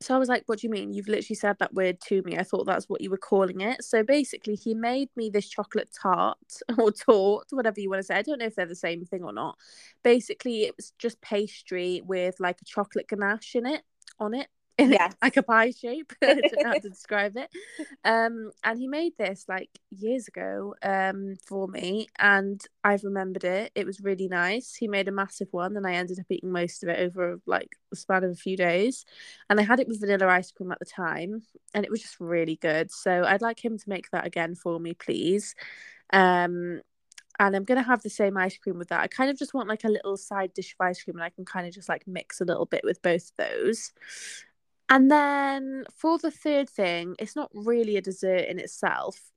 so 0.00 0.14
I 0.14 0.18
was 0.18 0.28
like, 0.28 0.44
what 0.46 0.60
do 0.60 0.66
you 0.68 0.70
mean? 0.70 0.92
You've 0.92 1.08
literally 1.08 1.34
said 1.34 1.56
that 1.58 1.74
word 1.74 2.00
to 2.02 2.22
me. 2.22 2.38
I 2.38 2.44
thought 2.44 2.66
that's 2.66 2.88
what 2.88 3.00
you 3.00 3.10
were 3.10 3.18
calling 3.18 3.60
it. 3.62 3.82
So 3.82 4.04
basically, 4.04 4.54
he 4.54 4.72
made 4.72 5.08
me 5.16 5.28
this 5.28 5.48
chocolate 5.48 5.88
tart 6.00 6.38
or 6.78 6.92
torte, 6.92 7.48
whatever 7.50 7.80
you 7.80 7.90
want 7.90 7.98
to 7.98 8.04
say. 8.04 8.14
I 8.14 8.22
don't 8.22 8.38
know 8.38 8.46
if 8.46 8.54
they're 8.54 8.64
the 8.64 8.76
same 8.76 9.04
thing 9.04 9.24
or 9.24 9.32
not. 9.32 9.58
Basically, 10.04 10.62
it 10.62 10.76
was 10.76 10.92
just 10.98 11.20
pastry 11.20 12.00
with 12.04 12.36
like 12.38 12.60
a 12.62 12.64
chocolate 12.64 13.08
ganache 13.08 13.56
in 13.56 13.66
it, 13.66 13.82
on 14.20 14.34
it 14.34 14.46
yeah. 14.78 15.10
like 15.22 15.36
a 15.36 15.42
pie 15.42 15.70
shape 15.70 16.12
i 16.22 16.34
don't 16.34 16.52
know 16.56 16.68
how 16.70 16.74
to 16.74 16.88
describe 16.88 17.36
it. 17.36 17.50
Um 18.04 18.52
and 18.62 18.78
he 18.78 18.86
made 18.86 19.12
this 19.18 19.44
like 19.48 19.70
years 19.90 20.28
ago 20.28 20.74
um 20.82 21.36
for 21.46 21.66
me 21.68 22.08
and 22.18 22.60
i've 22.84 23.04
remembered 23.04 23.44
it. 23.44 23.72
It 23.74 23.86
was 23.86 24.00
really 24.00 24.28
nice. 24.28 24.74
He 24.74 24.88
made 24.88 25.08
a 25.08 25.12
massive 25.12 25.48
one 25.50 25.76
and 25.76 25.86
i 25.86 25.94
ended 25.94 26.20
up 26.20 26.26
eating 26.30 26.52
most 26.52 26.82
of 26.82 26.88
it 26.88 27.00
over 27.00 27.40
like 27.46 27.70
the 27.90 27.96
span 27.96 28.24
of 28.24 28.30
a 28.30 28.36
few 28.36 28.56
days. 28.56 29.04
And 29.50 29.58
i 29.58 29.62
had 29.62 29.80
it 29.80 29.88
with 29.88 30.00
vanilla 30.00 30.28
ice 30.28 30.52
cream 30.52 30.72
at 30.72 30.78
the 30.78 30.84
time 30.84 31.42
and 31.74 31.84
it 31.84 31.90
was 31.90 32.02
just 32.02 32.20
really 32.20 32.56
good. 32.56 32.90
So 32.90 33.24
i'd 33.24 33.42
like 33.42 33.64
him 33.64 33.78
to 33.78 33.88
make 33.88 34.10
that 34.12 34.26
again 34.26 34.54
for 34.54 34.78
me 34.78 34.94
please. 34.94 35.54
Um 36.12 36.82
and 37.40 37.54
I'm 37.54 37.64
gonna 37.64 37.82
have 37.82 38.02
the 38.02 38.10
same 38.10 38.36
ice 38.36 38.56
cream 38.58 38.78
with 38.78 38.88
that. 38.88 39.00
I 39.00 39.06
kind 39.06 39.30
of 39.30 39.38
just 39.38 39.54
want 39.54 39.68
like 39.68 39.84
a 39.84 39.88
little 39.88 40.16
side 40.16 40.52
dish 40.54 40.74
of 40.78 40.84
ice 40.84 41.02
cream, 41.02 41.16
and 41.16 41.24
I 41.24 41.30
can 41.30 41.44
kind 41.44 41.66
of 41.66 41.74
just 41.74 41.88
like 41.88 42.06
mix 42.06 42.40
a 42.40 42.44
little 42.44 42.66
bit 42.66 42.82
with 42.84 43.00
both 43.02 43.30
those. 43.36 43.92
And 44.88 45.10
then 45.10 45.84
for 45.94 46.18
the 46.18 46.30
third 46.30 46.68
thing, 46.68 47.14
it's 47.18 47.36
not 47.36 47.50
really 47.54 47.96
a 47.96 48.00
dessert 48.02 48.46
in 48.48 48.58
itself, 48.58 49.32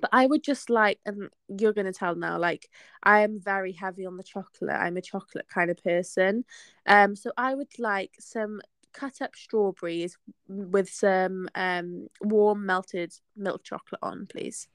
but 0.00 0.10
I 0.12 0.26
would 0.26 0.42
just 0.42 0.68
like, 0.70 1.00
and 1.06 1.30
you're 1.48 1.72
going 1.72 1.86
to 1.86 1.92
tell 1.92 2.14
now, 2.14 2.38
like, 2.38 2.68
I 3.02 3.20
am 3.20 3.40
very 3.40 3.72
heavy 3.72 4.04
on 4.06 4.16
the 4.16 4.22
chocolate. 4.22 4.70
I'm 4.76 4.96
a 4.96 5.02
chocolate 5.02 5.46
kind 5.48 5.70
of 5.70 5.82
person. 5.82 6.44
Um, 6.86 7.16
so 7.16 7.32
I 7.36 7.54
would 7.54 7.78
like 7.78 8.12
some 8.20 8.60
cut 8.92 9.22
up 9.22 9.34
strawberries 9.34 10.18
with 10.46 10.86
some 10.90 11.48
um 11.54 12.08
warm 12.20 12.66
melted 12.66 13.10
milk 13.34 13.64
chocolate 13.64 14.00
on, 14.02 14.26
please. 14.26 14.68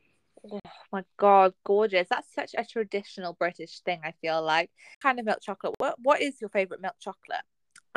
Oh 0.52 0.60
my 0.92 1.04
god, 1.18 1.54
gorgeous! 1.64 2.08
That's 2.10 2.34
such 2.34 2.56
a 2.58 2.66
traditional 2.66 3.34
British 3.34 3.82
thing. 3.82 4.02
I 4.04 4.14
feel 4.22 4.42
like 4.42 4.72
kind 5.02 5.20
of 5.20 5.26
milk 5.26 5.40
chocolate. 5.42 5.76
What 5.78 5.96
What 6.02 6.22
is 6.22 6.42
your 6.42 6.50
favorite 6.50 6.82
milk 6.82 6.96
chocolate? 7.00 7.44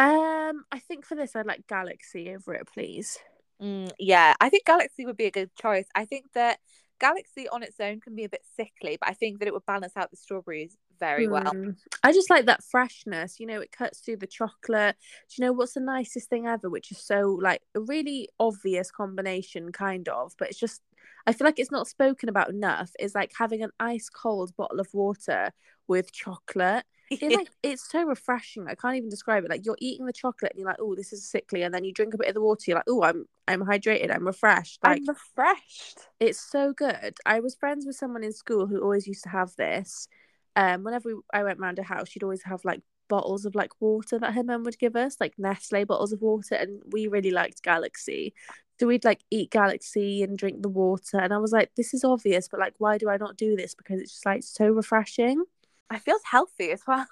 Um, 0.00 0.64
I 0.72 0.78
think 0.78 1.04
for 1.04 1.14
this, 1.14 1.36
I'd 1.36 1.44
like 1.44 1.66
Galaxy 1.66 2.34
over 2.34 2.54
it, 2.54 2.66
please. 2.72 3.18
Mm, 3.60 3.90
yeah, 3.98 4.32
I 4.40 4.48
think 4.48 4.64
Galaxy 4.64 5.04
would 5.04 5.18
be 5.18 5.26
a 5.26 5.30
good 5.30 5.54
choice. 5.54 5.84
I 5.94 6.06
think 6.06 6.32
that 6.32 6.58
Galaxy 6.98 7.50
on 7.50 7.62
its 7.62 7.78
own 7.80 8.00
can 8.00 8.16
be 8.16 8.24
a 8.24 8.28
bit 8.30 8.40
sickly, 8.56 8.96
but 8.98 9.10
I 9.10 9.12
think 9.12 9.38
that 9.38 9.48
it 9.48 9.52
would 9.52 9.66
balance 9.66 9.92
out 9.98 10.10
the 10.10 10.16
strawberries 10.16 10.74
very 10.98 11.26
mm. 11.26 11.32
well. 11.32 11.74
I 12.02 12.12
just 12.12 12.30
like 12.30 12.46
that 12.46 12.64
freshness. 12.64 13.38
You 13.38 13.46
know, 13.46 13.60
it 13.60 13.72
cuts 13.72 14.00
through 14.00 14.16
the 14.16 14.26
chocolate. 14.26 14.96
Do 15.28 15.34
you 15.36 15.46
know 15.46 15.52
what's 15.52 15.74
the 15.74 15.80
nicest 15.80 16.30
thing 16.30 16.46
ever? 16.46 16.70
Which 16.70 16.90
is 16.90 16.98
so 16.98 17.38
like 17.38 17.60
a 17.74 17.80
really 17.80 18.30
obvious 18.38 18.90
combination, 18.90 19.70
kind 19.70 20.08
of, 20.08 20.32
but 20.38 20.48
it's 20.48 20.58
just 20.58 20.80
I 21.26 21.34
feel 21.34 21.44
like 21.44 21.58
it's 21.58 21.70
not 21.70 21.88
spoken 21.88 22.30
about 22.30 22.48
enough. 22.48 22.90
Is 22.98 23.14
like 23.14 23.32
having 23.38 23.62
an 23.62 23.72
ice 23.78 24.08
cold 24.08 24.56
bottle 24.56 24.80
of 24.80 24.88
water 24.94 25.50
with 25.88 26.10
chocolate 26.10 26.86
it's 27.10 27.36
like 27.36 27.50
it's 27.62 27.90
so 27.90 28.04
refreshing. 28.04 28.66
I 28.68 28.74
can't 28.74 28.96
even 28.96 29.08
describe 29.08 29.44
it. 29.44 29.50
Like 29.50 29.66
you're 29.66 29.76
eating 29.80 30.06
the 30.06 30.12
chocolate 30.12 30.52
and 30.52 30.60
you're 30.60 30.68
like, 30.68 30.78
oh, 30.80 30.94
this 30.94 31.12
is 31.12 31.28
sickly, 31.28 31.62
and 31.62 31.74
then 31.74 31.84
you 31.84 31.92
drink 31.92 32.14
a 32.14 32.18
bit 32.18 32.28
of 32.28 32.34
the 32.34 32.40
water. 32.40 32.62
You're 32.66 32.76
like, 32.76 32.84
oh, 32.88 33.02
I'm 33.02 33.26
I'm 33.48 33.62
hydrated. 33.62 34.14
I'm 34.14 34.26
refreshed. 34.26 34.78
Like, 34.84 34.98
I'm 34.98 35.08
refreshed. 35.08 35.98
It's 36.20 36.40
so 36.40 36.72
good. 36.72 37.18
I 37.26 37.40
was 37.40 37.54
friends 37.56 37.84
with 37.86 37.96
someone 37.96 38.24
in 38.24 38.32
school 38.32 38.66
who 38.66 38.80
always 38.80 39.06
used 39.06 39.24
to 39.24 39.30
have 39.30 39.54
this. 39.56 40.08
Um, 40.56 40.84
whenever 40.84 41.14
we, 41.14 41.20
I 41.32 41.42
went 41.42 41.58
round 41.58 41.78
a 41.78 41.82
house, 41.82 42.08
she'd 42.08 42.22
always 42.22 42.42
have 42.44 42.64
like 42.64 42.80
bottles 43.08 43.44
of 43.44 43.54
like 43.54 43.72
water 43.80 44.18
that 44.18 44.34
her 44.34 44.44
mum 44.44 44.64
would 44.64 44.78
give 44.78 44.96
us, 44.96 45.16
like 45.20 45.34
Nestle 45.38 45.84
bottles 45.84 46.12
of 46.12 46.22
water, 46.22 46.54
and 46.54 46.80
we 46.90 47.08
really 47.08 47.30
liked 47.30 47.62
Galaxy. 47.62 48.34
So 48.78 48.86
we'd 48.86 49.04
like 49.04 49.20
eat 49.30 49.50
Galaxy 49.50 50.22
and 50.22 50.38
drink 50.38 50.62
the 50.62 50.68
water, 50.68 51.18
and 51.18 51.34
I 51.34 51.38
was 51.38 51.52
like, 51.52 51.70
this 51.76 51.92
is 51.92 52.04
obvious, 52.04 52.48
but 52.48 52.60
like, 52.60 52.74
why 52.78 52.96
do 52.96 53.10
I 53.10 53.18
not 53.18 53.36
do 53.36 53.56
this? 53.56 53.74
Because 53.74 54.00
it's 54.00 54.12
just 54.12 54.26
like 54.26 54.42
so 54.42 54.68
refreshing. 54.68 55.44
It 55.92 56.02
feels 56.02 56.22
healthy 56.24 56.70
as 56.70 56.82
well. 56.86 57.06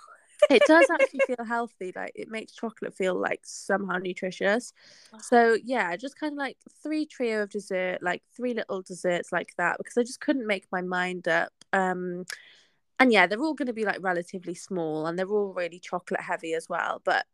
it 0.50 0.62
does 0.66 0.86
actually 0.92 1.20
feel 1.26 1.44
healthy. 1.44 1.92
Like 1.94 2.12
it 2.14 2.30
makes 2.30 2.52
chocolate 2.52 2.94
feel 2.94 3.14
like 3.14 3.40
somehow 3.44 3.98
nutritious. 3.98 4.72
So 5.20 5.56
yeah, 5.64 5.96
just 5.96 6.18
kind 6.18 6.32
of 6.32 6.38
like 6.38 6.56
three 6.82 7.06
trio 7.06 7.42
of 7.42 7.50
dessert, 7.50 7.98
like 8.02 8.22
three 8.36 8.54
little 8.54 8.82
desserts 8.82 9.32
like 9.32 9.54
that, 9.58 9.78
because 9.78 9.96
I 9.96 10.02
just 10.02 10.20
couldn't 10.20 10.46
make 10.46 10.66
my 10.70 10.82
mind 10.82 11.28
up. 11.28 11.52
Um, 11.72 12.24
and 13.00 13.12
yeah, 13.12 13.26
they're 13.26 13.40
all 13.40 13.54
going 13.54 13.66
to 13.66 13.72
be 13.72 13.84
like 13.84 13.98
relatively 14.00 14.54
small, 14.54 15.06
and 15.06 15.18
they're 15.18 15.28
all 15.28 15.52
really 15.52 15.78
chocolate 15.78 16.20
heavy 16.20 16.54
as 16.54 16.68
well. 16.68 17.00
But 17.04 17.26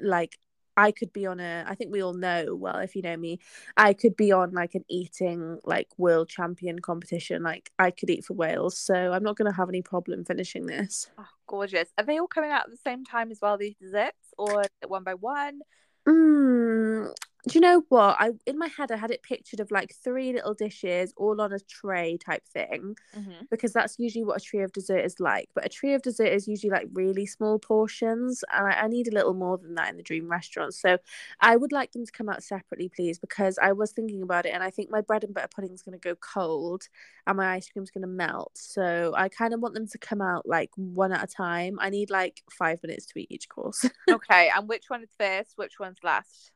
like 0.00 0.38
I 0.76 0.90
could 0.92 1.12
be 1.12 1.26
on 1.26 1.40
a 1.40 1.64
I 1.66 1.74
think 1.74 1.92
we 1.92 2.02
all 2.02 2.14
know 2.14 2.54
well 2.54 2.78
if 2.78 2.96
you 2.96 3.02
know 3.02 3.16
me 3.16 3.38
I 3.76 3.92
could 3.92 4.16
be 4.16 4.32
on 4.32 4.52
like 4.52 4.74
an 4.74 4.84
eating 4.88 5.58
like 5.64 5.88
world 5.98 6.28
champion 6.28 6.78
competition 6.80 7.42
like 7.42 7.70
I 7.78 7.90
could 7.90 8.10
eat 8.10 8.24
for 8.24 8.34
Wales 8.34 8.78
so 8.78 8.94
I'm 9.12 9.22
not 9.22 9.36
going 9.36 9.50
to 9.50 9.56
have 9.56 9.68
any 9.68 9.82
problem 9.82 10.24
finishing 10.24 10.66
this. 10.66 11.10
Oh, 11.18 11.26
gorgeous. 11.46 11.88
Are 11.98 12.04
they 12.04 12.18
all 12.18 12.26
coming 12.26 12.50
out 12.50 12.64
at 12.64 12.70
the 12.70 12.76
same 12.76 13.04
time 13.04 13.30
as 13.30 13.38
well 13.40 13.58
these 13.58 13.76
desserts 13.76 14.34
or 14.38 14.64
one 14.86 15.04
by 15.04 15.14
one? 15.14 15.60
Mm, 16.08 17.12
do 17.48 17.54
you 17.54 17.60
know 17.60 17.82
what? 17.88 18.16
I 18.18 18.30
in 18.46 18.58
my 18.58 18.68
head 18.68 18.90
i 18.92 18.96
had 18.96 19.10
it 19.10 19.22
pictured 19.22 19.60
of 19.60 19.70
like 19.70 19.94
three 20.02 20.32
little 20.32 20.54
dishes 20.54 21.12
all 21.16 21.40
on 21.40 21.52
a 21.52 21.58
tray 21.60 22.18
type 22.18 22.46
thing 22.46 22.96
mm-hmm. 23.16 23.44
because 23.50 23.72
that's 23.72 23.98
usually 23.98 24.24
what 24.24 24.40
a 24.40 24.44
tray 24.44 24.60
of 24.60 24.72
dessert 24.72 25.04
is 25.04 25.20
like 25.20 25.48
but 25.54 25.64
a 25.64 25.68
tray 25.68 25.94
of 25.94 26.02
dessert 26.02 26.26
is 26.26 26.48
usually 26.48 26.70
like 26.70 26.88
really 26.92 27.26
small 27.26 27.58
portions 27.58 28.44
and 28.52 28.66
I, 28.66 28.82
I, 28.82 28.88
need 28.88 29.08
a 29.08 29.14
little 29.14 29.34
more 29.34 29.58
than 29.58 29.74
that 29.74 29.90
in 29.90 29.96
the 29.96 30.02
dream 30.02 30.28
restaurant 30.28 30.74
so 30.74 30.98
i 31.40 31.56
would 31.56 31.72
like 31.72 31.92
them 31.92 32.04
to 32.04 32.12
come 32.12 32.28
out 32.28 32.42
separately 32.42 32.88
please 32.88 33.18
because 33.18 33.58
i 33.62 33.72
was 33.72 33.92
thinking 33.92 34.22
about 34.22 34.46
it 34.46 34.50
and 34.54 34.62
i 34.62 34.70
think 34.70 34.90
my 34.90 35.00
bread 35.00 35.24
and 35.24 35.34
butter 35.34 35.48
pudding 35.54 35.72
is 35.72 35.82
going 35.82 35.98
to 35.98 36.08
go 36.08 36.14
cold 36.16 36.84
and 37.26 37.36
my 37.36 37.54
ice 37.54 37.68
cream 37.68 37.82
is 37.82 37.90
going 37.90 38.02
to 38.02 38.08
melt 38.08 38.52
so 38.54 39.12
i 39.16 39.28
kind 39.28 39.54
of 39.54 39.60
want 39.60 39.74
them 39.74 39.86
to 39.86 39.98
come 39.98 40.20
out 40.20 40.46
like 40.46 40.70
one 40.76 41.12
at 41.12 41.24
a 41.24 41.26
time. 41.26 41.78
I 41.80 41.90
need 41.90 42.10
like 42.10 42.42
five 42.50 42.82
minutes 42.82 43.06
to 43.06 43.20
eat 43.20 43.28
each 43.30 43.48
course. 43.48 43.84
Okay 44.10 44.50
and 44.54 44.68
which 44.68 44.84
one 44.88 45.02
is 45.02 45.10
first? 45.18 45.52
Which 45.56 45.78
one's 45.78 45.98
last 46.02 46.50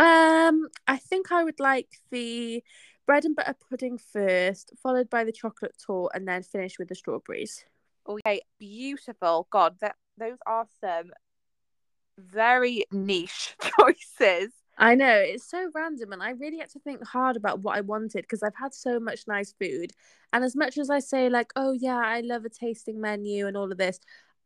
um, 0.00 0.68
I 0.86 0.96
think 0.96 1.30
I 1.30 1.44
would 1.44 1.60
like 1.60 1.88
the 2.10 2.64
bread 3.04 3.26
and 3.26 3.36
butter 3.36 3.54
pudding 3.68 3.98
first, 3.98 4.72
followed 4.82 5.10
by 5.10 5.24
the 5.24 5.32
chocolate 5.32 5.76
torte, 5.84 6.12
and 6.14 6.26
then 6.26 6.42
finish 6.42 6.78
with 6.78 6.88
the 6.88 6.94
strawberries. 6.94 7.66
Okay, 8.08 8.40
beautiful. 8.58 9.46
God, 9.50 9.76
that 9.82 9.96
those 10.16 10.38
are 10.46 10.66
some 10.80 11.10
very 12.16 12.84
niche 12.90 13.54
choices. 13.78 14.52
I 14.78 14.94
know 14.94 15.16
it's 15.16 15.46
so 15.46 15.70
random, 15.74 16.14
and 16.14 16.22
I 16.22 16.30
really 16.30 16.60
had 16.60 16.70
to 16.70 16.78
think 16.78 17.06
hard 17.06 17.36
about 17.36 17.60
what 17.60 17.76
I 17.76 17.82
wanted 17.82 18.22
because 18.22 18.42
I've 18.42 18.56
had 18.56 18.72
so 18.72 18.98
much 18.98 19.28
nice 19.28 19.52
food. 19.60 19.92
And 20.32 20.42
as 20.42 20.56
much 20.56 20.78
as 20.78 20.88
I 20.88 21.00
say, 21.00 21.28
like, 21.28 21.52
oh 21.56 21.72
yeah, 21.72 21.98
I 22.02 22.20
love 22.20 22.46
a 22.46 22.48
tasting 22.48 23.02
menu 23.02 23.46
and 23.46 23.56
all 23.56 23.70
of 23.70 23.76
this, 23.76 24.00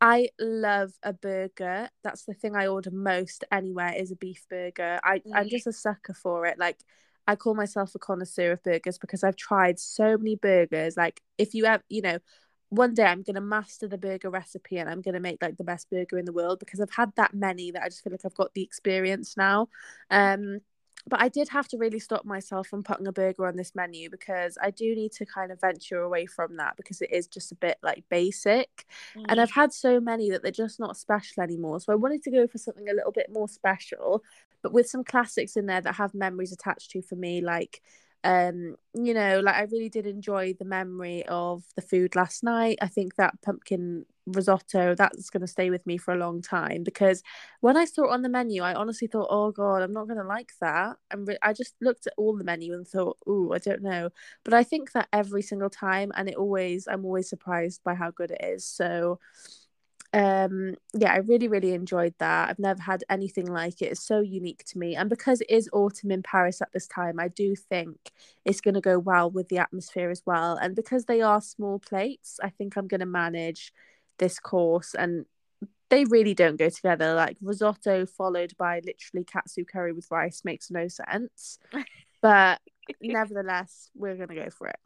I 0.07 0.28
love 0.38 0.92
a 1.02 1.14
burger. 1.14 1.88
That's 2.02 2.26
the 2.26 2.34
thing 2.34 2.55
I 2.55 2.66
order 2.66 2.90
most 2.90 3.42
anywhere 3.50 3.94
is 3.96 4.12
a 4.12 4.16
beef 4.16 4.44
burger. 4.50 5.00
I, 5.02 5.22
Mm. 5.26 5.32
I'm 5.34 5.48
just 5.48 5.66
a 5.66 5.72
sucker 5.72 6.12
for 6.12 6.44
it. 6.44 6.59
Like 6.59 6.76
I 7.26 7.36
call 7.36 7.55
myself 7.55 7.94
a 7.94 7.98
connoisseur 7.98 8.52
of 8.52 8.62
burgers 8.62 8.98
because 8.98 9.24
I've 9.24 9.36
tried 9.36 9.78
so 9.80 10.18
many 10.18 10.36
burgers. 10.36 10.98
Like 10.98 11.22
if 11.38 11.55
you 11.55 11.64
have, 11.64 11.82
you 11.88 12.02
know, 12.02 12.18
one 12.68 12.92
day 12.92 13.05
I'm 13.05 13.22
gonna 13.22 13.40
master 13.40 13.88
the 13.88 13.96
burger 13.96 14.28
recipe 14.28 14.76
and 14.76 14.90
I'm 14.90 15.00
gonna 15.00 15.20
make 15.20 15.40
like 15.40 15.57
the 15.57 15.64
best 15.64 15.88
burger 15.88 16.18
in 16.18 16.26
the 16.26 16.32
world 16.34 16.59
because 16.59 16.80
I've 16.80 16.90
had 16.90 17.12
that 17.16 17.32
many 17.32 17.70
that 17.70 17.82
I 17.82 17.88
just 17.88 18.05
feel 18.05 18.12
like 18.12 18.26
I've 18.26 18.34
got 18.34 18.52
the 18.52 18.62
experience 18.62 19.38
now. 19.38 19.68
Um 20.11 20.61
but 21.07 21.20
I 21.20 21.28
did 21.28 21.48
have 21.50 21.68
to 21.68 21.78
really 21.78 21.98
stop 21.98 22.24
myself 22.24 22.66
from 22.66 22.82
putting 22.82 23.07
a 23.07 23.12
burger 23.12 23.46
on 23.46 23.57
this 23.57 23.74
menu 23.74 24.09
because 24.09 24.57
I 24.62 24.70
do 24.70 24.94
need 24.94 25.12
to 25.12 25.26
kind 25.26 25.52
of 25.52 25.61
venture 25.61 26.00
away 26.00 26.26
from 26.26 26.57
that 26.57 26.76
because 26.76 27.02
it 27.02 27.12
is 27.12 27.26
just 27.26 27.52
a 27.52 27.57
bit 27.57 27.78
like 27.82 28.05
basic. 28.09 28.86
And 29.14 29.26
mm. 29.26 29.38
I've 29.38 29.50
had 29.50 29.72
so 29.72 30.00
many 30.00 30.30
that 30.30 30.42
they're 30.42 30.50
just 30.50 30.80
not 30.80 30.96
special 30.96 31.42
anymore. 31.42 31.80
So 31.80 31.92
I 31.92 31.96
wanted 31.96 32.22
to 32.22 32.30
go 32.30 32.46
for 32.46 32.59
something 32.59 32.88
a 32.88 32.94
little 32.94 33.12
bit 33.12 33.30
more 33.30 33.48
special, 33.48 34.22
but 34.62 34.72
with 34.72 34.88
some 34.88 35.05
classics 35.05 35.57
in 35.57 35.66
there 35.66 35.82
that 35.82 35.96
have 35.96 36.14
memories 36.14 36.52
attached 36.52 36.90
to 36.92 37.02
for 37.02 37.16
me, 37.16 37.42
like 37.42 37.82
um 38.25 38.75
you 38.95 39.12
know 39.12 39.41
like 39.41 39.55
i 39.55 39.62
really 39.64 39.89
did 39.91 40.07
enjoy 40.07 40.55
the 40.59 40.64
memory 40.64 41.25
of 41.29 41.62
the 41.77 41.83
food 41.83 42.16
last 42.16 42.43
night. 42.43 42.79
I 42.81 42.89
think 42.89 43.16
that 43.16 43.41
pumpkin 43.43 44.07
risotto 44.27 44.95
that's 44.95 45.29
going 45.29 45.43
to 45.43 45.47
stay 45.47 45.68
with 45.68 45.87
me 45.87 45.99
for 45.99 46.14
a 46.14 46.16
long 46.16 46.41
time 46.41 46.83
because 46.83 47.22
when 47.61 47.77
i 47.77 47.85
saw 47.85 48.05
it 48.05 48.11
on 48.11 48.22
the 48.22 48.29
menu 48.29 48.62
i 48.62 48.72
honestly 48.72 49.07
thought 49.07 49.27
oh 49.29 49.51
god 49.51 49.83
i'm 49.83 49.93
not 49.93 50.07
going 50.07 50.18
to 50.18 50.25
like 50.27 50.53
that. 50.61 50.97
And 51.11 51.29
re- 51.29 51.39
i 51.43 51.53
just 51.53 51.75
looked 51.83 52.07
at 52.07 52.14
all 52.16 52.37
the 52.37 52.45
menu 52.45 52.72
and 52.72 52.89
thought 52.89 53.18
oh 53.27 53.53
i 53.53 53.59
don't 53.59 53.83
know. 53.83 54.09
But 54.45 54.55
i 54.55 54.64
think 54.64 54.93
that 54.93 55.09
every 55.12 55.43
single 55.43 55.70
time 55.70 56.11
and 56.16 56.29
it 56.29 56.37
always 56.37 56.89
i'm 56.89 57.05
always 57.05 57.29
surprised 57.29 57.83
by 57.85 57.95
how 57.95 58.11
good 58.11 58.31
it 58.31 58.41
is. 58.43 58.64
So 58.66 59.20
um 60.15 60.75
yeah 60.95 61.12
i 61.12 61.17
really 61.17 61.49
really 61.49 61.75
enjoyed 61.75 62.15
that. 62.19 62.49
I've 62.49 62.59
never 62.59 62.81
had 62.81 63.03
anything 63.11 63.47
like 63.47 63.83
it. 63.83 63.87
It's 63.93 64.07
so 64.07 64.21
unique 64.21 64.65
to 64.67 64.79
me. 64.79 64.95
And 64.95 65.11
because 65.11 65.41
it 65.41 65.51
is 65.51 65.69
autumn 65.73 66.11
in 66.12 66.23
paris 66.23 66.62
at 66.62 66.73
this 66.73 66.87
time 66.87 67.19
i 67.19 67.29
do 67.29 67.55
think 67.57 67.97
it's 68.45 68.61
going 68.61 68.75
to 68.75 68.81
go 68.81 68.99
well 68.99 69.31
with 69.31 69.49
the 69.49 69.59
atmosphere 69.59 70.11
as 70.11 70.23
well. 70.25 70.57
And 70.57 70.77
because 70.77 71.05
they 71.05 71.21
are 71.21 71.41
small 71.41 71.79
plates 71.79 72.39
i 72.43 72.49
think 72.49 72.77
i'm 72.77 72.89
going 72.89 73.01
to 73.01 73.07
manage 73.07 73.73
this 74.19 74.39
course. 74.39 74.95
And 74.95 75.27
they 75.91 76.05
really 76.05 76.35
don't 76.35 76.57
go 76.57 76.71
together. 76.71 77.15
Like 77.15 77.37
risotto 77.43 78.07
followed 78.07 78.53
by 78.57 78.81
literally 78.85 79.25
katsu 79.25 79.65
curry 79.65 79.93
with 79.93 80.11
rice 80.11 80.43
makes 80.45 80.71
no 80.71 80.89
sense. 80.89 81.59
But 82.23 82.62
nevertheless 83.03 83.91
we're 83.95 84.17
going 84.17 84.31
to 84.31 84.35
go 84.35 84.49
for 84.49 84.69
it 84.69 84.79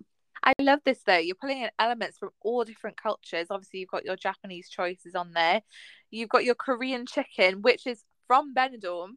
I 0.44 0.54
love 0.60 0.80
this 0.84 1.02
though. 1.04 1.16
You're 1.18 1.36
pulling 1.36 1.62
in 1.62 1.70
elements 1.78 2.18
from 2.18 2.30
all 2.42 2.64
different 2.64 3.00
cultures. 3.00 3.48
Obviously, 3.50 3.80
you've 3.80 3.90
got 3.90 4.04
your 4.04 4.16
Japanese 4.16 4.68
choices 4.68 5.14
on 5.14 5.32
there. 5.32 5.62
You've 6.10 6.28
got 6.28 6.44
your 6.44 6.54
Korean 6.54 7.06
chicken, 7.06 7.62
which 7.62 7.86
is 7.86 8.04
from 8.26 8.54
Benidorm. 8.54 9.12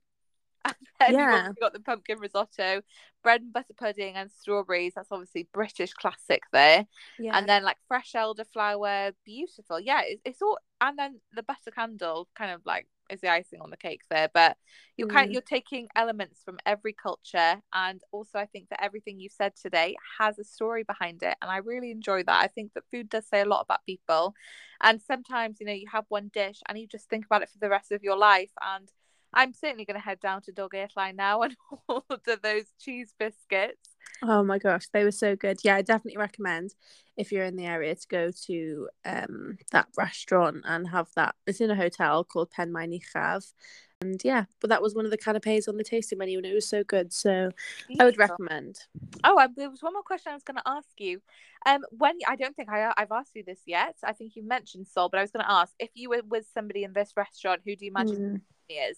And 0.66 0.76
then 1.00 1.16
Yeah. 1.18 1.48
you've 1.48 1.60
got 1.60 1.74
the 1.74 1.80
pumpkin 1.80 2.20
risotto, 2.20 2.82
bread 3.24 3.42
and 3.42 3.52
butter 3.54 3.74
pudding, 3.76 4.16
and 4.16 4.32
strawberries. 4.32 4.94
That's 4.96 5.12
obviously 5.12 5.48
British 5.54 5.94
classic 5.94 6.44
there. 6.54 6.86
yeah 7.18 7.34
And 7.34 7.50
then 7.50 7.64
like 7.64 7.78
fresh 7.88 8.14
elderflower, 8.16 9.14
beautiful. 9.26 9.80
Yeah, 9.80 10.02
it's, 10.06 10.22
it's 10.26 10.42
all. 10.42 10.60
And 10.80 11.00
then 11.00 11.20
the 11.34 11.44
butter 11.44 11.72
candle 11.76 12.30
kind 12.36 12.52
of 12.52 12.62
like 12.66 12.88
is 13.12 13.22
the 13.22 13.30
icing 13.30 13.62
on 13.62 13.70
the 13.70 13.78
cake 13.78 14.02
there. 14.10 14.30
But 14.34 14.58
you're 14.98 15.08
kind 15.08 15.30
Mm. 15.30 15.34
you're 15.34 15.42
taking 15.42 15.88
elements 15.96 16.42
from 16.44 16.60
every 16.66 16.94
culture, 16.94 17.62
and 17.74 18.02
also 18.12 18.40
I 18.40 18.46
think 18.46 18.70
that 18.70 18.84
everything 18.84 19.20
you've 19.20 19.32
said 19.34 19.56
today 19.56 19.96
has 20.20 20.40
a 20.40 20.44
story 20.44 20.84
behind 20.84 21.24
it, 21.24 21.38
and 21.42 21.52
I 21.52 21.58
really 21.58 21.92
enjoy 21.92 22.24
that. 22.24 22.44
I 22.44 22.48
think 22.48 22.74
that 22.74 22.90
food 22.92 23.10
does 23.10 23.28
say 23.28 23.42
a 23.42 23.46
lot 23.46 23.62
about 23.62 23.86
people, 23.86 24.36
and 24.82 25.02
sometimes 25.02 25.60
you 25.60 25.66
know 25.68 25.74
you 25.74 25.88
have 25.92 26.06
one 26.10 26.30
dish 26.34 26.60
and 26.68 26.78
you 26.80 26.88
just 26.88 27.10
think 27.10 27.26
about 27.26 27.44
it 27.44 27.50
for 27.50 27.60
the 27.60 27.70
rest 27.70 27.92
of 27.92 28.04
your 28.04 28.18
life. 28.18 28.52
And 28.62 28.90
I'm 29.34 29.54
certainly 29.54 29.86
going 29.86 29.96
to 30.00 30.04
head 30.06 30.20
down 30.20 30.42
to 30.44 30.52
Dog 30.52 30.74
Line 30.96 31.16
now 31.16 31.42
and 31.44 31.56
order 31.88 32.36
those 32.42 32.66
cheese 32.80 33.14
biscuits. 33.18 33.91
Oh 34.24 34.44
my 34.44 34.60
gosh, 34.60 34.88
they 34.94 35.04
were 35.04 35.12
so 35.12 35.36
good. 35.36 35.60
Yeah, 35.64 35.76
I 35.76 35.82
definitely 35.82 36.18
recommend 36.18 36.76
if 37.18 37.32
you're 37.32 37.44
in 37.46 37.56
the 37.56 37.66
area 37.66 37.96
to 37.96 38.08
go 38.08 38.32
to 38.46 38.90
um 39.04 39.58
that 39.72 39.88
restaurant 39.98 40.58
and 40.66 40.90
have 40.90 41.10
that. 41.16 41.36
It's 41.48 41.62
in 41.62 41.72
a 41.72 41.76
hotel 41.76 42.24
called 42.24 42.52
Pen 42.52 42.72
Mai 42.72 42.88
Nichav. 42.88 43.52
And 44.00 44.20
yeah, 44.24 44.46
but 44.60 44.70
that 44.72 44.82
was 44.82 44.96
one 44.96 45.06
of 45.06 45.12
the 45.12 45.18
canapes 45.18 45.68
on 45.68 45.78
the 45.78 45.84
tasting 45.84 46.18
menu 46.18 46.38
and 46.38 46.46
it 46.46 46.54
was 46.54 46.68
so 46.68 46.84
good. 46.84 47.14
So 47.14 47.52
I 48.00 48.06
would 48.06 48.18
recommend. 48.18 48.80
Oh, 49.24 49.40
um, 49.40 49.54
there 49.56 49.70
was 49.70 49.84
one 49.84 49.94
more 49.94 50.02
question 50.02 50.32
I 50.32 50.36
was 50.36 50.44
going 50.44 50.58
to 50.58 50.64
ask 50.66 50.90
you. 50.98 51.22
Um, 51.68 51.82
when 51.92 52.18
I 52.28 52.36
don't 52.36 52.56
think 52.56 52.70
I 52.70 52.92
I've 52.98 53.12
asked 53.12 53.36
you 53.36 53.44
this 53.44 53.62
yet. 53.68 53.96
I 54.04 54.14
think 54.14 54.36
you 54.36 54.44
mentioned 54.44 54.88
Saul, 54.88 55.10
but 55.10 55.20
I 55.20 55.22
was 55.22 55.30
going 55.32 55.46
to 55.46 55.52
ask 55.52 55.74
if 55.80 55.92
you 55.94 56.10
were 56.10 56.22
with 56.28 56.48
somebody 56.52 56.84
in 56.84 56.94
this 56.94 57.14
restaurant, 57.16 57.62
who 57.64 57.76
do 57.76 57.86
you 57.86 57.92
imagine 57.92 58.42
Mm. 58.70 58.92
is? 58.92 58.98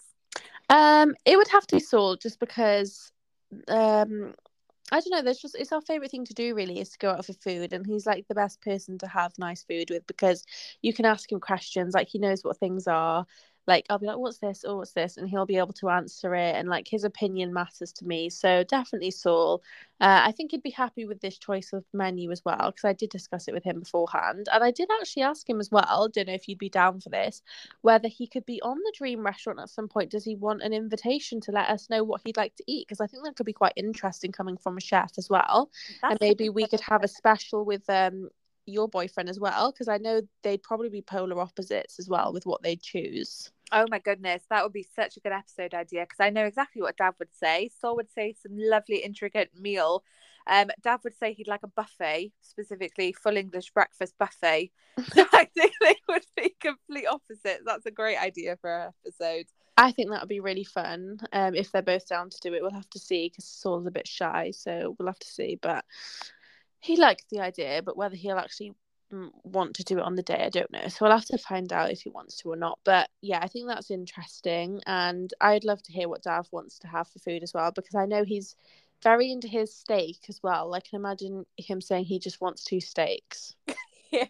Um, 0.69 1.15
it 1.25 1.35
would 1.37 1.49
have 1.49 1.67
to 1.67 1.75
be 1.75 1.79
Saul 1.79 2.15
just 2.15 2.39
because 2.39 3.11
um 3.67 4.33
I 4.91 4.99
don't 4.99 5.11
know, 5.11 5.21
there's 5.21 5.39
just 5.39 5.55
it's 5.57 5.71
our 5.71 5.81
favourite 5.81 6.11
thing 6.11 6.25
to 6.25 6.33
do 6.33 6.53
really 6.55 6.79
is 6.79 6.89
to 6.91 6.97
go 6.99 7.11
out 7.11 7.25
for 7.25 7.33
food 7.33 7.73
and 7.73 7.85
he's 7.85 8.05
like 8.05 8.27
the 8.27 8.35
best 8.35 8.61
person 8.61 8.97
to 8.99 9.07
have 9.07 9.33
nice 9.39 9.63
food 9.63 9.89
with 9.89 10.05
because 10.07 10.45
you 10.81 10.93
can 10.93 11.05
ask 11.05 11.31
him 11.31 11.39
questions, 11.39 11.93
like 11.93 12.09
he 12.09 12.19
knows 12.19 12.43
what 12.43 12.57
things 12.57 12.85
are. 12.87 13.25
Like 13.67 13.85
I'll 13.89 13.99
be 13.99 14.07
like, 14.07 14.17
What's 14.17 14.39
this? 14.39 14.65
Oh, 14.67 14.77
what's 14.77 14.93
this? 14.93 15.17
And 15.17 15.29
he'll 15.29 15.45
be 15.45 15.57
able 15.57 15.73
to 15.73 15.89
answer 15.89 16.35
it 16.35 16.55
and 16.55 16.67
like 16.69 16.87
his 16.87 17.03
opinion 17.03 17.53
matters 17.53 17.91
to 17.93 18.05
me. 18.05 18.29
So 18.29 18.63
definitely 18.63 19.11
Saul. 19.11 19.61
Uh, 20.01 20.21
I 20.25 20.33
think 20.33 20.51
he'd 20.51 20.63
be 20.63 20.69
happy 20.69 21.05
with 21.05 21.21
this 21.21 21.37
choice 21.37 21.71
of 21.71 21.85
menu 21.93 22.29
as 22.31 22.43
well, 22.43 22.71
because 22.71 22.83
I 22.83 22.91
did 22.91 23.09
discuss 23.09 23.47
it 23.47 23.53
with 23.53 23.63
him 23.63 23.79
beforehand. 23.79 24.49
And 24.51 24.63
I 24.63 24.71
did 24.71 24.89
actually 24.99 25.23
ask 25.23 25.49
him 25.49 25.61
as 25.61 25.71
well, 25.71 26.09
don't 26.09 26.27
know 26.27 26.33
if 26.33 26.49
you'd 26.49 26.57
be 26.57 26.69
down 26.69 26.99
for 26.99 27.09
this, 27.09 27.41
whether 27.81 28.09
he 28.09 28.27
could 28.27 28.45
be 28.45 28.61
on 28.61 28.77
the 28.77 28.93
dream 28.97 29.25
restaurant 29.25 29.59
at 29.59 29.69
some 29.69 29.87
point 29.87 30.11
does 30.11 30.25
he 30.25 30.35
want 30.35 30.61
an 30.61 30.73
invitation 30.73 31.39
to 31.41 31.51
let 31.51 31.69
us 31.69 31.89
know 31.89 32.03
what 32.03 32.21
he'd 32.25 32.37
like 32.37 32.55
to 32.55 32.63
eat 32.67 32.87
because 32.87 33.01
i 33.01 33.07
think 33.07 33.23
that 33.23 33.35
could 33.35 33.45
be 33.45 33.53
quite 33.53 33.73
interesting 33.75 34.31
coming 34.31 34.57
from 34.57 34.77
a 34.77 34.81
chef 34.81 35.11
as 35.17 35.29
well 35.29 35.69
and 36.09 36.17
maybe 36.21 36.49
we 36.49 36.67
could 36.67 36.81
have 36.81 37.03
a 37.03 37.07
special 37.07 37.65
with 37.65 37.87
um 37.89 38.29
your 38.65 38.87
boyfriend 38.87 39.29
as 39.29 39.39
well 39.39 39.71
because 39.71 39.87
i 39.87 39.97
know 39.97 40.21
they'd 40.41 40.63
probably 40.63 40.89
be 40.89 41.01
polar 41.01 41.39
opposites 41.39 41.99
as 41.99 42.07
well 42.09 42.31
with 42.33 42.45
what 42.45 42.61
they'd 42.63 42.81
choose 42.81 43.51
Oh 43.75 43.85
my 43.89 43.97
goodness, 43.97 44.43
that 44.51 44.61
would 44.63 44.71
be 44.73 44.85
such 44.95 45.17
a 45.17 45.19
good 45.19 45.31
episode 45.31 45.73
idea 45.73 46.01
because 46.01 46.19
I 46.19 46.29
know 46.29 46.45
exactly 46.45 46.83
what 46.83 46.95
Dad 46.95 47.15
would 47.17 47.33
say. 47.33 47.71
Saul 47.81 47.95
would 47.95 48.11
say 48.11 48.35
some 48.39 48.51
lovely, 48.55 48.97
intricate 48.97 49.49
meal. 49.59 50.03
Um, 50.45 50.69
Dad 50.83 50.99
would 51.03 51.17
say 51.17 51.33
he'd 51.33 51.47
like 51.47 51.63
a 51.63 51.67
buffet, 51.67 52.33
specifically 52.41 53.13
full 53.13 53.35
English 53.35 53.71
breakfast 53.71 54.13
buffet. 54.19 54.71
So 55.15 55.25
I 55.33 55.45
think 55.45 55.73
they 55.81 55.95
would 56.07 56.25
be 56.37 56.55
complete 56.59 57.07
opposites. 57.07 57.63
That's 57.65 57.87
a 57.87 57.91
great 57.91 58.17
idea 58.17 58.57
for 58.57 58.69
an 58.75 58.91
episode. 59.03 59.45
i 59.75 59.91
think 59.91 60.11
that 60.11 60.21
would 60.21 60.29
be 60.29 60.39
really 60.39 60.63
fun 60.63 61.17
um 61.31 61.55
if 61.55 61.71
they're 61.71 61.81
both 61.81 62.07
down 62.07 62.29
to 62.29 62.37
do 62.41 62.53
it 62.53 62.61
we'll 62.61 62.69
have 62.71 62.89
to 62.91 62.99
see 62.99 63.27
because 63.29 63.45
saul's 63.45 63.87
a 63.87 63.91
bit 63.91 64.07
shy 64.07 64.51
so 64.51 64.95
we'll 64.99 65.07
have 65.07 65.17
to 65.17 65.27
see 65.27 65.57
but 65.59 65.83
he 66.83 66.97
liked 66.97 67.25
the 67.29 67.39
idea 67.39 67.81
but 67.83 67.97
whether 67.97 68.15
he'll 68.15 68.37
actually 68.37 68.73
mm, 69.11 69.29
want 69.43 69.73
to 69.75 69.83
do 69.83 69.97
it 69.97 70.03
on 70.03 70.15
the 70.15 70.23
day 70.23 70.43
i 70.45 70.49
don't 70.49 70.71
know 70.71 70.87
so 70.87 71.05
i'll 71.05 71.11
have 71.11 71.25
to 71.25 71.37
find 71.37 71.71
out 71.71 71.91
if 71.91 72.01
he 72.01 72.09
wants 72.09 72.37
to 72.37 72.49
or 72.49 72.55
not 72.55 72.77
but 72.83 73.09
yeah 73.21 73.39
i 73.41 73.47
think 73.47 73.67
that's 73.67 73.89
interesting 73.91 74.81
and 74.85 75.33
i'd 75.41 75.63
love 75.63 75.81
to 75.81 75.91
hear 75.91 76.09
what 76.09 76.23
dav 76.23 76.47
wants 76.51 76.79
to 76.79 76.87
have 76.87 77.07
for 77.07 77.19
food 77.19 77.43
as 77.43 77.53
well 77.53 77.71
because 77.71 77.95
i 77.95 78.05
know 78.05 78.23
he's 78.23 78.55
very 79.01 79.31
into 79.31 79.47
his 79.47 79.73
steak 79.75 80.17
as 80.29 80.39
well 80.43 80.73
i 80.73 80.79
can 80.79 80.97
imagine 80.97 81.45
him 81.57 81.81
saying 81.81 82.05
he 82.05 82.19
just 82.19 82.41
wants 82.41 82.63
two 82.63 82.79
steaks 82.81 83.55
Yeah, 84.11 84.25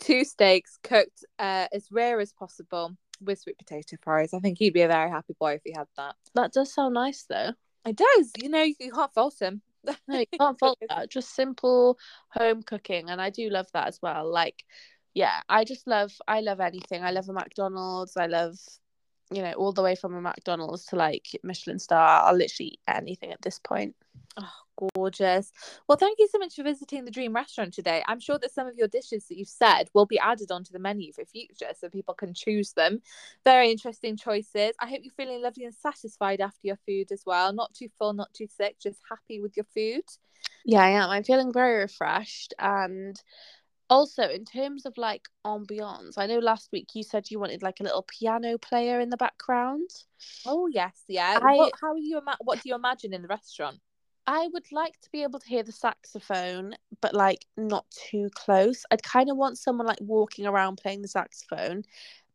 two 0.00 0.24
steaks 0.24 0.78
cooked 0.82 1.24
uh, 1.38 1.68
as 1.72 1.92
rare 1.92 2.18
as 2.18 2.32
possible 2.32 2.96
with 3.20 3.38
sweet 3.38 3.56
potato 3.56 3.96
fries. 4.02 4.34
I 4.34 4.40
think 4.40 4.58
he'd 4.58 4.72
be 4.72 4.82
a 4.82 4.88
very 4.88 5.08
happy 5.10 5.36
boy 5.38 5.52
if 5.52 5.62
he 5.64 5.72
had 5.72 5.86
that. 5.96 6.16
that 6.34 6.52
does 6.52 6.74
sound 6.74 6.94
nice 6.94 7.24
though 7.28 7.52
It 7.86 7.96
does. 7.96 8.32
You 8.42 8.48
know, 8.48 8.62
you 8.62 8.90
can't 8.92 9.14
fault 9.14 9.40
him. 9.40 9.62
No, 9.84 10.18
you 10.18 10.26
can't 10.38 10.58
fault 10.58 10.78
that. 10.88 11.10
Just 11.10 11.34
simple 11.34 11.98
home 12.30 12.62
cooking, 12.62 13.10
and 13.10 13.20
I 13.20 13.30
do 13.30 13.48
love 13.50 13.66
that 13.72 13.88
as 13.88 14.00
well. 14.02 14.30
Like, 14.30 14.64
yeah, 15.14 15.40
I 15.48 15.64
just 15.64 15.86
love. 15.86 16.12
I 16.26 16.40
love 16.40 16.60
anything. 16.60 17.02
I 17.04 17.10
love 17.10 17.28
a 17.28 17.32
McDonald's. 17.32 18.16
I 18.16 18.26
love, 18.26 18.56
you 19.30 19.42
know, 19.42 19.52
all 19.52 19.72
the 19.72 19.82
way 19.82 19.94
from 19.94 20.14
a 20.14 20.20
McDonald's 20.20 20.86
to 20.86 20.96
like 20.96 21.26
Michelin 21.42 21.78
star. 21.78 22.24
I'll 22.24 22.36
literally 22.36 22.70
eat 22.74 22.80
anything 22.86 23.32
at 23.32 23.42
this 23.42 23.58
point. 23.58 23.94
Oh, 24.40 24.88
gorgeous. 24.94 25.52
Well, 25.88 25.98
thank 25.98 26.18
you 26.20 26.28
so 26.30 26.38
much 26.38 26.54
for 26.54 26.62
visiting 26.62 27.04
the 27.04 27.10
Dream 27.10 27.34
Restaurant 27.34 27.74
today. 27.74 28.04
I'm 28.06 28.20
sure 28.20 28.38
that 28.38 28.52
some 28.52 28.68
of 28.68 28.76
your 28.76 28.86
dishes 28.86 29.26
that 29.26 29.36
you've 29.36 29.48
said 29.48 29.88
will 29.94 30.06
be 30.06 30.18
added 30.18 30.52
onto 30.52 30.72
the 30.72 30.78
menu 30.78 31.12
for 31.12 31.24
future 31.24 31.70
so 31.76 31.88
people 31.88 32.14
can 32.14 32.34
choose 32.34 32.72
them. 32.72 33.02
Very 33.44 33.70
interesting 33.72 34.16
choices. 34.16 34.74
I 34.80 34.88
hope 34.88 35.00
you're 35.02 35.12
feeling 35.16 35.42
lovely 35.42 35.64
and 35.64 35.74
satisfied 35.74 36.40
after 36.40 36.60
your 36.68 36.78
food 36.86 37.10
as 37.10 37.24
well. 37.26 37.52
Not 37.52 37.74
too 37.74 37.88
full, 37.98 38.12
not 38.12 38.32
too 38.32 38.46
sick, 38.46 38.76
just 38.80 39.00
happy 39.10 39.40
with 39.40 39.56
your 39.56 39.66
food. 39.74 40.04
Yeah, 40.64 40.82
I 40.82 40.90
am. 40.90 41.10
I'm 41.10 41.24
feeling 41.24 41.52
very 41.52 41.78
refreshed, 41.80 42.54
and 42.60 43.20
also 43.90 44.22
in 44.22 44.44
terms 44.44 44.86
of 44.86 44.96
like 44.96 45.28
ambiance. 45.44 46.14
I 46.16 46.26
know 46.26 46.38
last 46.38 46.68
week 46.72 46.90
you 46.94 47.02
said 47.02 47.30
you 47.30 47.40
wanted 47.40 47.62
like 47.62 47.80
a 47.80 47.82
little 47.82 48.02
piano 48.06 48.56
player 48.58 49.00
in 49.00 49.10
the 49.10 49.16
background. 49.16 49.90
Oh, 50.46 50.68
yes. 50.68 51.02
Yeah. 51.08 51.38
I- 51.42 51.56
What, 51.56 51.72
how 51.80 51.92
are 51.92 51.98
you 51.98 52.18
ima- 52.18 52.36
what 52.40 52.62
do 52.62 52.68
you 52.68 52.74
imagine 52.74 53.12
in 53.14 53.22
the 53.22 53.28
restaurant? 53.28 53.80
I 54.28 54.46
would 54.52 54.70
like 54.72 55.00
to 55.00 55.08
be 55.10 55.22
able 55.22 55.38
to 55.38 55.48
hear 55.48 55.62
the 55.62 55.72
saxophone, 55.72 56.74
but 57.00 57.14
like 57.14 57.46
not 57.56 57.86
too 57.90 58.28
close. 58.34 58.84
I'd 58.90 59.02
kind 59.02 59.30
of 59.30 59.38
want 59.38 59.56
someone 59.56 59.86
like 59.86 60.02
walking 60.02 60.46
around 60.46 60.76
playing 60.76 61.00
the 61.00 61.08
saxophone, 61.08 61.84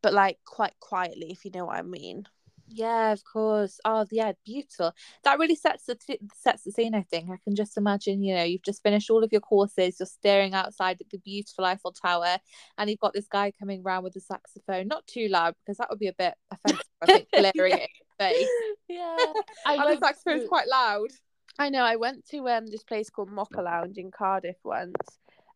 but 0.02 0.12
like 0.12 0.38
quite 0.44 0.74
quietly, 0.80 1.28
if 1.30 1.44
you 1.44 1.52
know 1.52 1.66
what 1.66 1.76
I 1.76 1.82
mean. 1.82 2.24
Yeah, 2.66 3.12
of 3.12 3.22
course. 3.22 3.78
Oh, 3.84 4.06
yeah, 4.10 4.32
beautiful. 4.44 4.92
That 5.22 5.38
really 5.38 5.54
sets 5.54 5.86
the 5.86 5.94
t- 5.94 6.18
sets 6.34 6.64
the 6.64 6.72
scene. 6.72 6.96
I 6.96 7.02
think 7.02 7.30
I 7.30 7.36
can 7.44 7.54
just 7.54 7.76
imagine. 7.76 8.24
You 8.24 8.34
know, 8.34 8.42
you've 8.42 8.64
just 8.64 8.82
finished 8.82 9.08
all 9.08 9.22
of 9.22 9.30
your 9.30 9.40
courses. 9.40 10.00
You're 10.00 10.06
staring 10.06 10.52
outside 10.52 11.00
at 11.00 11.10
the 11.10 11.18
beautiful 11.18 11.64
Eiffel 11.64 11.92
Tower, 11.92 12.38
and 12.76 12.90
you've 12.90 12.98
got 12.98 13.12
this 13.12 13.28
guy 13.28 13.52
coming 13.56 13.82
around 13.84 14.02
with 14.02 14.16
a 14.16 14.20
saxophone. 14.20 14.88
Not 14.88 15.06
too 15.06 15.28
loud 15.28 15.54
because 15.60 15.76
that 15.76 15.90
would 15.90 16.00
be 16.00 16.08
a 16.08 16.12
bit 16.12 16.34
offensive. 16.50 16.82
I 17.02 17.06
think 17.06 17.28
blaring 17.30 17.52
yeah. 17.72 17.76
your 17.78 18.30
face. 18.30 18.48
Yeah, 18.88 19.16
I 19.66 19.74
and 19.76 19.96
the 19.96 20.06
saxophone's 20.06 20.42
to... 20.42 20.48
quite 20.48 20.68
loud. 20.68 21.08
I 21.58 21.68
know. 21.68 21.84
I 21.84 21.96
went 21.96 22.26
to 22.30 22.48
um 22.48 22.66
this 22.66 22.82
place 22.84 23.10
called 23.10 23.30
Mocha 23.30 23.62
Lounge 23.62 23.96
in 23.98 24.10
Cardiff 24.10 24.56
once, 24.64 24.96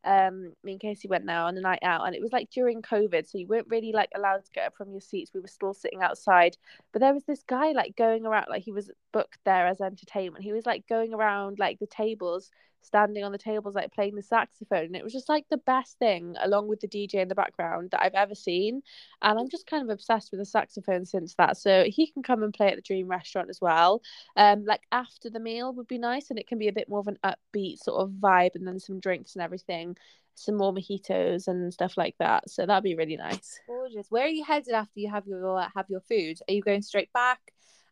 um 0.04 0.52
me 0.62 0.72
and 0.72 0.80
Casey 0.80 1.08
went 1.08 1.26
there 1.26 1.40
on 1.40 1.56
a 1.56 1.60
night 1.60 1.80
out 1.82 2.06
and 2.06 2.14
it 2.14 2.22
was 2.22 2.32
like 2.32 2.50
during 2.50 2.82
COVID 2.82 3.28
so 3.28 3.36
you 3.38 3.48
weren't 3.48 3.66
really 3.68 3.92
like 3.92 4.10
allowed 4.14 4.44
to 4.44 4.50
get 4.52 4.66
up 4.68 4.76
from 4.76 4.92
your 4.92 5.00
seats 5.00 5.32
we 5.34 5.40
were 5.40 5.48
still 5.48 5.74
sitting 5.74 6.02
outside 6.02 6.56
but 6.92 7.00
there 7.00 7.12
was 7.14 7.24
this 7.24 7.42
guy 7.42 7.72
like 7.72 7.96
going 7.96 8.24
around 8.24 8.46
like 8.48 8.62
he 8.62 8.72
was 8.72 8.90
booked 9.12 9.38
there 9.44 9.66
as 9.66 9.80
entertainment 9.80 10.44
he 10.44 10.52
was 10.52 10.66
like 10.66 10.86
going 10.88 11.12
around 11.14 11.58
like 11.58 11.78
the 11.80 11.86
tables 11.86 12.50
standing 12.82 13.24
on 13.24 13.32
the 13.32 13.38
tables 13.38 13.74
like 13.74 13.92
playing 13.92 14.14
the 14.14 14.22
saxophone 14.22 14.86
and 14.86 14.96
it 14.96 15.04
was 15.04 15.12
just 15.12 15.28
like 15.28 15.44
the 15.50 15.58
best 15.58 15.98
thing 15.98 16.34
along 16.40 16.68
with 16.68 16.80
the 16.80 16.88
DJ 16.88 17.14
in 17.14 17.28
the 17.28 17.34
background 17.34 17.90
that 17.90 18.02
I've 18.02 18.14
ever 18.14 18.34
seen 18.34 18.82
and 19.22 19.38
I'm 19.38 19.48
just 19.48 19.66
kind 19.66 19.82
of 19.82 19.90
obsessed 19.90 20.30
with 20.30 20.40
the 20.40 20.46
saxophone 20.46 21.04
since 21.04 21.34
that 21.34 21.56
so 21.56 21.84
he 21.86 22.10
can 22.10 22.22
come 22.22 22.42
and 22.42 22.52
play 22.52 22.68
at 22.68 22.76
the 22.76 22.82
Dream 22.82 23.08
restaurant 23.08 23.50
as 23.50 23.60
well. 23.60 24.02
Um 24.36 24.64
like 24.64 24.82
after 24.92 25.30
the 25.30 25.40
meal 25.40 25.72
would 25.74 25.88
be 25.88 25.98
nice 25.98 26.30
and 26.30 26.38
it 26.38 26.46
can 26.46 26.58
be 26.58 26.68
a 26.68 26.72
bit 26.72 26.88
more 26.88 27.00
of 27.00 27.08
an 27.08 27.18
upbeat 27.24 27.78
sort 27.78 28.00
of 28.00 28.10
vibe 28.10 28.54
and 28.54 28.66
then 28.66 28.78
some 28.78 29.00
drinks 29.00 29.34
and 29.34 29.42
everything 29.42 29.96
some 30.34 30.56
more 30.56 30.72
mojitos 30.72 31.48
and 31.48 31.74
stuff 31.74 31.96
like 31.96 32.14
that 32.20 32.48
so 32.48 32.64
that'd 32.64 32.84
be 32.84 32.94
really 32.94 33.16
nice. 33.16 33.58
Gorgeous. 33.66 34.06
Where 34.10 34.24
are 34.24 34.28
you 34.28 34.44
headed 34.44 34.72
after 34.72 35.00
you 35.00 35.10
have 35.10 35.26
your 35.26 35.66
have 35.74 35.86
your 35.88 36.00
food? 36.00 36.38
Are 36.48 36.54
you 36.54 36.62
going 36.62 36.82
straight 36.82 37.12
back? 37.12 37.40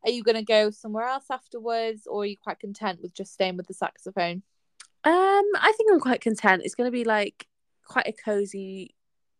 Are 0.05 0.11
you 0.11 0.23
going 0.23 0.37
to 0.37 0.45
go 0.45 0.71
somewhere 0.71 1.07
else 1.07 1.25
afterwards 1.31 2.07
or 2.07 2.23
are 2.23 2.27
you 2.27 2.37
quite 2.37 2.61
content 2.61 3.01
with 3.03 3.13
just 3.13 3.33
staying 3.33 3.57
with 3.57 3.67
the 3.67 3.75
saxophone 3.75 4.43
um, 5.07 5.45
I 5.55 5.73
think 5.77 5.93
I'm 5.93 6.01
quite 6.01 6.21
content. 6.21 6.63
It's 6.65 6.75
going 6.75 6.89
to 6.89 6.93
be 6.93 7.05
like 7.05 7.47
quite 7.85 8.09
a 8.09 8.13
cozy, 8.13 8.97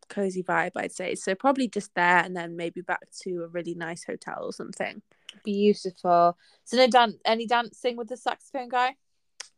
cozy 0.07 0.41
vibe, 0.41 0.71
I'd 0.77 0.93
say. 0.93 1.15
So 1.15 1.35
probably 1.35 1.67
just 1.67 1.93
there, 1.93 2.19
and 2.19 2.33
then 2.33 2.55
maybe 2.55 2.79
back 2.79 3.01
to 3.23 3.43
a 3.43 3.47
really 3.47 3.75
nice 3.75 4.05
hotel 4.05 4.45
or 4.45 4.53
something. 4.53 5.01
Beautiful. 5.43 6.37
So 6.63 6.77
no 6.77 6.87
dance, 6.87 7.17
any 7.25 7.47
dancing 7.47 7.97
with 7.97 8.07
the 8.07 8.15
saxophone 8.15 8.69
guy? 8.69 8.95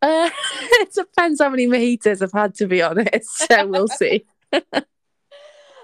Uh, 0.02 0.32
it 0.62 0.92
depends 0.96 1.42
how 1.42 1.50
many 1.50 1.68
mojitos 1.68 2.24
I've 2.24 2.32
had, 2.32 2.56
to 2.56 2.66
be 2.66 2.82
honest. 2.82 3.48
So 3.48 3.68
we'll 3.68 3.88
see. 3.88 4.26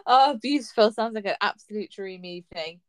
oh, 0.08 0.40
beautiful! 0.42 0.92
Sounds 0.92 1.14
like 1.14 1.26
an 1.26 1.36
absolute 1.40 1.92
dream 1.92 2.26
evening. 2.26 2.80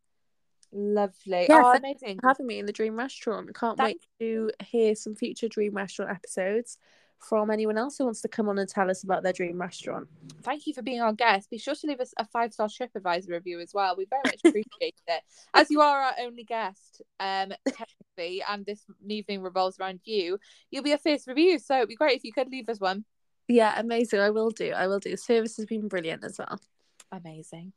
Lovely. 0.72 1.46
Yeah, 1.50 1.62
oh, 1.64 1.76
amazing. 1.76 2.18
having 2.24 2.46
me 2.46 2.60
in 2.60 2.64
the 2.64 2.72
Dream 2.72 2.96
Restaurant. 2.96 3.54
Can't 3.54 3.76
Thank- 3.76 4.00
wait 4.20 4.26
to 4.26 4.50
hear 4.64 4.94
some 4.94 5.14
future 5.14 5.48
Dream 5.48 5.74
Restaurant 5.74 6.10
episodes 6.10 6.78
from 7.18 7.50
anyone 7.50 7.78
else 7.78 7.98
who 7.98 8.04
wants 8.04 8.20
to 8.22 8.28
come 8.28 8.48
on 8.48 8.58
and 8.58 8.68
tell 8.68 8.90
us 8.90 9.02
about 9.02 9.22
their 9.22 9.32
dream 9.32 9.60
restaurant. 9.60 10.08
Thank 10.42 10.66
you 10.66 10.74
for 10.74 10.82
being 10.82 11.00
our 11.00 11.12
guest. 11.12 11.50
Be 11.50 11.58
sure 11.58 11.74
to 11.74 11.86
leave 11.86 12.00
us 12.00 12.12
a 12.18 12.24
five 12.24 12.52
star 12.52 12.68
TripAdvisor 12.68 13.28
review 13.28 13.60
as 13.60 13.72
well. 13.74 13.94
We 13.96 14.06
very 14.06 14.22
much 14.24 14.40
appreciate 14.44 15.00
it. 15.06 15.22
As 15.54 15.70
you 15.70 15.80
are 15.80 16.02
our 16.02 16.14
only 16.20 16.44
guest, 16.44 17.02
um, 17.20 17.52
technically, 17.66 18.42
and 18.48 18.64
this 18.64 18.84
evening 19.08 19.42
revolves 19.42 19.78
around 19.78 20.00
you, 20.04 20.38
you'll 20.70 20.82
be 20.82 20.92
a 20.92 20.98
first 20.98 21.26
review. 21.26 21.58
So 21.58 21.76
it'd 21.76 21.88
be 21.88 21.96
great 21.96 22.16
if 22.16 22.24
you 22.24 22.32
could 22.32 22.48
leave 22.48 22.68
us 22.68 22.80
one. 22.80 23.04
Yeah, 23.48 23.78
amazing. 23.78 24.20
I 24.20 24.30
will 24.30 24.50
do. 24.50 24.72
I 24.72 24.86
will 24.86 24.98
do. 24.98 25.10
The 25.10 25.16
service 25.16 25.56
has 25.56 25.66
been 25.66 25.88
brilliant 25.88 26.24
as 26.24 26.38
well 26.38 26.60
amazing. 27.12 27.72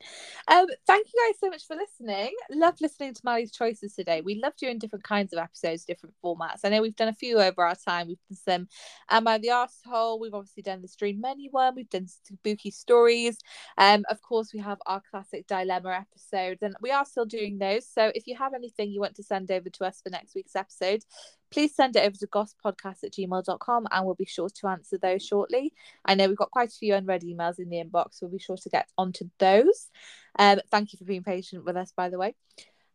Um, 0.48 0.66
thank 0.88 1.08
you 1.08 1.28
guys 1.28 1.40
so 1.40 1.50
much 1.50 1.66
for 1.66 1.76
listening. 1.76 2.34
Love 2.52 2.76
listening 2.82 3.14
to 3.14 3.22
Mali's 3.24 3.52
choices 3.52 3.94
today. 3.94 4.22
We 4.22 4.40
love 4.42 4.54
doing 4.58 4.80
different 4.80 5.04
kinds 5.04 5.34
of 5.34 5.40
episodes, 5.40 5.86
different 5.86 6.16
formats. 6.24 6.60
I 6.64 6.70
know 6.70 6.82
we've 6.82 6.96
done 6.96 7.08
a 7.08 7.14
few 7.14 7.40
over 7.40 7.64
our 7.66 7.76
time. 7.76 8.08
We've 8.08 8.18
done 8.30 8.38
some 8.38 8.68
Am 9.10 9.28
I 9.28 9.38
the 9.38 9.50
Arsehole? 9.50 10.20
We've 10.20 10.34
obviously 10.34 10.64
done 10.64 10.82
the 10.82 10.90
Dream 10.98 11.22
Menu 11.22 11.50
one. 11.52 11.76
We've 11.76 11.90
done 11.90 12.08
spooky 12.08 12.72
stories. 12.72 13.38
Um, 13.78 14.04
of 14.10 14.22
course, 14.22 14.54
we 14.54 14.60
have 14.60 14.80
our 14.86 15.02
classic 15.10 15.48
dilemma 15.48 15.92
episodes, 15.92 16.62
and 16.62 16.76
we 16.82 16.92
are 16.92 17.06
still 17.06 17.26
doing 17.26 17.58
those. 17.58 17.88
So 17.88 18.12
if 18.16 18.28
you 18.28 18.36
have 18.38 18.54
anything 18.54 18.92
you 18.92 19.00
want 19.00 19.16
to 19.16 19.24
send 19.24 19.52
over 19.52 19.70
to 19.70 19.86
us 19.86 20.02
for 20.02 20.10
next 20.10 20.36
week's 20.36 20.56
episode, 20.56 21.04
please 21.52 21.76
send 21.76 21.96
it 21.96 22.06
over 22.06 22.16
to 22.18 22.28
gosspodcast 22.28 23.04
at 23.04 23.14
gmail.com 23.14 23.88
and 23.92 24.06
we'll 24.06 24.16
be 24.16 24.26
sure 24.26 24.50
to 24.50 24.68
answer 24.68 24.98
those 24.98 25.26
shortly. 25.26 25.74
I 26.06 26.16
know 26.16 26.28
we've 26.28 26.38
got 26.38 26.52
quite 26.52 26.70
a 26.70 26.78
few 26.78 26.96
unread 26.96 27.24
emails 27.24 27.60
in 27.60 27.70
the 27.70 27.84
inbox. 27.84 28.22
We'll 28.22 28.32
be 28.32 28.40
sure 28.40 28.58
to 28.58 28.70
get 28.70 28.88
onto 28.98 29.30
those. 29.40 29.90
Um, 30.38 30.60
thank 30.72 30.94
you 30.94 30.98
for 30.98 31.06
being 31.06 31.24
patient 31.24 31.66
with 31.66 31.76
us, 31.76 31.92
by 31.96 32.10
the 32.10 32.18
way. 32.18 32.36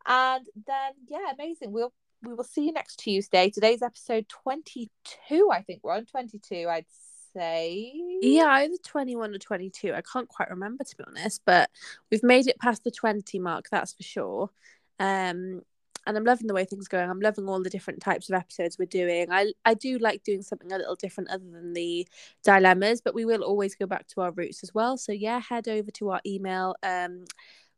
And 0.07 0.47
then, 0.67 0.93
yeah, 1.09 1.33
amazing. 1.33 1.73
We'll 1.73 1.93
we 2.23 2.35
will 2.35 2.45
see 2.45 2.67
you 2.67 2.73
next 2.73 2.97
Tuesday. 2.97 3.51
Today's 3.51 3.83
episode 3.83 4.27
22, 4.29 5.51
I 5.53 5.63
think. 5.63 5.81
We're 5.83 5.93
on 5.93 6.07
22, 6.07 6.67
I'd 6.69 6.87
say. 7.35 7.93
Yeah, 8.23 8.47
either 8.47 8.77
21 8.83 9.35
or 9.35 9.39
22. 9.39 9.93
I 9.93 10.03
can't 10.11 10.29
quite 10.29 10.51
remember, 10.51 10.85
to 10.85 10.97
be 10.97 11.05
honest, 11.07 11.43
but 11.45 11.71
we've 12.11 12.23
made 12.23 12.47
it 12.47 12.59
past 12.59 12.85
the 12.85 12.91
20 12.91 13.39
mark, 13.41 13.67
that's 13.71 13.93
for 13.93 14.03
sure. 14.03 14.51
Um, 14.99 15.63
and 16.07 16.17
I'm 16.17 16.25
loving 16.25 16.47
the 16.47 16.55
way 16.55 16.65
things 16.65 16.87
are 16.87 16.97
going. 16.97 17.11
I'm 17.11 17.21
loving 17.21 17.49
all 17.49 17.63
the 17.63 17.71
different 17.71 18.01
types 18.01 18.29
of 18.29 18.35
episodes 18.35 18.79
we're 18.79 18.87
doing. 18.87 19.31
I 19.31 19.53
I 19.65 19.75
do 19.75 19.99
like 19.99 20.23
doing 20.23 20.43
something 20.43 20.73
a 20.73 20.79
little 20.79 20.97
different 20.97 21.31
other 21.31 21.45
than 21.51 21.73
the 21.73 22.07
dilemmas, 22.43 23.01
but 23.01 23.15
we 23.15 23.25
will 23.25 23.43
always 23.43 23.75
go 23.75 23.87
back 23.87 24.07
to 24.09 24.21
our 24.21 24.33
roots 24.33 24.63
as 24.63 24.75
well. 24.75 24.97
So 24.97 25.13
yeah, 25.13 25.41
head 25.41 25.69
over 25.69 25.91
to 25.93 26.11
our 26.11 26.21
email, 26.27 26.77
um, 26.83 27.25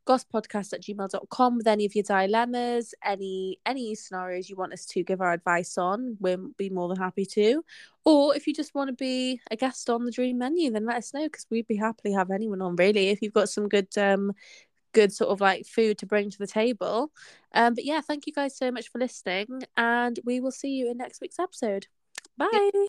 gosspodcast 0.06 0.72
at 0.72 0.82
gmail.com 0.82 1.56
with 1.56 1.66
any 1.66 1.84
of 1.84 1.94
your 1.94 2.04
dilemmas, 2.04 2.94
any 3.04 3.58
any 3.66 3.94
scenarios 3.94 4.48
you 4.48 4.56
want 4.56 4.72
us 4.72 4.86
to 4.86 5.02
give 5.02 5.20
our 5.20 5.32
advice 5.32 5.76
on. 5.76 6.16
We'll 6.20 6.50
be 6.56 6.70
more 6.70 6.88
than 6.88 6.98
happy 6.98 7.26
to. 7.26 7.64
Or 8.04 8.36
if 8.36 8.46
you 8.46 8.54
just 8.54 8.74
want 8.74 8.88
to 8.88 8.94
be 8.94 9.40
a 9.50 9.56
guest 9.56 9.90
on 9.90 10.04
the 10.04 10.12
dream 10.12 10.38
menu, 10.38 10.70
then 10.70 10.86
let 10.86 10.96
us 10.96 11.12
know 11.12 11.24
because 11.24 11.46
we'd 11.50 11.66
be 11.66 11.76
happily 11.76 12.12
have 12.14 12.30
anyone 12.30 12.62
on 12.62 12.76
really. 12.76 13.08
If 13.08 13.20
you've 13.20 13.32
got 13.32 13.48
some 13.48 13.68
good 13.68 13.88
um 13.98 14.32
good 14.96 15.12
sort 15.12 15.30
of 15.30 15.40
like 15.40 15.66
food 15.66 15.98
to 15.98 16.06
bring 16.06 16.30
to 16.30 16.38
the 16.38 16.46
table. 16.46 17.12
Um, 17.52 17.74
but 17.74 17.84
yeah, 17.84 18.00
thank 18.00 18.26
you 18.26 18.32
guys 18.32 18.56
so 18.56 18.70
much 18.70 18.90
for 18.90 18.98
listening, 18.98 19.62
and 19.76 20.18
we 20.24 20.40
will 20.40 20.50
see 20.50 20.70
you 20.70 20.90
in 20.90 20.96
next 20.96 21.20
week's 21.20 21.38
episode. 21.38 21.86
Bye. 22.38 22.70